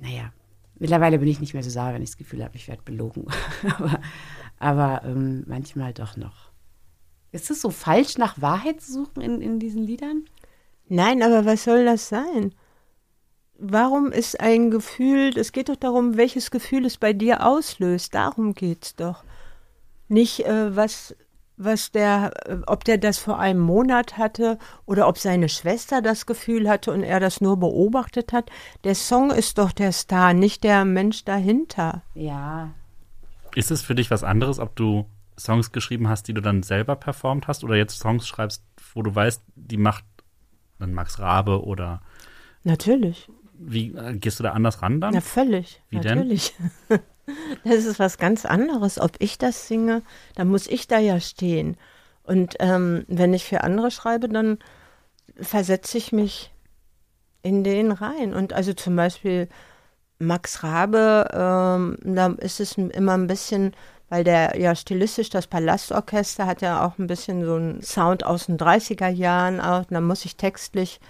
naja, 0.00 0.32
mittlerweile 0.78 1.18
bin 1.18 1.28
ich 1.28 1.40
nicht 1.40 1.54
mehr 1.54 1.62
so 1.62 1.70
sauer, 1.70 1.94
wenn 1.94 2.02
ich 2.02 2.10
das 2.10 2.16
Gefühl 2.16 2.42
habe, 2.42 2.56
ich 2.56 2.68
werde 2.68 2.82
belogen. 2.82 3.26
aber 3.78 4.00
aber 4.60 5.02
ähm, 5.04 5.42
manchmal 5.46 5.92
doch 5.92 6.16
noch. 6.16 6.52
Ist 7.32 7.50
es 7.50 7.62
so 7.62 7.70
falsch, 7.70 8.18
nach 8.18 8.40
Wahrheit 8.40 8.80
zu 8.80 8.92
suchen 8.92 9.22
in, 9.22 9.40
in 9.40 9.58
diesen 9.58 9.82
Liedern? 9.82 10.26
Nein, 10.86 11.22
aber 11.22 11.44
was 11.44 11.64
soll 11.64 11.84
das 11.84 12.08
sein? 12.08 12.54
Warum 13.56 14.12
ist 14.12 14.40
ein 14.40 14.70
Gefühl, 14.70 15.36
es 15.36 15.52
geht 15.52 15.68
doch 15.68 15.76
darum, 15.76 16.16
welches 16.16 16.50
Gefühl 16.50 16.84
es 16.84 16.98
bei 16.98 17.12
dir 17.12 17.46
auslöst. 17.46 18.14
Darum 18.14 18.54
geht's 18.54 18.96
doch. 18.96 19.24
Nicht, 20.08 20.44
äh, 20.46 20.74
was, 20.74 21.14
was 21.62 21.92
der, 21.92 22.32
ob 22.66 22.84
der 22.84 22.98
das 22.98 23.18
vor 23.18 23.38
einem 23.38 23.60
Monat 23.60 24.16
hatte 24.16 24.58
oder 24.86 25.06
ob 25.06 25.18
seine 25.18 25.48
Schwester 25.48 26.00
das 26.00 26.24
Gefühl 26.26 26.68
hatte 26.68 26.90
und 26.92 27.02
er 27.02 27.20
das 27.20 27.40
nur 27.40 27.58
beobachtet 27.58 28.32
hat. 28.32 28.50
Der 28.84 28.94
Song 28.94 29.30
ist 29.30 29.58
doch 29.58 29.72
der 29.72 29.92
Star, 29.92 30.32
nicht 30.32 30.64
der 30.64 30.84
Mensch 30.84 31.24
dahinter. 31.24 32.02
Ja. 32.14 32.70
Ist 33.54 33.70
es 33.70 33.82
für 33.82 33.94
dich 33.94 34.10
was 34.10 34.24
anderes, 34.24 34.58
ob 34.58 34.74
du 34.74 35.06
Songs 35.38 35.72
geschrieben 35.72 36.08
hast, 36.08 36.28
die 36.28 36.34
du 36.34 36.40
dann 36.40 36.62
selber 36.62 36.96
performt 36.96 37.46
hast 37.46 37.62
oder 37.62 37.76
jetzt 37.76 37.98
Songs 37.98 38.26
schreibst, 38.26 38.64
wo 38.94 39.02
du 39.02 39.14
weißt, 39.14 39.42
die 39.54 39.76
macht 39.76 40.04
dann 40.78 40.94
Max 40.94 41.18
Rabe 41.18 41.62
oder 41.62 42.00
Natürlich. 42.64 43.28
wie 43.58 43.94
äh, 43.94 44.16
gehst 44.16 44.38
du 44.38 44.44
da 44.44 44.52
anders 44.52 44.80
ran 44.80 45.00
dann? 45.00 45.12
Na, 45.12 45.20
völlig. 45.20 45.82
Wie 45.90 46.00
denn? 46.00 46.38
Das 47.64 47.84
ist 47.84 47.98
was 47.98 48.18
ganz 48.18 48.44
anderes. 48.44 49.00
Ob 49.00 49.12
ich 49.18 49.38
das 49.38 49.68
singe, 49.68 50.02
dann 50.34 50.48
muss 50.48 50.66
ich 50.66 50.88
da 50.88 50.98
ja 50.98 51.20
stehen. 51.20 51.76
Und 52.22 52.56
ähm, 52.60 53.04
wenn 53.08 53.34
ich 53.34 53.44
für 53.44 53.62
andere 53.62 53.90
schreibe, 53.90 54.28
dann 54.28 54.58
versetze 55.40 55.98
ich 55.98 56.12
mich 56.12 56.52
in 57.42 57.64
den 57.64 57.92
rein. 57.92 58.34
Und 58.34 58.52
also 58.52 58.72
zum 58.72 58.96
Beispiel 58.96 59.48
Max 60.18 60.62
Rabe, 60.62 61.28
ähm, 61.32 61.98
da 62.02 62.28
ist 62.38 62.60
es 62.60 62.76
immer 62.76 63.14
ein 63.14 63.26
bisschen, 63.26 63.74
weil 64.08 64.22
der 64.24 64.58
ja 64.58 64.74
stilistisch, 64.74 65.30
das 65.30 65.46
Palastorchester 65.46 66.46
hat 66.46 66.62
ja 66.62 66.86
auch 66.86 66.98
ein 66.98 67.06
bisschen 67.06 67.44
so 67.44 67.54
einen 67.54 67.82
Sound 67.82 68.24
aus 68.24 68.46
den 68.46 68.58
30er 68.58 69.08
Jahren 69.08 69.60
auch. 69.60 69.84
Da 69.88 70.00
muss 70.00 70.24
ich 70.24 70.36
textlich 70.36 71.00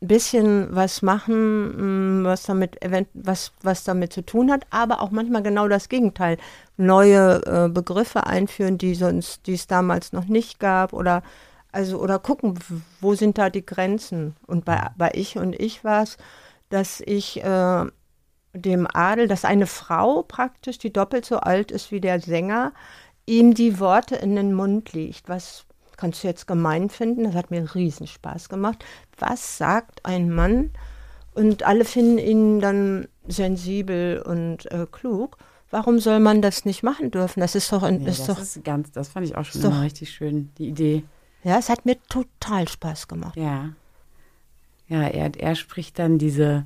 ein 0.00 0.08
bisschen 0.08 0.68
was 0.74 1.02
machen, 1.02 2.20
mm, 2.22 2.24
was 2.24 2.44
damit, 2.44 2.78
was, 3.14 3.52
was 3.62 3.84
damit 3.84 4.12
zu 4.12 4.24
tun 4.24 4.50
hat, 4.50 4.66
aber 4.70 5.00
auch 5.00 5.10
manchmal 5.10 5.42
genau 5.42 5.68
das 5.68 5.88
Gegenteil. 5.88 6.38
Neue 6.76 7.42
äh, 7.46 7.68
Begriffe 7.68 8.26
einführen, 8.26 8.78
die 8.78 8.94
sonst, 8.94 9.46
die 9.46 9.54
es 9.54 9.66
damals 9.66 10.12
noch 10.12 10.26
nicht 10.26 10.60
gab 10.60 10.92
oder 10.92 11.22
also 11.72 11.98
oder 11.98 12.18
gucken, 12.18 12.58
wo 13.00 13.14
sind 13.14 13.38
da 13.38 13.50
die 13.50 13.66
Grenzen. 13.66 14.36
Und 14.46 14.64
bei, 14.64 14.90
bei 14.96 15.10
Ich 15.14 15.36
und 15.38 15.58
Ich 15.58 15.84
war 15.84 16.02
es, 16.02 16.16
dass 16.70 17.00
ich 17.04 17.42
äh, 17.44 17.84
dem 18.54 18.88
Adel, 18.92 19.28
dass 19.28 19.44
eine 19.44 19.66
Frau 19.66 20.22
praktisch, 20.22 20.78
die 20.78 20.92
doppelt 20.92 21.24
so 21.24 21.38
alt 21.38 21.70
ist 21.70 21.92
wie 21.92 22.00
der 22.00 22.20
Sänger, 22.20 22.72
ihm 23.26 23.54
die 23.54 23.78
Worte 23.80 24.16
in 24.16 24.36
den 24.36 24.54
Mund 24.54 24.92
legt. 24.92 25.28
Was 25.28 25.66
kannst 25.98 26.22
du 26.24 26.28
jetzt 26.28 26.46
gemein 26.46 26.88
finden? 26.88 27.24
Das 27.24 27.34
hat 27.34 27.50
mir 27.50 27.74
riesen 27.74 28.06
Spaß 28.06 28.48
gemacht. 28.48 28.82
Was 29.18 29.58
sagt 29.58 30.04
ein 30.06 30.30
Mann? 30.30 30.70
Und 31.34 31.64
alle 31.64 31.84
finden 31.84 32.16
ihn 32.18 32.60
dann 32.60 33.06
sensibel 33.26 34.22
und 34.22 34.64
äh, 34.72 34.86
klug. 34.90 35.36
Warum 35.70 35.98
soll 35.98 36.18
man 36.18 36.40
das 36.40 36.64
nicht 36.64 36.82
machen 36.82 37.10
dürfen? 37.10 37.40
Das 37.40 37.54
ist 37.54 37.70
doch, 37.70 37.82
ein, 37.82 38.00
Ja, 38.00 38.08
ist 38.08 38.20
das 38.20 38.26
doch 38.28 38.40
ist 38.42 38.64
ganz, 38.64 38.90
das 38.92 39.08
fand 39.08 39.26
ich 39.26 39.36
auch 39.36 39.44
schon 39.44 39.60
doch- 39.60 39.68
immer 39.70 39.82
richtig 39.82 40.10
schön, 40.10 40.50
die 40.56 40.68
Idee. 40.68 41.04
ja, 41.44 41.58
es 41.58 41.68
hat 41.68 41.84
mir 41.84 41.96
total 42.08 42.66
Spaß 42.66 43.06
gemacht. 43.06 43.36
Ja. 43.36 43.68
Ja, 44.88 45.02
er, 45.02 45.30
er 45.38 45.54
spricht 45.54 45.98
dann 45.98 46.16
diese, 46.18 46.64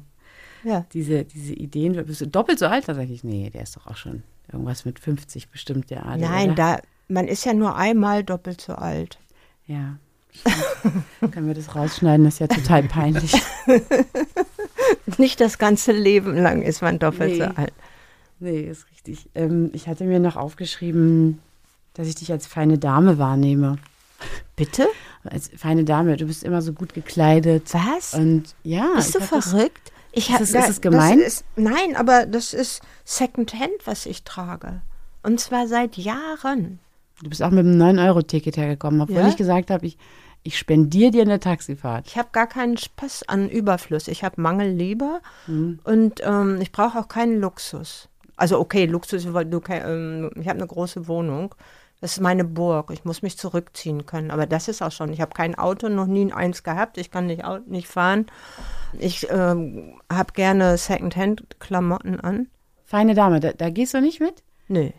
Ja. 0.62 0.87
diese, 0.92 1.25
diese 1.25 1.55
Ideen. 1.55 1.95
Bist 2.07 2.21
du 2.21 2.29
doppelt 2.29 2.59
so 2.61 2.66
alt? 2.66 2.87
Da 2.88 2.95
sage 2.95 3.12
ich, 3.12 3.25
nee, 3.25 3.51
der 3.51 3.62
ist 3.62 3.75
doch 3.77 3.87
auch 3.88 3.97
schon 3.97 4.23
irgendwas 4.53 4.85
mit 4.85 5.01
50 5.01 5.49
bestimmt, 5.49 5.90
der 5.90 6.07
Adel. 6.07 6.29
Nein, 6.29 6.53
oder? 6.53 6.55
da 6.55 6.79
man 7.09 7.29
ist 7.29 7.45
ja 7.45 7.55
nur 7.55 7.77
einmal 7.77 8.25
doppelt 8.25 8.61
so 8.61 8.75
alt. 8.75 9.19
Ja. 9.67 9.97
Können 11.31 11.47
wir 11.47 11.55
das 11.55 11.75
rausschneiden? 11.75 12.25
Das 12.25 12.35
ist 12.35 12.41
ja 12.41 12.47
total 12.47 12.85
peinlich. 12.85 13.33
Nicht 15.19 15.41
das 15.41 15.59
ganze 15.59 15.93
Leben 15.93 16.37
lang 16.37 16.62
ist 16.62 16.83
man 16.83 16.99
doppelt 16.99 17.37
so 17.37 17.45
Nee. 17.47 17.53
alt. 17.57 17.73
Nee, 18.41 18.61
ist 18.62 18.87
richtig. 18.91 19.29
Ähm, 19.35 19.71
ich 19.73 19.87
hatte 19.88 20.05
mir 20.05 20.19
noch 20.19 20.37
aufgeschrieben, 20.37 21.41
dass 21.95 22.09
ich 22.09 22.15
dich 22.17 22.33
als 22.33 22.47
feine 22.47 22.79
Dame 22.79 23.19
wahrnehme. 23.19 23.79
Bitte? 24.57 24.88
Als 25.25 25.51
feine 25.57 25.85
Dame, 25.85 26.17
du 26.17 26.27
bist 26.27 26.43
immer 26.43 26.62
so 26.62 26.73
gut 26.73 26.95
gekleidet. 26.95 27.73
Was? 27.73 28.15
Und 28.15 28.55
ja, 28.65 28.88
Bist 28.97 29.15
du 29.15 29.19
ich 29.19 29.25
hab 29.25 29.31
das- 29.31 29.51
verrückt? 29.51 29.93
Ich 30.15 30.29
Ist 30.31 30.41
es- 30.41 30.53
da- 30.53 30.61
ist 30.61 30.69
es 30.69 30.81
gemein? 30.81 31.19
Das 31.21 31.27
ist, 31.29 31.45
nein, 31.57 31.97
aber 31.97 32.27
das 32.27 32.53
ist 32.53 32.83
Secondhand, 33.05 33.71
was 33.87 34.05
ich 34.07 34.25
trage. 34.25 34.83
Und 35.23 35.41
zwar 35.41 35.67
seit 35.69 35.97
Jahren. 35.97 36.81
Du 37.23 37.29
bist 37.31 37.43
auch 37.43 37.51
mit 37.51 37.65
einem 37.65 37.81
9-Euro-Ticket 37.81 38.57
hergekommen, 38.57 39.01
obwohl 39.01 39.17
Ja? 39.19 39.29
ich 39.29 39.37
gesagt 39.37 39.71
habe, 39.71 39.87
ich, 39.87 39.97
ich 40.43 40.59
spendiere 40.59 41.13
dir 41.13 41.23
eine 41.23 41.39
Taxifahrt. 41.39 42.07
Ich 42.09 42.19
habe 42.19 42.29
gar 42.33 42.49
keinen 42.49 42.77
Spaß 42.77 43.29
an 43.29 43.49
Überfluss. 43.49 44.09
Ich 44.09 44.25
habe 44.25 44.41
Mangel 44.41 44.71
lieber 44.73 45.21
Mhm. 45.47 45.79
und 45.85 46.21
ähm, 46.25 46.59
ich 46.61 46.73
brauche 46.73 46.99
auch 46.99 47.09
keinen 47.09 47.41
Luxus. 47.41 48.09
Also 48.37 48.59
okay, 48.59 48.87
Luxus, 48.87 49.25
ke- 49.25 49.75
ähm, 49.75 50.31
ich 50.41 50.49
habe 50.49 50.59
eine 50.59 50.67
große 50.67 51.07
Wohnung. 51.07 51.55
Das 52.01 52.15
ist 52.15 52.21
meine 52.21 52.43
Burg. 52.45 52.91
Ich 52.93 53.05
muss 53.05 53.23
mich 53.23 53.39
zurückziehen 53.39 54.05
können. 54.07 54.33
Aber 54.33 54.47
das 54.47 54.67
ist 54.67 54.83
auch 54.83 54.91
schon. 54.91 55.13
Ich 55.13 55.21
habe 55.21 55.33
kein 55.35 55.55
Auto, 55.55 55.89
noch 55.89 56.07
nie 56.07 56.33
eins 56.33 56.65
gehabt. 56.65 56.99
Ich 56.99 57.13
kann 57.13 57.27
nicht, 57.27 57.45
nicht 57.69 57.87
fahren. 57.87 58.27
Ich 58.99 59.29
ähm, 59.31 60.01
habe 60.13 60.33
gerne 60.33 60.77
Secondhand-Klamotten 60.77 62.19
an. 62.19 62.49
Feine 62.85 63.15
Dame, 63.15 63.39
da, 63.39 63.53
da 63.53 63.71
gehst 63.71 63.95
du 63.95 64.01
nicht 64.01 64.19
mit? 64.21 64.43
Nee. 64.67 64.95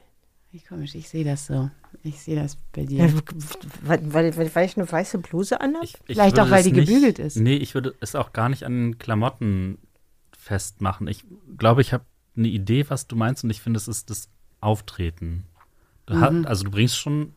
Wie 0.51 0.61
komisch, 0.61 0.95
ich 0.95 1.09
sehe 1.09 1.25
das 1.25 1.47
so. 1.47 1.69
Ich 2.03 2.19
sehe 2.21 2.35
das 2.35 2.57
bei 2.73 2.85
dir. 2.85 3.13
weil, 3.83 4.13
weil, 4.13 4.35
weil, 4.35 4.55
weil 4.55 4.65
ich 4.65 4.77
eine 4.77 4.91
weiße 4.91 5.19
Bluse 5.19 5.61
anhabe? 5.61 5.85
Ich, 5.85 5.93
ich 5.93 6.15
Vielleicht 6.17 6.37
auch, 6.39 6.49
weil 6.49 6.63
die 6.63 6.73
gebügelt 6.73 7.17
ist. 7.19 7.37
Nee, 7.37 7.55
ich 7.55 7.73
würde 7.75 7.95
es 8.01 8.13
auch 8.15 8.33
gar 8.33 8.49
nicht 8.49 8.63
an 8.65 8.97
Klamotten 8.97 9.77
festmachen. 10.37 11.07
Ich 11.07 11.23
glaube, 11.57 11.81
ich 11.81 11.93
habe 11.93 12.05
eine 12.35 12.49
Idee, 12.49 12.89
was 12.89 13.07
du 13.07 13.15
meinst, 13.15 13.43
und 13.43 13.49
ich 13.49 13.61
finde, 13.61 13.77
es 13.77 13.87
ist 13.87 14.09
das 14.09 14.27
Auftreten. 14.59 15.45
Du 16.05 16.15
Mhm. 16.15 16.21
hast, 16.21 16.45
also 16.47 16.63
du 16.65 16.71
bringst 16.71 16.97
schon 16.97 17.33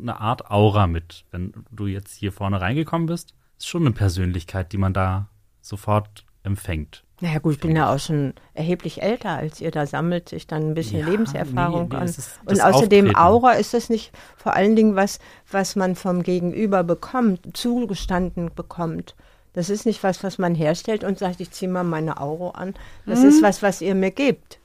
eine 0.00 0.20
Art 0.20 0.50
Aura 0.50 0.86
mit, 0.86 1.24
wenn 1.30 1.52
du 1.70 1.86
jetzt 1.86 2.14
hier 2.14 2.32
vorne 2.32 2.60
reingekommen 2.60 3.06
bist. 3.06 3.34
Ist 3.58 3.68
schon 3.68 3.82
eine 3.82 3.92
Persönlichkeit, 3.94 4.72
die 4.72 4.78
man 4.78 4.94
da 4.94 5.28
sofort 5.60 6.24
empfängt. 6.48 7.04
Naja 7.20 7.38
gut, 7.40 7.54
ich 7.54 7.60
bin 7.60 7.74
ja 7.74 7.92
auch 7.92 7.98
schon 7.98 8.34
erheblich 8.54 9.02
älter 9.02 9.30
als 9.30 9.60
ihr. 9.60 9.70
Da 9.72 9.86
sammelt 9.86 10.28
sich 10.28 10.46
dann 10.46 10.70
ein 10.70 10.74
bisschen 10.74 11.00
Ja, 11.00 11.08
Lebenserfahrung 11.08 11.88
nee, 11.88 11.94
nee, 11.96 12.02
an. 12.02 12.06
ist 12.06 12.38
Und 12.44 12.60
außerdem 12.60 13.06
Auftreten. 13.06 13.16
Aura 13.16 13.52
ist 13.52 13.74
das 13.74 13.90
nicht 13.90 14.12
vor 14.36 14.54
allen 14.54 14.76
Dingen 14.76 14.94
was, 14.94 15.18
was 15.50 15.74
man 15.74 15.96
vom 15.96 16.22
Gegenüber 16.22 16.84
bekommt, 16.84 17.56
zugestanden 17.56 18.50
bekommt. 18.54 19.16
Das 19.52 19.70
ist 19.70 19.86
nicht 19.86 20.04
was, 20.04 20.22
was 20.22 20.38
man 20.38 20.54
herstellt 20.54 21.02
und 21.02 21.18
sagt, 21.18 21.40
ich 21.40 21.50
ziehe 21.50 21.70
mal 21.70 21.82
meine 21.82 22.20
Aura 22.20 22.50
an. 22.58 22.74
Das 23.06 23.24
ist 23.24 23.42
was, 23.42 23.62
was 23.62 23.80
ihr 23.80 23.96
mir 23.96 24.12
gebt. 24.12 24.60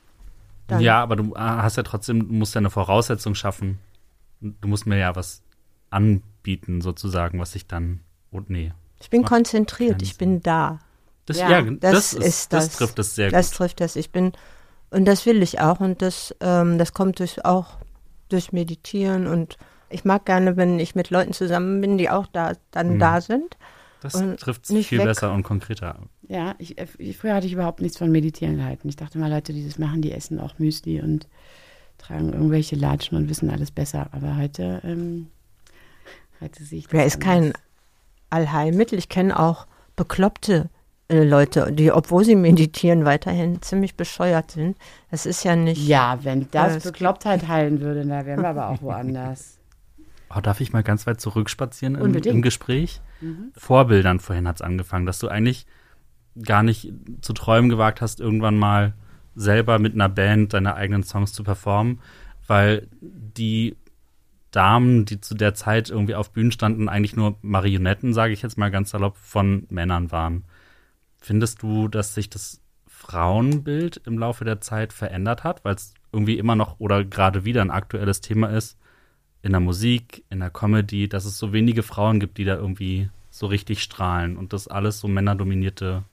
Dann. 0.68 0.82
Ja, 0.82 1.02
aber 1.02 1.16
du 1.16 1.34
äh, 1.34 1.40
hast 1.40 1.78
ja 1.78 1.84
trotzdem, 1.84 2.28
du 2.28 2.34
musst 2.34 2.54
ja 2.54 2.60
eine 2.60 2.70
Voraussetzung 2.70 3.34
schaffen. 3.34 3.80
Du 4.40 4.68
musst 4.68 4.86
mir 4.86 4.98
ja 4.98 5.16
was 5.16 5.42
anbieten, 5.90 6.82
sozusagen, 6.82 7.40
was 7.40 7.56
ich 7.56 7.66
dann. 7.66 8.02
Und 8.30 8.50
nee. 8.52 8.72
Ich 9.00 9.10
bin 9.10 9.24
konzentriert, 9.24 10.02
ich 10.02 10.18
bin 10.18 10.42
da. 10.42 10.80
Das, 11.26 11.38
Ja, 11.38 11.50
ja, 11.50 11.62
Das, 11.62 12.12
das, 12.12 12.14
ist 12.14 12.54
das 12.54 12.70
das. 12.70 12.78
trifft 12.78 13.00
es 13.00 13.16
sehr 13.16 13.32
Das 13.32 13.50
gut. 13.52 13.58
trifft 13.58 13.80
das. 13.82 13.96
Ich 13.96 14.12
bin, 14.12 14.34
und 14.90 15.06
das 15.06 15.26
will 15.26 15.42
ich 15.42 15.60
auch. 15.62 15.80
Und 15.80 16.02
das, 16.02 16.36
ähm, 16.42 16.78
das 16.78 16.94
kommt 16.94 17.20
durch 17.20 17.44
auch 17.46 17.78
durch 18.30 18.52
Meditieren. 18.52 19.28
Und 19.28 19.58
ich 19.90 20.06
mag 20.06 20.26
gerne, 20.26 20.58
wenn 20.58 20.80
ich 20.80 20.96
mit 20.96 21.10
Leuten 21.12 21.34
zusammen 21.34 21.80
bin, 21.82 21.98
die 21.98 22.10
auch 22.10 22.28
da 22.28 22.54
dann 22.72 22.96
Mhm. 22.96 23.00
da 23.00 23.22
sind. 23.22 23.58
Das 24.02 24.14
trifft 24.38 24.66
es 24.66 24.70
nicht 24.70 24.88
viel 24.90 24.98
weg. 25.00 25.06
besser 25.08 25.32
und 25.32 25.44
konkreter. 25.44 25.98
Ja, 26.28 26.56
ich, 26.58 26.76
ich, 26.98 27.18
früher 27.18 27.36
hatte 27.36 27.48
ich 27.48 27.54
überhaupt 27.54 27.80
nichts 27.82 27.98
von 27.98 28.12
Meditieren 28.12 28.58
gehalten. 28.58 28.90
Ich 28.90 28.98
dachte 28.98 29.18
mal, 29.18 29.30
Leute, 29.32 29.54
die 29.54 29.66
das 29.66 29.80
machen, 29.80 30.02
die 30.02 30.12
essen 30.12 30.42
auch 30.42 30.60
Müsli 30.60 31.00
und 31.02 31.28
tragen 32.00 32.34
irgendwelche 32.34 32.76
Latschen 32.76 33.18
und 33.18 33.30
wissen 33.30 33.50
alles 33.50 33.72
besser. 33.72 34.10
Aber 34.12 34.36
heute, 34.36 34.82
ähm, 34.84 35.28
heute 36.42 36.64
sehe 36.66 36.80
ich 36.80 36.86
das 36.86 36.94
Wer 36.94 37.06
ist 37.06 37.22
kein. 37.22 37.54
Allheilmittel? 38.30 38.98
Ich 38.98 39.10
kenne 39.10 39.40
auch 39.40 39.68
bekloppte 39.96 40.70
Leute, 41.10 41.72
die, 41.72 41.92
obwohl 41.92 42.24
sie 42.24 42.36
meditieren, 42.36 43.06
weiterhin 43.06 43.62
ziemlich 43.62 43.96
bescheuert 43.96 44.52
sind. 44.52 44.78
Das 45.12 45.26
ist 45.26 45.44
ja 45.44 45.56
nicht. 45.56 45.86
Ja, 45.88 46.20
wenn 46.24 46.48
das 46.52 46.78
es 46.78 46.84
Beklopptheit 46.84 47.48
heilen 47.48 47.82
würde, 47.82 48.06
da 48.06 48.26
wären 48.26 48.42
wir 48.42 48.50
aber 48.50 48.70
auch 48.70 48.82
woanders. 48.82 49.60
Oh, 50.36 50.40
darf 50.40 50.62
ich 50.62 50.74
mal 50.74 50.82
ganz 50.82 51.06
weit 51.06 51.22
zurückspazieren 51.22 51.96
im, 51.96 52.16
im 52.16 52.42
Gespräch? 52.42 53.02
Vorbildern 53.56 54.20
vorhin 54.20 54.48
hat 54.48 54.58
es 54.58 54.62
angefangen, 54.62 55.06
dass 55.06 55.20
du 55.20 55.28
eigentlich 55.28 55.66
gar 56.42 56.64
nicht 56.64 56.92
zu 57.22 57.34
träumen 57.34 57.70
gewagt 57.70 58.02
hast, 58.02 58.20
irgendwann 58.20 58.58
mal 58.58 58.94
selber 59.36 59.80
mit 59.80 59.94
einer 59.94 60.10
Band 60.10 60.54
deine 60.54 60.76
eigenen 60.76 61.04
Songs 61.04 61.34
zu 61.34 61.44
performen, 61.44 62.00
weil 62.48 62.88
die 63.02 63.78
Damen, 64.52 65.06
die 65.06 65.20
zu 65.20 65.36
der 65.36 65.54
Zeit 65.54 65.90
irgendwie 65.90 66.16
auf 66.16 66.32
Bühnen 66.32 66.52
standen, 66.52 66.90
eigentlich 66.90 67.16
nur 67.16 67.38
Marionetten, 67.42 68.14
sage 68.14 68.34
ich 68.34 68.42
jetzt 68.42 68.58
mal 68.58 68.72
ganz 68.72 68.92
salopp, 68.92 69.18
von 69.18 69.66
Männern 69.70 70.12
waren. 70.12 70.44
Findest 71.24 71.64
du, 71.64 71.88
dass 71.88 72.14
sich 72.14 72.30
das 72.30 72.60
Frauenbild 72.86 74.02
im 74.06 74.20
Laufe 74.20 74.44
der 74.44 74.60
Zeit 74.60 74.92
verändert 74.92 75.46
hat, 75.46 75.64
weil 75.64 75.76
es 75.76 75.94
irgendwie 76.12 76.38
immer 76.38 76.58
noch 76.58 76.82
oder 76.82 77.06
gerade 77.06 77.46
wieder 77.46 77.62
ein 77.62 77.72
aktuelles 77.72 78.20
Thema 78.20 78.48
ist, 78.50 78.78
in 79.42 79.52
der 79.52 79.62
Musik, 79.62 80.26
in 80.30 80.42
der 80.42 80.50
Comedy, 80.50 81.08
dass 81.08 81.24
es 81.24 81.38
so 81.38 81.54
wenige 81.54 81.82
Frauen 81.82 82.20
gibt, 82.20 82.38
die 82.38 82.44
da 82.44 82.56
irgendwie 82.56 83.10
so 83.30 83.46
richtig 83.46 83.82
strahlen 83.82 84.36
und 84.36 84.52
das 84.52 84.68
alles 84.68 85.00
so 85.00 85.08
männerdominierte 85.08 86.04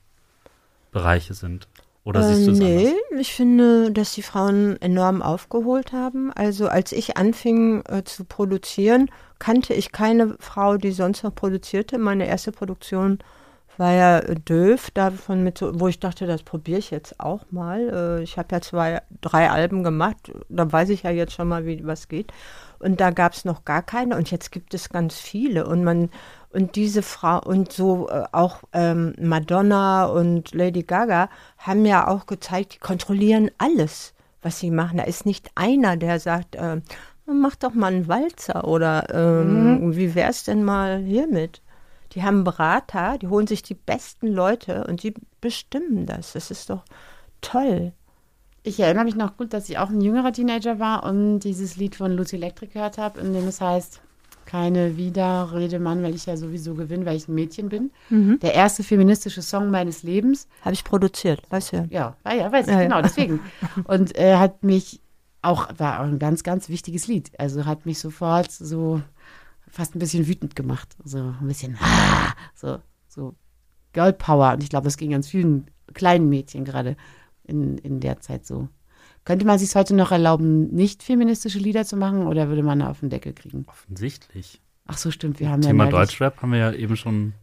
Bereiche 0.93 1.33
sind? 1.33 1.67
Oder 2.05 2.23
siehst 2.23 2.47
du 2.47 2.51
äh, 2.51 2.53
es 2.53 2.59
nee, 2.59 2.77
anders? 2.77 3.19
ich 3.19 3.33
finde, 3.33 3.91
dass 3.91 4.13
die 4.13 4.23
Frauen 4.23 4.81
enorm 4.81 5.21
aufgeholt 5.21 5.91
haben. 5.91 6.31
Also 6.31 6.69
als 6.69 6.93
ich 6.93 7.17
anfing 7.17 7.83
äh, 7.85 8.05
zu 8.05 8.23
produzieren, 8.23 9.11
kannte 9.39 9.73
ich 9.73 9.91
keine 9.91 10.37
Frau, 10.39 10.77
die 10.77 10.91
sonst 10.91 11.23
noch 11.23 11.35
produzierte. 11.35 11.97
Meine 11.97 12.27
erste 12.27 12.53
Produktion 12.53 13.19
war 13.77 13.93
ja 13.93 14.19
äh, 14.19 14.35
Döf, 14.35 14.91
davon 14.91 15.43
mit 15.43 15.57
so, 15.57 15.79
wo 15.79 15.87
ich 15.87 15.99
dachte, 15.99 16.25
das 16.27 16.43
probiere 16.43 16.79
ich 16.79 16.91
jetzt 16.91 17.19
auch 17.19 17.45
mal. 17.51 18.19
Äh, 18.19 18.23
ich 18.23 18.37
habe 18.37 18.49
ja 18.51 18.61
zwei, 18.61 19.01
drei 19.21 19.49
Alben 19.49 19.83
gemacht, 19.83 20.31
da 20.49 20.71
weiß 20.71 20.89
ich 20.89 21.03
ja 21.03 21.11
jetzt 21.11 21.33
schon 21.33 21.47
mal, 21.47 21.65
wie 21.65 21.85
was 21.85 22.07
geht. 22.07 22.31
Und 22.79 22.99
da 22.99 23.11
gab 23.11 23.33
es 23.33 23.45
noch 23.45 23.63
gar 23.65 23.83
keine 23.83 24.17
und 24.17 24.31
jetzt 24.31 24.51
gibt 24.51 24.73
es 24.73 24.89
ganz 24.89 25.15
viele. 25.19 25.65
Und 25.67 25.83
man, 25.83 26.09
und 26.49 26.75
diese 26.75 27.03
Frau 27.03 27.39
und 27.39 27.71
so 27.71 28.09
äh, 28.09 28.23
auch 28.31 28.61
ähm, 28.73 29.13
Madonna 29.19 30.05
und 30.05 30.53
Lady 30.53 30.83
Gaga 30.83 31.29
haben 31.57 31.85
ja 31.85 32.07
auch 32.07 32.25
gezeigt, 32.25 32.75
die 32.75 32.79
kontrollieren 32.79 33.51
alles, 33.57 34.13
was 34.41 34.59
sie 34.59 34.71
machen. 34.71 34.97
Da 34.97 35.03
ist 35.03 35.25
nicht 35.25 35.51
einer, 35.55 35.95
der 35.97 36.19
sagt, 36.19 36.55
äh, 36.55 36.81
mach 37.25 37.55
doch 37.55 37.73
mal 37.73 37.93
einen 37.93 38.07
Walzer 38.07 38.67
oder 38.67 39.05
ähm, 39.13 39.79
Mhm. 39.85 39.95
wie 39.95 40.15
wär's 40.15 40.43
denn 40.43 40.63
mal 40.63 40.99
hiermit? 40.99 41.61
Die 42.13 42.23
haben 42.23 42.43
Berater, 42.43 43.17
die 43.17 43.27
holen 43.27 43.47
sich 43.47 43.63
die 43.63 43.73
besten 43.73 44.27
Leute 44.27 44.85
und 44.87 45.03
die 45.03 45.13
bestimmen 45.39 46.05
das. 46.05 46.33
Das 46.33 46.51
ist 46.51 46.69
doch 46.69 46.83
toll. 47.41 47.93
Ich 48.63 48.79
erinnere 48.79 49.05
mich 49.05 49.15
noch 49.15 49.37
gut, 49.37 49.53
dass 49.53 49.69
ich 49.69 49.77
auch 49.79 49.89
ein 49.89 50.01
jüngerer 50.01 50.31
Teenager 50.33 50.77
war 50.79 51.03
und 51.03 51.39
dieses 51.39 51.77
Lied 51.77 51.95
von 51.95 52.11
Lucy 52.11 52.35
Electric 52.35 52.73
gehört 52.73 52.97
habe, 52.97 53.19
in 53.19 53.33
dem 53.33 53.47
es 53.47 53.59
heißt, 53.59 54.01
keine 54.45 54.97
Widerrede, 54.97 55.79
Mann, 55.79 56.03
weil 56.03 56.13
ich 56.13 56.25
ja 56.25 56.35
sowieso 56.35 56.75
gewinne, 56.75 57.05
weil 57.05 57.15
ich 57.15 57.27
ein 57.27 57.33
Mädchen 57.35 57.69
bin. 57.69 57.91
Der 58.09 58.53
erste 58.53 58.83
feministische 58.83 59.41
Song 59.41 59.71
meines 59.71 60.03
Lebens. 60.03 60.47
Habe 60.61 60.73
ich 60.73 60.83
produziert, 60.83 61.41
weißt 61.49 61.73
du? 61.73 61.87
Ja, 61.89 62.17
war 62.23 62.35
ja, 62.35 62.51
weiß 62.51 62.67
ich, 62.67 62.73
Ja, 62.73 62.79
ja. 62.81 62.83
genau, 62.83 63.01
deswegen. 63.01 63.39
Und 63.85 64.15
äh, 64.17 64.35
hat 64.35 64.63
mich 64.63 64.99
auch, 65.41 65.69
war 65.77 66.01
auch 66.01 66.05
ein 66.05 66.19
ganz, 66.19 66.43
ganz 66.43 66.69
wichtiges 66.69 67.07
Lied. 67.07 67.31
Also 67.39 67.65
hat 67.65 67.85
mich 67.85 67.99
sofort 67.99 68.51
so 68.51 69.01
fast 69.71 69.95
ein 69.95 69.99
bisschen 69.99 70.27
wütend 70.27 70.55
gemacht. 70.55 70.95
So 71.03 71.17
ein 71.17 71.47
bisschen, 71.47 71.77
ah, 71.79 72.33
so, 72.53 72.79
so 73.07 73.35
Girl 73.93 74.13
Power. 74.13 74.53
Und 74.53 74.63
ich 74.63 74.69
glaube, 74.69 74.85
das 74.85 74.97
ging 74.97 75.11
ganz 75.11 75.27
vielen 75.27 75.65
kleinen 75.93 76.29
Mädchen 76.29 76.65
gerade 76.65 76.95
in, 77.43 77.77
in 77.79 77.99
der 77.99 78.19
Zeit 78.19 78.45
so. 78.45 78.67
Könnte 79.23 79.45
man 79.45 79.59
sich 79.59 79.73
heute 79.75 79.95
noch 79.95 80.11
erlauben, 80.11 80.73
nicht 80.73 81.03
feministische 81.03 81.59
Lieder 81.59 81.85
zu 81.85 81.95
machen 81.95 82.25
oder 82.27 82.47
würde 82.49 82.63
man 82.63 82.79
da 82.79 82.89
auf 82.89 83.01
den 83.01 83.09
Deckel 83.09 83.33
kriegen? 83.33 83.65
Offensichtlich. 83.67 84.61
Ach 84.87 84.97
so, 84.97 85.11
stimmt. 85.11 85.39
Wir 85.39 85.49
haben 85.49 85.61
Thema 85.61 85.85
ja 85.85 85.91
Deutschrap 85.91 86.41
haben 86.41 86.51
wir 86.51 86.59
ja 86.59 86.71
eben 86.73 86.95
schon. 86.97 87.33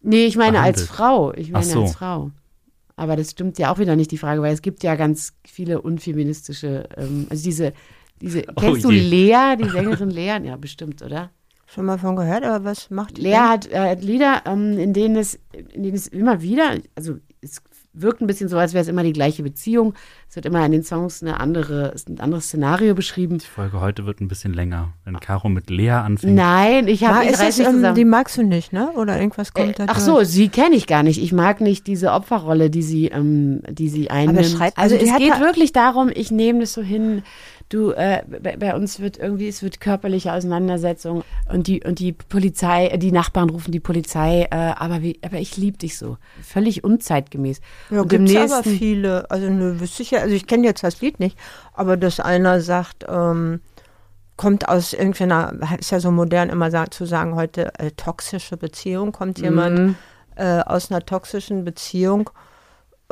Nee, 0.00 0.24
ich 0.24 0.36
meine 0.36 0.60
als 0.60 0.86
behandelt. 0.86 0.96
Frau. 0.96 1.32
Ich 1.34 1.50
meine 1.52 1.64
Ach 1.66 1.70
so. 1.70 1.82
als 1.82 1.94
Frau. 1.94 2.30
Aber 2.96 3.16
das 3.16 3.30
stimmt 3.32 3.58
ja 3.58 3.72
auch 3.72 3.78
wieder 3.78 3.94
nicht, 3.96 4.10
die 4.10 4.18
Frage, 4.18 4.42
weil 4.42 4.54
es 4.54 4.62
gibt 4.62 4.82
ja 4.82 4.96
ganz 4.96 5.34
viele 5.44 5.80
unfeministische, 5.80 6.88
ähm, 6.96 7.26
also 7.30 7.42
diese, 7.44 7.72
diese, 8.20 8.44
Oh 8.56 8.60
kennst 8.60 8.84
du 8.84 8.90
je. 8.90 9.00
Lea, 9.00 9.56
die 9.56 9.68
Sängerin 9.68 10.10
Lea? 10.10 10.38
Ja, 10.44 10.56
bestimmt, 10.56 11.02
oder? 11.02 11.30
Schon 11.74 11.86
mal 11.86 11.98
von 11.98 12.16
gehört, 12.16 12.44
aber 12.44 12.64
was 12.64 12.90
macht 12.90 13.16
die 13.16 13.22
Lea 13.22 13.30
denn? 13.30 13.40
hat, 13.40 13.70
äh, 13.70 13.90
hat 13.90 14.02
Lieder, 14.02 14.42
ähm, 14.46 14.78
in 14.78 14.92
denen 14.92 15.16
es, 15.16 15.38
in 15.72 15.82
denen 15.82 15.94
es 15.96 16.06
immer 16.06 16.42
wieder, 16.42 16.72
also 16.96 17.14
es 17.40 17.62
wirkt 17.94 18.22
ein 18.22 18.26
bisschen 18.26 18.48
so, 18.48 18.56
als 18.56 18.72
wäre 18.72 18.80
es 18.82 18.88
immer 18.88 19.02
die 19.02 19.12
gleiche 19.12 19.42
Beziehung. 19.42 19.92
Es 20.28 20.34
wird 20.36 20.46
immer 20.46 20.64
in 20.64 20.72
den 20.72 20.82
Songs 20.82 21.22
eine 21.22 21.40
andere, 21.40 21.92
ein 22.08 22.20
anderes 22.20 22.44
Szenario 22.46 22.94
beschrieben. 22.94 23.36
Die 23.36 23.44
Folge 23.46 23.80
heute 23.82 24.06
wird 24.06 24.20
ein 24.22 24.28
bisschen 24.28 24.54
länger, 24.54 24.94
wenn 25.04 25.20
Caro 25.20 25.50
mit 25.50 25.68
Lea 25.68 25.90
anfängt. 25.90 26.34
Nein, 26.34 26.88
ich 26.88 27.04
habe 27.04 27.24
ich 27.26 27.32
ist 27.32 27.58
mich 27.58 27.66
ähm, 27.66 27.94
die 27.94 28.06
magst 28.06 28.38
du 28.38 28.42
nicht, 28.44 28.72
ne? 28.72 28.90
Oder 28.92 29.18
irgendwas 29.20 29.52
kommt 29.52 29.70
Äh, 29.70 29.72
da 29.74 29.84
Ach 29.88 29.94
durch? 29.94 30.04
so, 30.04 30.24
sie 30.24 30.48
kenne 30.48 30.74
ich 30.74 30.86
gar 30.86 31.02
nicht. 31.02 31.22
Ich 31.22 31.32
mag 31.34 31.60
nicht 31.60 31.86
diese 31.86 32.12
Opferrolle, 32.12 32.70
die 32.70 32.82
sie, 32.82 33.08
ähm, 33.08 33.60
die 33.70 33.90
sie 33.90 34.10
einnimmt. 34.10 34.46
schreibt- 34.46 34.78
also 34.78 34.96
also 34.96 35.06
es 35.06 35.18
geht 35.18 35.38
wirklich 35.40 35.72
darum, 35.72 36.10
ich 36.14 36.30
nehme 36.30 36.60
das 36.60 36.72
so 36.72 36.80
hin. 36.82 37.22
Du, 37.72 37.92
äh, 37.92 38.22
bei, 38.42 38.58
bei 38.58 38.74
uns 38.74 39.00
wird 39.00 39.16
irgendwie, 39.16 39.48
es 39.48 39.62
wird 39.62 39.80
körperliche 39.80 40.34
Auseinandersetzung 40.34 41.24
und 41.50 41.68
die 41.68 41.82
und 41.82 42.00
die 42.00 42.12
Polizei, 42.12 42.88
äh, 42.88 42.98
die 42.98 43.12
Nachbarn 43.12 43.48
rufen 43.48 43.72
die 43.72 43.80
Polizei, 43.80 44.42
äh, 44.50 44.54
aber 44.76 45.00
wie, 45.00 45.18
aber 45.24 45.38
ich 45.38 45.56
liebe 45.56 45.78
dich 45.78 45.96
so, 45.96 46.18
völlig 46.42 46.84
unzeitgemeist. 46.84 47.62
Ja, 47.88 48.02
im 48.02 48.08
gibt's 48.08 48.36
aber 48.36 48.62
viele. 48.62 49.30
Also 49.30 49.48
nö, 49.48 49.80
wüsste 49.80 50.02
ich 50.02 50.10
ja, 50.10 50.20
also 50.20 50.34
ich 50.34 50.46
kenne 50.46 50.66
jetzt 50.66 50.84
das 50.84 51.00
Lied 51.00 51.18
nicht, 51.18 51.38
aber 51.72 51.96
dass 51.96 52.20
einer 52.20 52.60
sagt, 52.60 53.06
ähm, 53.08 53.60
kommt 54.36 54.68
aus 54.68 54.92
irgendeiner, 54.92 55.54
ist 55.78 55.92
ja 55.92 56.00
so 56.00 56.10
modern 56.10 56.50
immer 56.50 56.90
zu 56.90 57.06
sagen 57.06 57.36
heute, 57.36 57.72
äh, 57.78 57.90
toxische 57.92 58.58
Beziehung, 58.58 59.12
kommt 59.12 59.38
jemand 59.38 59.78
Mhm. 59.78 59.94
äh, 60.36 60.60
aus 60.60 60.90
einer 60.90 61.06
toxischen 61.06 61.64
Beziehung 61.64 62.28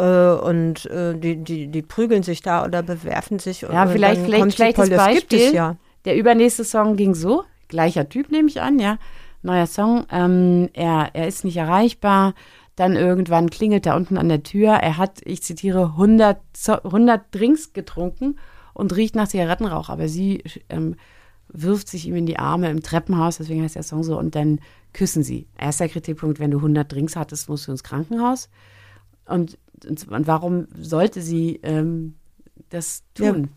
äh, 0.00 0.40
und 0.48 0.86
äh, 0.86 1.14
die, 1.18 1.36
die, 1.44 1.68
die 1.68 1.82
prügeln 1.82 2.22
sich 2.22 2.42
da 2.42 2.64
oder 2.64 2.82
bewerfen 2.82 3.38
sich. 3.38 3.62
Ja, 3.62 3.82
und 3.84 3.90
vielleicht- 3.90 4.22
dann 4.22 4.50
vielleicht 4.50 4.76
Poli- 4.78 4.90
Das 4.90 5.08
gibt 5.14 5.32
es 5.32 5.38
Beispiel. 5.40 5.54
ja. 5.54 5.76
Der 6.06 6.16
übernächste 6.16 6.64
Song 6.64 6.96
ging 6.96 7.14
so, 7.14 7.44
gleicher 7.68 8.08
Typ 8.08 8.30
nehme 8.30 8.48
ich 8.48 8.60
an, 8.62 8.78
ja, 8.78 8.98
neuer 9.42 9.66
Song. 9.66 10.06
Ähm, 10.10 10.70
er, 10.72 11.10
er 11.12 11.28
ist 11.28 11.44
nicht 11.44 11.56
erreichbar. 11.58 12.34
Dann 12.76 12.96
irgendwann 12.96 13.50
klingelt 13.50 13.84
er 13.84 13.96
unten 13.96 14.16
an 14.16 14.30
der 14.30 14.42
Tür. 14.42 14.70
Er 14.72 14.96
hat, 14.96 15.20
ich 15.24 15.42
zitiere, 15.42 15.84
100, 15.96 16.38
Zo- 16.54 16.82
100 16.82 17.22
Drinks 17.32 17.74
getrunken 17.74 18.38
und 18.72 18.96
riecht 18.96 19.14
nach 19.14 19.28
Zigarettenrauch. 19.28 19.90
Aber 19.90 20.08
sie 20.08 20.42
ähm, 20.70 20.96
wirft 21.48 21.88
sich 21.88 22.06
ihm 22.06 22.16
in 22.16 22.24
die 22.26 22.38
Arme 22.38 22.70
im 22.70 22.82
Treppenhaus, 22.82 23.36
deswegen 23.36 23.62
heißt 23.62 23.74
der 23.74 23.82
Song 23.82 24.02
so, 24.02 24.16
und 24.18 24.34
dann 24.34 24.60
küssen 24.94 25.22
sie. 25.22 25.46
Erster 25.58 25.88
Kritikpunkt, 25.88 26.38
wenn 26.40 26.50
du 26.52 26.58
100 26.58 26.90
Drinks 26.90 27.16
hattest, 27.16 27.48
musst 27.50 27.66
du 27.66 27.72
ins 27.72 27.82
Krankenhaus. 27.84 28.48
Und, 29.30 29.58
und, 29.88 30.08
und 30.08 30.26
warum 30.26 30.66
sollte 30.78 31.20
sie 31.22 31.60
ähm, 31.62 32.14
das 32.70 33.02
Ja. 33.18 33.32
tun? 33.32 33.48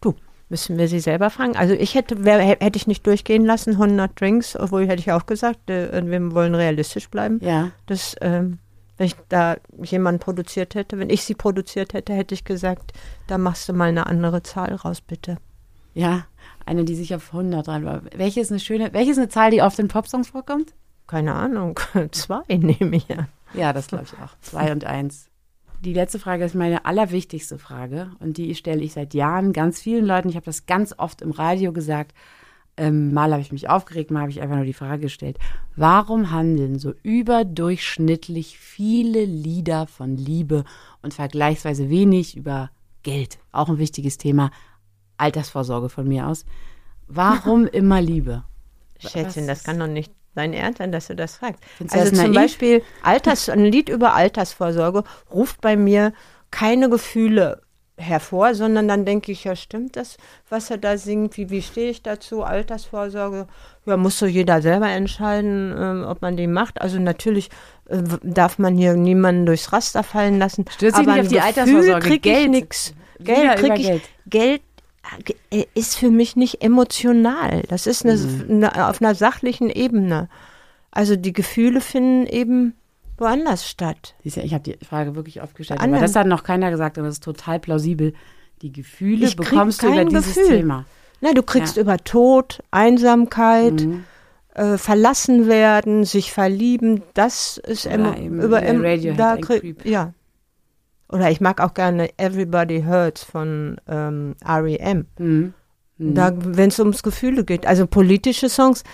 Du, 0.00 0.14
müssen 0.48 0.78
wir 0.78 0.88
sie 0.88 1.00
selber 1.00 1.28
fragen. 1.30 1.56
Also 1.56 1.74
ich 1.74 1.94
hätte, 1.94 2.24
wär, 2.24 2.38
hä- 2.40 2.56
hätte 2.60 2.76
ich 2.76 2.86
nicht 2.86 3.06
durchgehen 3.06 3.44
lassen, 3.44 3.72
100 3.72 4.18
Drinks, 4.20 4.56
obwohl 4.56 4.86
hätte 4.86 5.00
ich 5.00 5.12
auch 5.12 5.26
gesagt, 5.26 5.68
äh, 5.70 6.06
wir 6.06 6.32
wollen 6.32 6.54
realistisch 6.54 7.08
bleiben. 7.10 7.38
Ja. 7.42 7.70
Das, 7.86 8.16
ähm, 8.20 8.58
wenn 8.96 9.06
ich 9.06 9.16
da 9.28 9.56
jemanden 9.82 10.20
produziert 10.20 10.74
hätte, 10.74 10.98
wenn 10.98 11.10
ich 11.10 11.22
sie 11.24 11.34
produziert 11.34 11.92
hätte, 11.92 12.12
hätte 12.14 12.34
ich 12.34 12.44
gesagt, 12.44 12.92
da 13.26 13.38
machst 13.38 13.68
du 13.68 13.72
mal 13.72 13.88
eine 13.90 14.06
andere 14.06 14.42
Zahl 14.42 14.74
raus, 14.74 15.00
bitte. 15.00 15.36
Ja, 15.94 16.26
eine, 16.66 16.84
die 16.84 16.94
sich 16.94 17.14
auf 17.14 17.32
100 17.32 17.66
rein. 17.68 18.02
Welche 18.16 18.40
ist 18.40 18.50
eine 18.50 18.60
schöne, 18.60 18.92
welche 18.92 19.10
ist 19.12 19.18
eine 19.18 19.28
Zahl, 19.28 19.50
die 19.50 19.62
oft 19.62 19.78
in 19.78 19.88
Popsongs 19.88 20.28
vorkommt? 20.30 20.74
Keine 21.06 21.34
Ahnung, 21.34 21.78
zwei 22.12 22.42
nehme 22.48 22.96
ich 22.96 23.08
ja. 23.08 23.28
Ja, 23.54 23.72
das 23.72 23.88
glaube 23.88 24.04
ich 24.04 24.14
auch. 24.14 24.36
Zwei 24.40 24.72
und 24.72 24.84
eins. 24.84 25.28
Die 25.80 25.92
letzte 25.92 26.18
Frage 26.18 26.44
ist 26.44 26.54
meine 26.54 26.84
allerwichtigste 26.86 27.58
Frage 27.58 28.10
und 28.18 28.36
die 28.36 28.54
stelle 28.54 28.82
ich 28.82 28.94
seit 28.94 29.14
Jahren 29.14 29.52
ganz 29.52 29.80
vielen 29.80 30.04
Leuten. 30.04 30.28
Ich 30.28 30.34
habe 30.34 30.46
das 30.46 30.66
ganz 30.66 30.94
oft 30.98 31.22
im 31.22 31.30
Radio 31.30 31.72
gesagt. 31.72 32.14
Ähm, 32.76 33.12
mal 33.12 33.32
habe 33.32 33.42
ich 33.42 33.52
mich 33.52 33.68
aufgeregt, 33.68 34.10
mal 34.10 34.20
habe 34.20 34.30
ich 34.30 34.40
einfach 34.40 34.56
nur 34.56 34.64
die 34.64 34.72
Frage 34.72 35.02
gestellt. 35.02 35.38
Warum 35.76 36.30
handeln 36.30 36.78
so 36.78 36.94
überdurchschnittlich 37.02 38.58
viele 38.58 39.24
Lieder 39.24 39.86
von 39.86 40.16
Liebe 40.16 40.64
und 41.02 41.14
vergleichsweise 41.14 41.90
wenig 41.90 42.36
über 42.36 42.70
Geld? 43.02 43.38
Auch 43.52 43.68
ein 43.68 43.78
wichtiges 43.78 44.16
Thema. 44.18 44.50
Altersvorsorge 45.16 45.88
von 45.88 46.06
mir 46.06 46.26
aus. 46.28 46.44
Warum 47.08 47.66
immer 47.72 48.00
Liebe? 48.00 48.44
Schätzchen, 49.00 49.46
das 49.46 49.64
kann 49.64 49.78
doch 49.78 49.86
nicht 49.86 50.12
Ernst 50.38 50.78
sein, 50.78 50.92
dass 50.92 51.08
du 51.08 51.16
das 51.16 51.36
fragst. 51.36 51.62
Findest 51.76 51.96
Also 51.98 52.12
zum 52.14 52.32
naiv? 52.32 52.34
Beispiel 52.34 52.82
Alters, 53.02 53.48
ein 53.48 53.64
Lied 53.64 53.88
über 53.88 54.14
Altersvorsorge 54.14 55.04
ruft 55.32 55.60
bei 55.60 55.76
mir 55.76 56.12
keine 56.50 56.88
Gefühle 56.88 57.62
hervor, 57.98 58.54
sondern 58.54 58.88
dann 58.88 59.04
denke 59.04 59.32
ich, 59.32 59.44
ja 59.44 59.56
stimmt 59.56 59.96
das, 59.96 60.16
was 60.48 60.70
er 60.70 60.78
da 60.78 60.96
singt, 60.96 61.36
wie, 61.36 61.50
wie 61.50 61.62
stehe 61.62 61.90
ich 61.90 62.02
dazu, 62.02 62.42
Altersvorsorge, 62.44 63.46
ja, 63.86 63.96
muss 63.96 64.18
so 64.18 64.26
jeder 64.26 64.62
selber 64.62 64.88
entscheiden, 64.88 65.74
ähm, 65.76 66.04
ob 66.08 66.22
man 66.22 66.36
die 66.36 66.46
macht. 66.46 66.80
Also 66.80 66.98
natürlich 66.98 67.50
äh, 67.88 68.02
darf 68.22 68.58
man 68.58 68.76
hier 68.76 68.94
niemanden 68.94 69.46
durchs 69.46 69.72
Raster 69.72 70.02
fallen 70.04 70.38
lassen. 70.38 70.64
Stürz 70.70 70.94
dich 70.94 71.08
aber 71.08 71.16
nicht 71.16 71.22
auf 71.22 71.28
die 71.28 71.34
Gefühl 71.34 71.46
Altersvorsorge. 71.46 72.06
krieg 72.06 72.26
ich 72.26 72.32
Geld. 72.32 72.50
nix. 72.50 72.94
Lieder 73.18 73.34
Geld 73.34 73.58
über 73.58 73.68
krieg 73.74 73.80
ich, 73.80 73.86
Geld. 73.86 74.02
Geld 74.26 74.62
ist 75.74 75.96
für 75.96 76.10
mich 76.10 76.36
nicht 76.36 76.62
emotional. 76.62 77.62
Das 77.68 77.86
ist 77.86 78.04
eine, 78.04 78.16
Mhm. 78.16 78.44
eine, 78.64 78.88
auf 78.88 79.00
einer 79.00 79.14
sachlichen 79.14 79.70
Ebene. 79.70 80.28
Also 80.90 81.16
die 81.16 81.32
Gefühle 81.32 81.80
finden 81.80 82.26
eben 82.26 82.74
woanders 83.16 83.68
statt. 83.68 84.14
Ja, 84.22 84.42
ich 84.42 84.54
habe 84.54 84.62
die 84.64 84.84
Frage 84.84 85.14
wirklich 85.16 85.42
oft 85.42 85.54
gestellt, 85.56 85.80
Bei 85.80 85.86
aber 85.86 85.98
das 86.00 86.14
hat 86.14 86.26
noch 86.26 86.44
keiner 86.44 86.70
gesagt 86.70 86.98
und 86.98 87.04
das 87.04 87.14
ist 87.14 87.24
total 87.24 87.58
plausibel. 87.60 88.14
Die 88.62 88.72
Gefühle 88.72 89.26
Ich 89.26 89.36
bekommst 89.36 89.82
du 89.82 89.88
über 89.88 90.04
dieses 90.04 90.34
Gefühl. 90.34 90.58
Thema. 90.58 90.84
Na, 91.20 91.32
du 91.32 91.42
kriegst 91.42 91.76
Ja. 91.76 91.82
über 91.82 91.96
Tod, 91.98 92.60
Einsamkeit, 92.70 93.80
Mhm. 93.84 94.04
äh, 94.54 94.78
verlassen 94.78 95.46
werden, 95.48 96.04
sich 96.04 96.32
verlieben, 96.32 97.02
das 97.14 97.58
ist 97.58 97.86
Oder 97.86 98.18
über 98.20 98.62
äh, 98.62 99.14
da 99.14 99.36
krieg- 99.36 99.60
Creep. 99.62 99.84
ja. 99.86 100.12
Oder 101.10 101.30
ich 101.30 101.40
mag 101.40 101.60
auch 101.60 101.74
gerne 101.74 102.10
Everybody 102.18 102.82
Hurts 102.82 103.24
von 103.24 103.80
ähm, 103.88 104.36
R.E.M. 104.44 105.06
Mhm. 105.18 105.54
Mhm. 105.98 106.14
Da, 106.14 106.32
wenn 106.34 106.68
es 106.68 106.78
ums 106.78 107.02
Gefühle 107.02 107.44
geht. 107.44 107.66
Also 107.66 107.86
politische 107.86 108.48
Songs. 108.48 108.84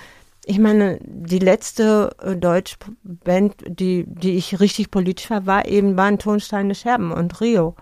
Ich 0.47 0.59
meine, 0.59 0.99
die 1.03 1.39
letzte 1.39 2.15
äh, 2.23 2.37
Deutschband, 2.37 3.55
die, 3.67 4.05
die 4.07 4.37
ich 4.37 4.61
richtig 4.61 4.91
politisch 4.91 5.31
war, 5.31 5.47
war 5.47 5.67
eben, 5.67 5.97
waren 5.97 6.19
Tonsteine 6.19 6.75
Scherben 6.75 7.13
und 7.13 7.41
Rio. 7.41 7.75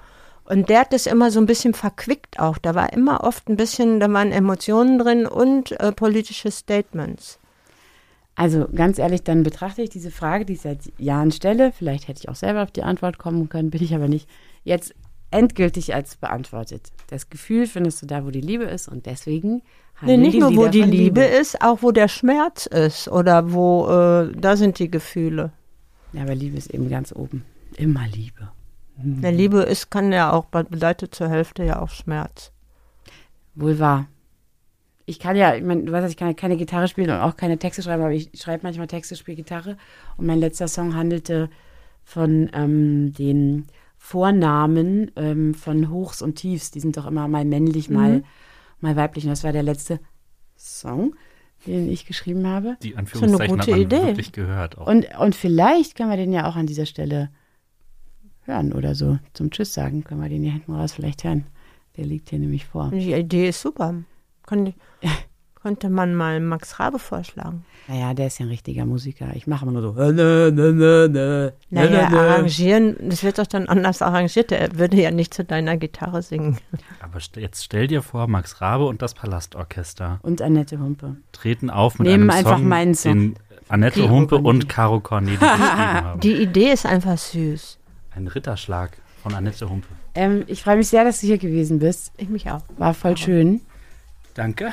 Und 0.44 0.68
der 0.68 0.80
hat 0.80 0.92
das 0.92 1.06
immer 1.06 1.30
so 1.30 1.40
ein 1.40 1.46
bisschen 1.46 1.74
verquickt 1.74 2.38
auch. 2.40 2.58
Da 2.58 2.74
war 2.74 2.92
immer 2.92 3.24
oft 3.24 3.48
ein 3.48 3.56
bisschen, 3.56 4.00
da 4.00 4.12
waren 4.12 4.32
Emotionen 4.32 4.98
drin 4.98 5.26
und 5.26 5.72
äh, 5.80 5.92
politische 5.92 6.50
Statements. 6.50 7.38
Also 8.34 8.66
ganz 8.74 8.98
ehrlich, 8.98 9.22
dann 9.22 9.42
betrachte 9.42 9.82
ich 9.82 9.90
diese 9.90 10.10
Frage, 10.10 10.44
die 10.44 10.54
ich 10.54 10.62
seit 10.62 10.78
Jahren 10.98 11.32
stelle. 11.32 11.72
Vielleicht 11.72 12.08
hätte 12.08 12.20
ich 12.20 12.28
auch 12.28 12.34
selber 12.34 12.62
auf 12.62 12.70
die 12.70 12.82
Antwort 12.82 13.18
kommen 13.18 13.48
können, 13.48 13.70
bin 13.70 13.82
ich 13.82 13.94
aber 13.94 14.08
nicht. 14.08 14.28
Jetzt 14.64 14.94
endgültig 15.30 15.94
als 15.94 16.16
beantwortet. 16.16 16.92
Das 17.08 17.30
Gefühl 17.30 17.66
findest 17.66 18.02
du 18.02 18.06
da, 18.06 18.24
wo 18.24 18.30
die 18.30 18.40
Liebe 18.40 18.64
ist 18.64 18.88
und 18.88 19.06
deswegen 19.06 19.62
Nee, 20.04 20.16
nicht 20.16 20.38
nur, 20.38 20.56
wo 20.56 20.66
die 20.66 20.82
Liebe 20.82 21.22
ist, 21.22 21.62
auch 21.62 21.82
wo 21.82 21.92
der 21.92 22.08
Schmerz 22.08 22.66
ist 22.66 23.08
oder 23.08 23.52
wo, 23.52 23.86
äh, 23.88 24.32
da 24.36 24.56
sind 24.56 24.78
die 24.78 24.90
Gefühle. 24.90 25.52
Ja, 26.12 26.22
aber 26.22 26.34
Liebe 26.34 26.58
ist 26.58 26.72
eben 26.74 26.88
ganz 26.88 27.12
oben. 27.12 27.44
Immer 27.76 28.06
Liebe. 28.08 28.50
Ja, 29.22 29.30
Liebe 29.30 29.62
ist, 29.62 29.90
kann 29.90 30.12
ja 30.12 30.32
auch, 30.32 30.46
bedeutet 30.46 31.14
zur 31.14 31.28
Hälfte 31.28 31.64
ja 31.64 31.80
auch 31.80 31.90
Schmerz. 31.90 32.52
Wohl 33.54 33.78
wahr. 33.78 34.06
Ich 35.06 35.18
kann 35.18 35.36
ja, 35.36 35.54
ich 35.54 35.62
meine, 35.62 35.82
du 35.82 35.92
weißt, 35.92 36.08
ich 36.08 36.16
kann 36.16 36.28
ja 36.28 36.34
keine 36.34 36.56
Gitarre 36.56 36.88
spielen 36.88 37.10
und 37.10 37.16
auch 37.16 37.36
keine 37.36 37.58
Texte 37.58 37.82
schreiben, 37.82 38.02
aber 38.02 38.12
ich 38.12 38.30
schreibe 38.34 38.62
manchmal 38.62 38.86
Texte, 38.86 39.16
spiele 39.16 39.36
Gitarre. 39.36 39.76
Und 40.16 40.26
mein 40.26 40.38
letzter 40.38 40.68
Song 40.68 40.94
handelte 40.94 41.50
von 42.04 42.50
ähm, 42.52 43.12
den 43.12 43.66
Vornamen 43.96 45.10
ähm, 45.16 45.54
von 45.54 45.90
Hochs 45.90 46.22
und 46.22 46.36
Tiefs. 46.36 46.70
Die 46.70 46.80
sind 46.80 46.96
doch 46.96 47.06
immer 47.06 47.28
mal 47.28 47.44
männlich, 47.44 47.88
mal, 47.88 48.24
mal 48.80 48.96
weiblich. 48.96 49.24
Und 49.24 49.30
das 49.30 49.44
war 49.44 49.52
der 49.52 49.62
letzte 49.62 50.00
Song, 50.56 51.14
den 51.66 51.90
ich 51.90 52.06
geschrieben 52.06 52.46
habe. 52.46 52.76
Die 52.82 52.96
Anführungszeichen 52.96 53.56
gute 53.56 53.70
hat 53.72 53.78
man 53.78 53.80
Idee. 53.80 54.06
wirklich 54.06 54.32
gehört. 54.32 54.78
Auch. 54.78 54.86
Und, 54.86 55.06
und 55.18 55.34
vielleicht 55.34 55.96
können 55.96 56.10
wir 56.10 56.16
den 56.16 56.32
ja 56.32 56.48
auch 56.48 56.56
an 56.56 56.66
dieser 56.66 56.86
Stelle 56.86 57.30
hören 58.44 58.72
oder 58.72 58.94
so. 58.94 59.18
Zum 59.34 59.50
Tschüss 59.50 59.72
sagen 59.72 60.04
können 60.04 60.20
wir 60.20 60.28
den 60.28 60.42
hier 60.42 60.52
hinten 60.52 60.74
raus 60.74 60.92
vielleicht 60.92 61.24
hören. 61.24 61.46
Der 61.96 62.04
liegt 62.04 62.30
hier 62.30 62.38
nämlich 62.38 62.66
vor. 62.66 62.90
Die 62.90 63.12
Idee 63.12 63.48
ist 63.48 63.60
super. 63.60 64.02
Kann, 64.46 64.74
könnte 65.60 65.88
man 65.90 66.14
mal 66.14 66.40
Max 66.40 66.80
Rabe 66.80 66.98
vorschlagen. 66.98 67.64
Naja, 67.88 68.14
der 68.14 68.28
ist 68.28 68.38
ja 68.38 68.46
ein 68.46 68.48
richtiger 68.50 68.84
Musiker. 68.84 69.28
Ich 69.34 69.46
mache 69.46 69.64
immer 69.64 69.72
nur 69.80 69.82
so. 69.94 70.00
äh, 70.00 70.12
nö, 70.12 70.50
nö, 70.52 71.50
Naja, 71.70 72.08
arrangieren, 72.08 72.96
das 73.08 73.22
wird 73.24 73.38
doch 73.38 73.46
dann 73.46 73.68
anders 73.68 74.02
arrangiert. 74.02 74.52
Er 74.52 74.78
würde 74.78 75.00
ja 75.00 75.10
nicht 75.10 75.34
zu 75.34 75.44
deiner 75.44 75.76
Gitarre 75.76 76.22
singen. 76.22 76.58
Aber 77.00 77.18
st 77.20 77.36
jetzt 77.36 77.64
stell 77.64 77.86
dir 77.88 78.02
vor, 78.02 78.28
Max 78.28 78.60
Rabe 78.60 78.86
und 78.86 79.02
das 79.02 79.14
Palastorchester 79.14 80.20
Und 80.22 80.42
Annette 80.42 80.78
Humpe. 80.78 81.16
treten 81.32 81.70
auf 81.70 81.98
mit 81.98 82.08
Nehmen 82.08 82.30
einem 82.30 82.38
einfach 82.38 82.58
Song, 82.58 82.68
meinen 82.68 82.94
Song. 82.94 83.12
den 83.12 83.34
Annette 83.68 84.00
Caro 84.00 84.10
Humpe 84.12 84.36
Corneli. 84.36 84.48
und 84.62 84.68
Caro 84.68 85.00
Corneli 85.00 85.36
geschrieben 85.36 85.58
haben. 86.04 86.20
Die 86.20 86.34
Idee 86.42 86.72
ist 86.72 86.86
einfach 86.86 87.18
süß. 87.18 87.78
Ein 88.14 88.28
Ritterschlag 88.28 88.96
von 89.22 89.34
Annette 89.34 89.68
Humpe. 89.68 89.88
Ähm, 90.14 90.44
ich 90.46 90.62
freue 90.62 90.76
mich 90.76 90.88
sehr, 90.88 91.04
dass 91.04 91.20
du 91.20 91.26
hier 91.26 91.38
gewesen 91.38 91.78
bist. 91.78 92.12
Ich 92.16 92.28
mich 92.28 92.50
auch. 92.50 92.62
War 92.78 92.94
voll 92.94 93.16
schön. 93.16 93.60
Danke. 94.34 94.72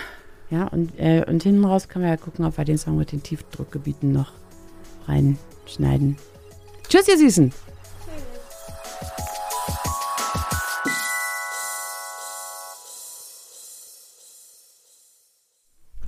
Ja, 0.50 0.68
und, 0.68 0.98
äh, 0.98 1.24
und 1.28 1.44
hinten 1.44 1.66
raus 1.66 1.90
können 1.90 2.06
wir 2.06 2.10
ja 2.10 2.18
gucken, 2.18 2.46
ob 2.46 2.58
wir 2.58 2.66
den 2.66 2.78
Song 2.78 2.98
mit 2.98 3.12
den 3.12 3.22
Tiefdruckgebieten 3.22 4.12
noch 4.12 4.32
reinschneiden. 5.08 6.18
Tschüss, 6.88 7.08
ihr 7.08 7.18
Süßen. 7.18 7.54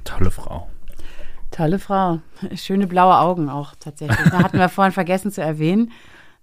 Tolle 0.04 0.32
Frau. 0.32 0.70
Tolle 1.52 1.80
Frau. 1.80 2.20
Schöne 2.56 2.88
blaue 2.88 3.18
Augen 3.20 3.50
auch 3.50 3.76
tatsächlich. 3.80 4.30
Da 4.30 4.44
hatten 4.44 4.58
wir 4.58 4.70
vorhin 4.70 4.94
vergessen 4.94 5.32
zu 5.32 5.42
erwähnen. 5.42 5.92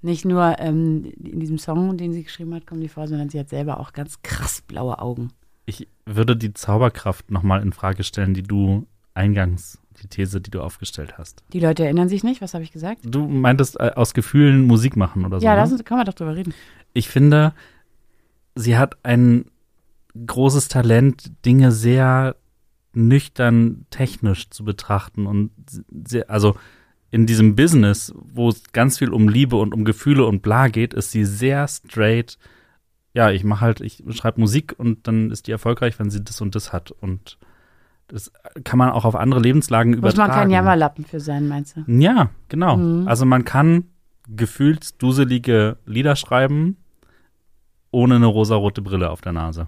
Nicht 0.02 0.24
nur 0.24 0.56
ähm, 0.60 1.12
in 1.16 1.40
diesem 1.40 1.58
Song, 1.58 1.96
den 1.96 2.12
sie 2.12 2.22
geschrieben 2.22 2.54
hat, 2.54 2.66
kommen 2.66 2.80
die 2.80 2.88
vor, 2.88 3.08
sondern 3.08 3.30
sie 3.30 3.40
hat 3.40 3.48
selber 3.48 3.80
auch 3.80 3.92
ganz 3.92 4.22
krass 4.22 4.60
blaue 4.60 5.00
Augen. 5.00 5.32
Ich 5.66 5.88
würde 6.16 6.36
die 6.36 6.54
Zauberkraft 6.54 7.30
nochmal 7.30 7.62
in 7.62 7.72
Frage 7.72 8.02
stellen, 8.04 8.34
die 8.34 8.42
du 8.42 8.86
eingangs, 9.14 9.78
die 10.02 10.08
These, 10.08 10.40
die 10.40 10.50
du 10.50 10.60
aufgestellt 10.62 11.18
hast. 11.18 11.42
Die 11.52 11.60
Leute 11.60 11.84
erinnern 11.84 12.08
sich 12.08 12.24
nicht, 12.24 12.40
was 12.40 12.54
habe 12.54 12.64
ich 12.64 12.72
gesagt? 12.72 13.00
Du 13.04 13.26
meintest 13.26 13.78
äh, 13.78 13.92
aus 13.94 14.14
Gefühlen 14.14 14.66
Musik 14.66 14.96
machen 14.96 15.24
oder 15.24 15.40
so. 15.40 15.44
ja, 15.46 15.54
ne? 15.54 15.60
lass 15.60 15.72
uns, 15.72 15.84
können 15.84 16.00
wir 16.00 16.04
doch 16.04 16.14
drüber 16.14 16.36
reden. 16.36 16.54
ich 16.92 17.08
finde, 17.08 17.52
sie 18.54 18.76
hat 18.76 18.96
ein 19.02 19.46
großes 20.26 20.68
Talent, 20.68 21.32
Dinge 21.44 21.72
sehr 21.72 22.36
nüchtern 22.94 23.86
technisch 23.90 24.50
zu 24.50 24.64
betrachten 24.64 25.26
und 25.26 25.50
sehr, 26.06 26.30
also 26.30 26.56
in 27.10 27.26
diesem 27.26 27.54
Business, 27.54 28.12
wo 28.16 28.48
es 28.48 28.72
ganz 28.72 28.98
viel 28.98 29.10
um 29.10 29.28
Liebe 29.28 29.56
und 29.56 29.72
um 29.72 29.84
Gefühle 29.84 30.26
und 30.26 30.42
bla 30.42 30.68
geht, 30.68 30.94
ist 30.94 31.10
sie 31.10 31.24
sehr 31.24 31.66
straight. 31.68 32.38
Ja, 33.18 33.32
ich 33.32 33.42
mache 33.42 33.62
halt, 33.62 33.80
ich 33.80 34.04
schreibe 34.10 34.40
Musik 34.40 34.76
und 34.78 35.08
dann 35.08 35.32
ist 35.32 35.48
die 35.48 35.50
erfolgreich, 35.50 35.98
wenn 35.98 36.08
sie 36.08 36.22
das 36.22 36.40
und 36.40 36.54
das 36.54 36.72
hat. 36.72 36.92
Und 36.92 37.36
das 38.06 38.30
kann 38.62 38.78
man 38.78 38.90
auch 38.90 39.04
auf 39.04 39.16
andere 39.16 39.40
Lebenslagen 39.40 39.90
Muss 39.90 39.98
übertragen. 39.98 40.28
man 40.28 40.38
kein 40.38 40.50
Jammerlappen 40.50 41.04
für 41.04 41.18
sein, 41.18 41.48
meinst 41.48 41.76
du? 41.76 41.82
Ja, 41.88 42.30
genau. 42.48 42.76
Mhm. 42.76 43.08
Also 43.08 43.26
man 43.26 43.44
kann 43.44 43.86
gefühlt 44.28 45.02
duselige 45.02 45.78
Lieder 45.84 46.14
schreiben, 46.14 46.76
ohne 47.90 48.14
eine 48.14 48.26
rosarote 48.26 48.82
Brille 48.82 49.10
auf 49.10 49.20
der 49.20 49.32
Nase. 49.32 49.66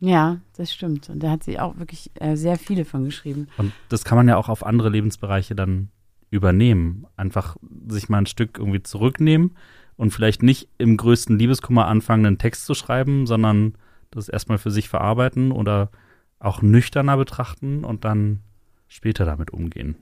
Ja, 0.00 0.36
das 0.58 0.70
stimmt. 0.70 1.08
Und 1.08 1.22
da 1.22 1.30
hat 1.30 1.42
sie 1.42 1.58
auch 1.58 1.78
wirklich 1.78 2.10
äh, 2.16 2.36
sehr 2.36 2.58
viele 2.58 2.84
von 2.84 3.06
geschrieben. 3.06 3.48
Und 3.56 3.72
das 3.88 4.04
kann 4.04 4.18
man 4.18 4.28
ja 4.28 4.36
auch 4.36 4.50
auf 4.50 4.62
andere 4.66 4.90
Lebensbereiche 4.90 5.54
dann 5.54 5.88
übernehmen. 6.28 7.06
Einfach 7.16 7.56
sich 7.88 8.10
mal 8.10 8.18
ein 8.18 8.26
Stück 8.26 8.58
irgendwie 8.58 8.82
zurücknehmen 8.82 9.52
und 10.00 10.12
vielleicht 10.12 10.42
nicht 10.42 10.66
im 10.78 10.96
größten 10.96 11.38
Liebeskummer 11.38 11.86
anfangen, 11.86 12.24
einen 12.24 12.38
Text 12.38 12.64
zu 12.64 12.72
schreiben, 12.72 13.26
sondern 13.26 13.74
das 14.10 14.30
erstmal 14.30 14.56
für 14.56 14.70
sich 14.70 14.88
verarbeiten 14.88 15.52
oder 15.52 15.90
auch 16.38 16.62
nüchterner 16.62 17.18
betrachten 17.18 17.84
und 17.84 18.02
dann 18.06 18.40
später 18.88 19.26
damit 19.26 19.50
umgehen. 19.50 19.96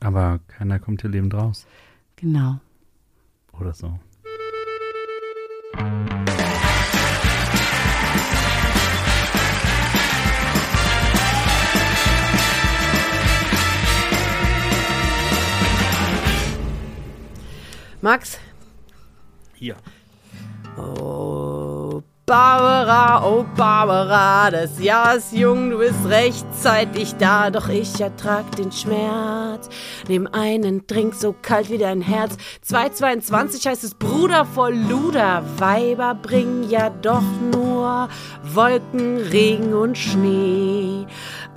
Aber 0.00 0.38
keiner 0.46 0.78
kommt 0.78 1.00
hier 1.00 1.10
lebend 1.10 1.34
raus. 1.34 1.66
Genau. 2.14 2.60
Oder 3.58 3.74
so. 3.74 3.98
Max? 18.00 18.38
Hier. 19.58 19.74
Oh, 20.76 22.00
Barbara, 22.24 23.26
oh 23.26 23.44
Barbara, 23.56 24.52
das 24.52 24.78
Jahr 24.78 25.16
ist 25.16 25.32
jung, 25.32 25.70
du 25.70 25.78
bist 25.78 26.06
rechtzeitig 26.06 27.16
da, 27.18 27.50
doch 27.50 27.68
ich 27.68 28.00
ertrag 28.00 28.54
den 28.54 28.70
Schmerz. 28.70 29.68
Nehm 30.06 30.28
einen 30.30 30.86
Trink 30.86 31.14
so 31.14 31.34
kalt 31.42 31.70
wie 31.70 31.78
dein 31.78 32.02
Herz. 32.02 32.36
222 32.62 33.66
heißt 33.66 33.82
es 33.82 33.94
Bruder 33.94 34.44
vor 34.44 34.70
Luder. 34.70 35.42
Weiber 35.56 36.14
bringen 36.14 36.70
ja 36.70 36.90
doch 36.90 37.24
nur 37.50 38.08
Wolken, 38.44 39.16
Regen 39.16 39.74
und 39.74 39.98
Schnee. 39.98 41.06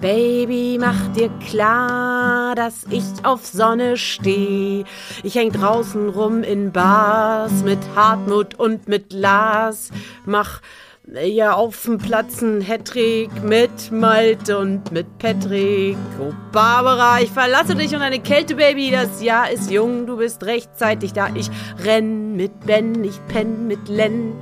Baby, 0.01 0.79
mach 0.79 1.09
dir 1.09 1.29
klar, 1.47 2.55
dass 2.55 2.87
ich 2.89 3.03
auf 3.21 3.45
Sonne 3.45 3.97
steh. 3.97 4.83
Ich 5.21 5.35
häng 5.35 5.51
draußen 5.51 6.09
rum 6.09 6.41
in 6.41 6.71
Bars 6.71 7.51
mit 7.63 7.77
Hartmut 7.95 8.55
und 8.55 8.87
mit 8.87 9.13
Lars. 9.13 9.91
Mach 10.25 10.61
ja 11.05 11.53
auf 11.53 11.83
dem 11.83 11.99
Platz 11.99 12.41
ein 12.41 12.61
Hattrick 12.61 13.43
mit 13.43 13.91
Malte 13.91 14.57
und 14.57 14.91
mit 14.91 15.19
Patrick. 15.19 15.97
Oh 16.19 16.33
Barbara, 16.51 17.21
ich 17.21 17.29
verlasse 17.29 17.75
dich 17.75 17.93
und 17.93 18.01
eine 18.01 18.19
Kälte, 18.19 18.55
Baby. 18.55 18.89
Das 18.89 19.21
Jahr 19.21 19.51
ist 19.51 19.69
jung, 19.69 20.07
du 20.07 20.17
bist 20.17 20.43
rechtzeitig 20.43 21.13
da. 21.13 21.29
Ich 21.35 21.51
renn 21.85 22.35
mit 22.35 22.65
Ben, 22.65 23.03
ich 23.03 23.23
penn 23.27 23.67
mit 23.67 23.87
Len. 23.87 24.33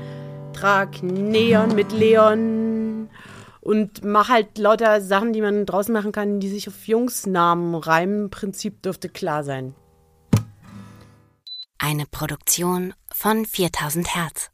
Trag 0.53 1.03
Neon 1.03 1.75
mit 1.75 1.91
Leon 1.91 3.09
und 3.61 4.03
mach 4.03 4.29
halt 4.29 4.57
lauter 4.57 5.01
Sachen, 5.01 5.33
die 5.33 5.41
man 5.41 5.65
draußen 5.65 5.93
machen 5.93 6.11
kann, 6.11 6.39
die 6.39 6.49
sich 6.49 6.67
auf 6.67 6.87
Jungsnamen 6.87 7.75
reimen. 7.75 8.29
Prinzip 8.29 8.81
dürfte 8.81 9.09
klar 9.09 9.43
sein. 9.43 9.75
Eine 11.77 12.05
Produktion 12.05 12.93
von 13.11 13.45
4000 13.45 14.15
Hertz. 14.15 14.51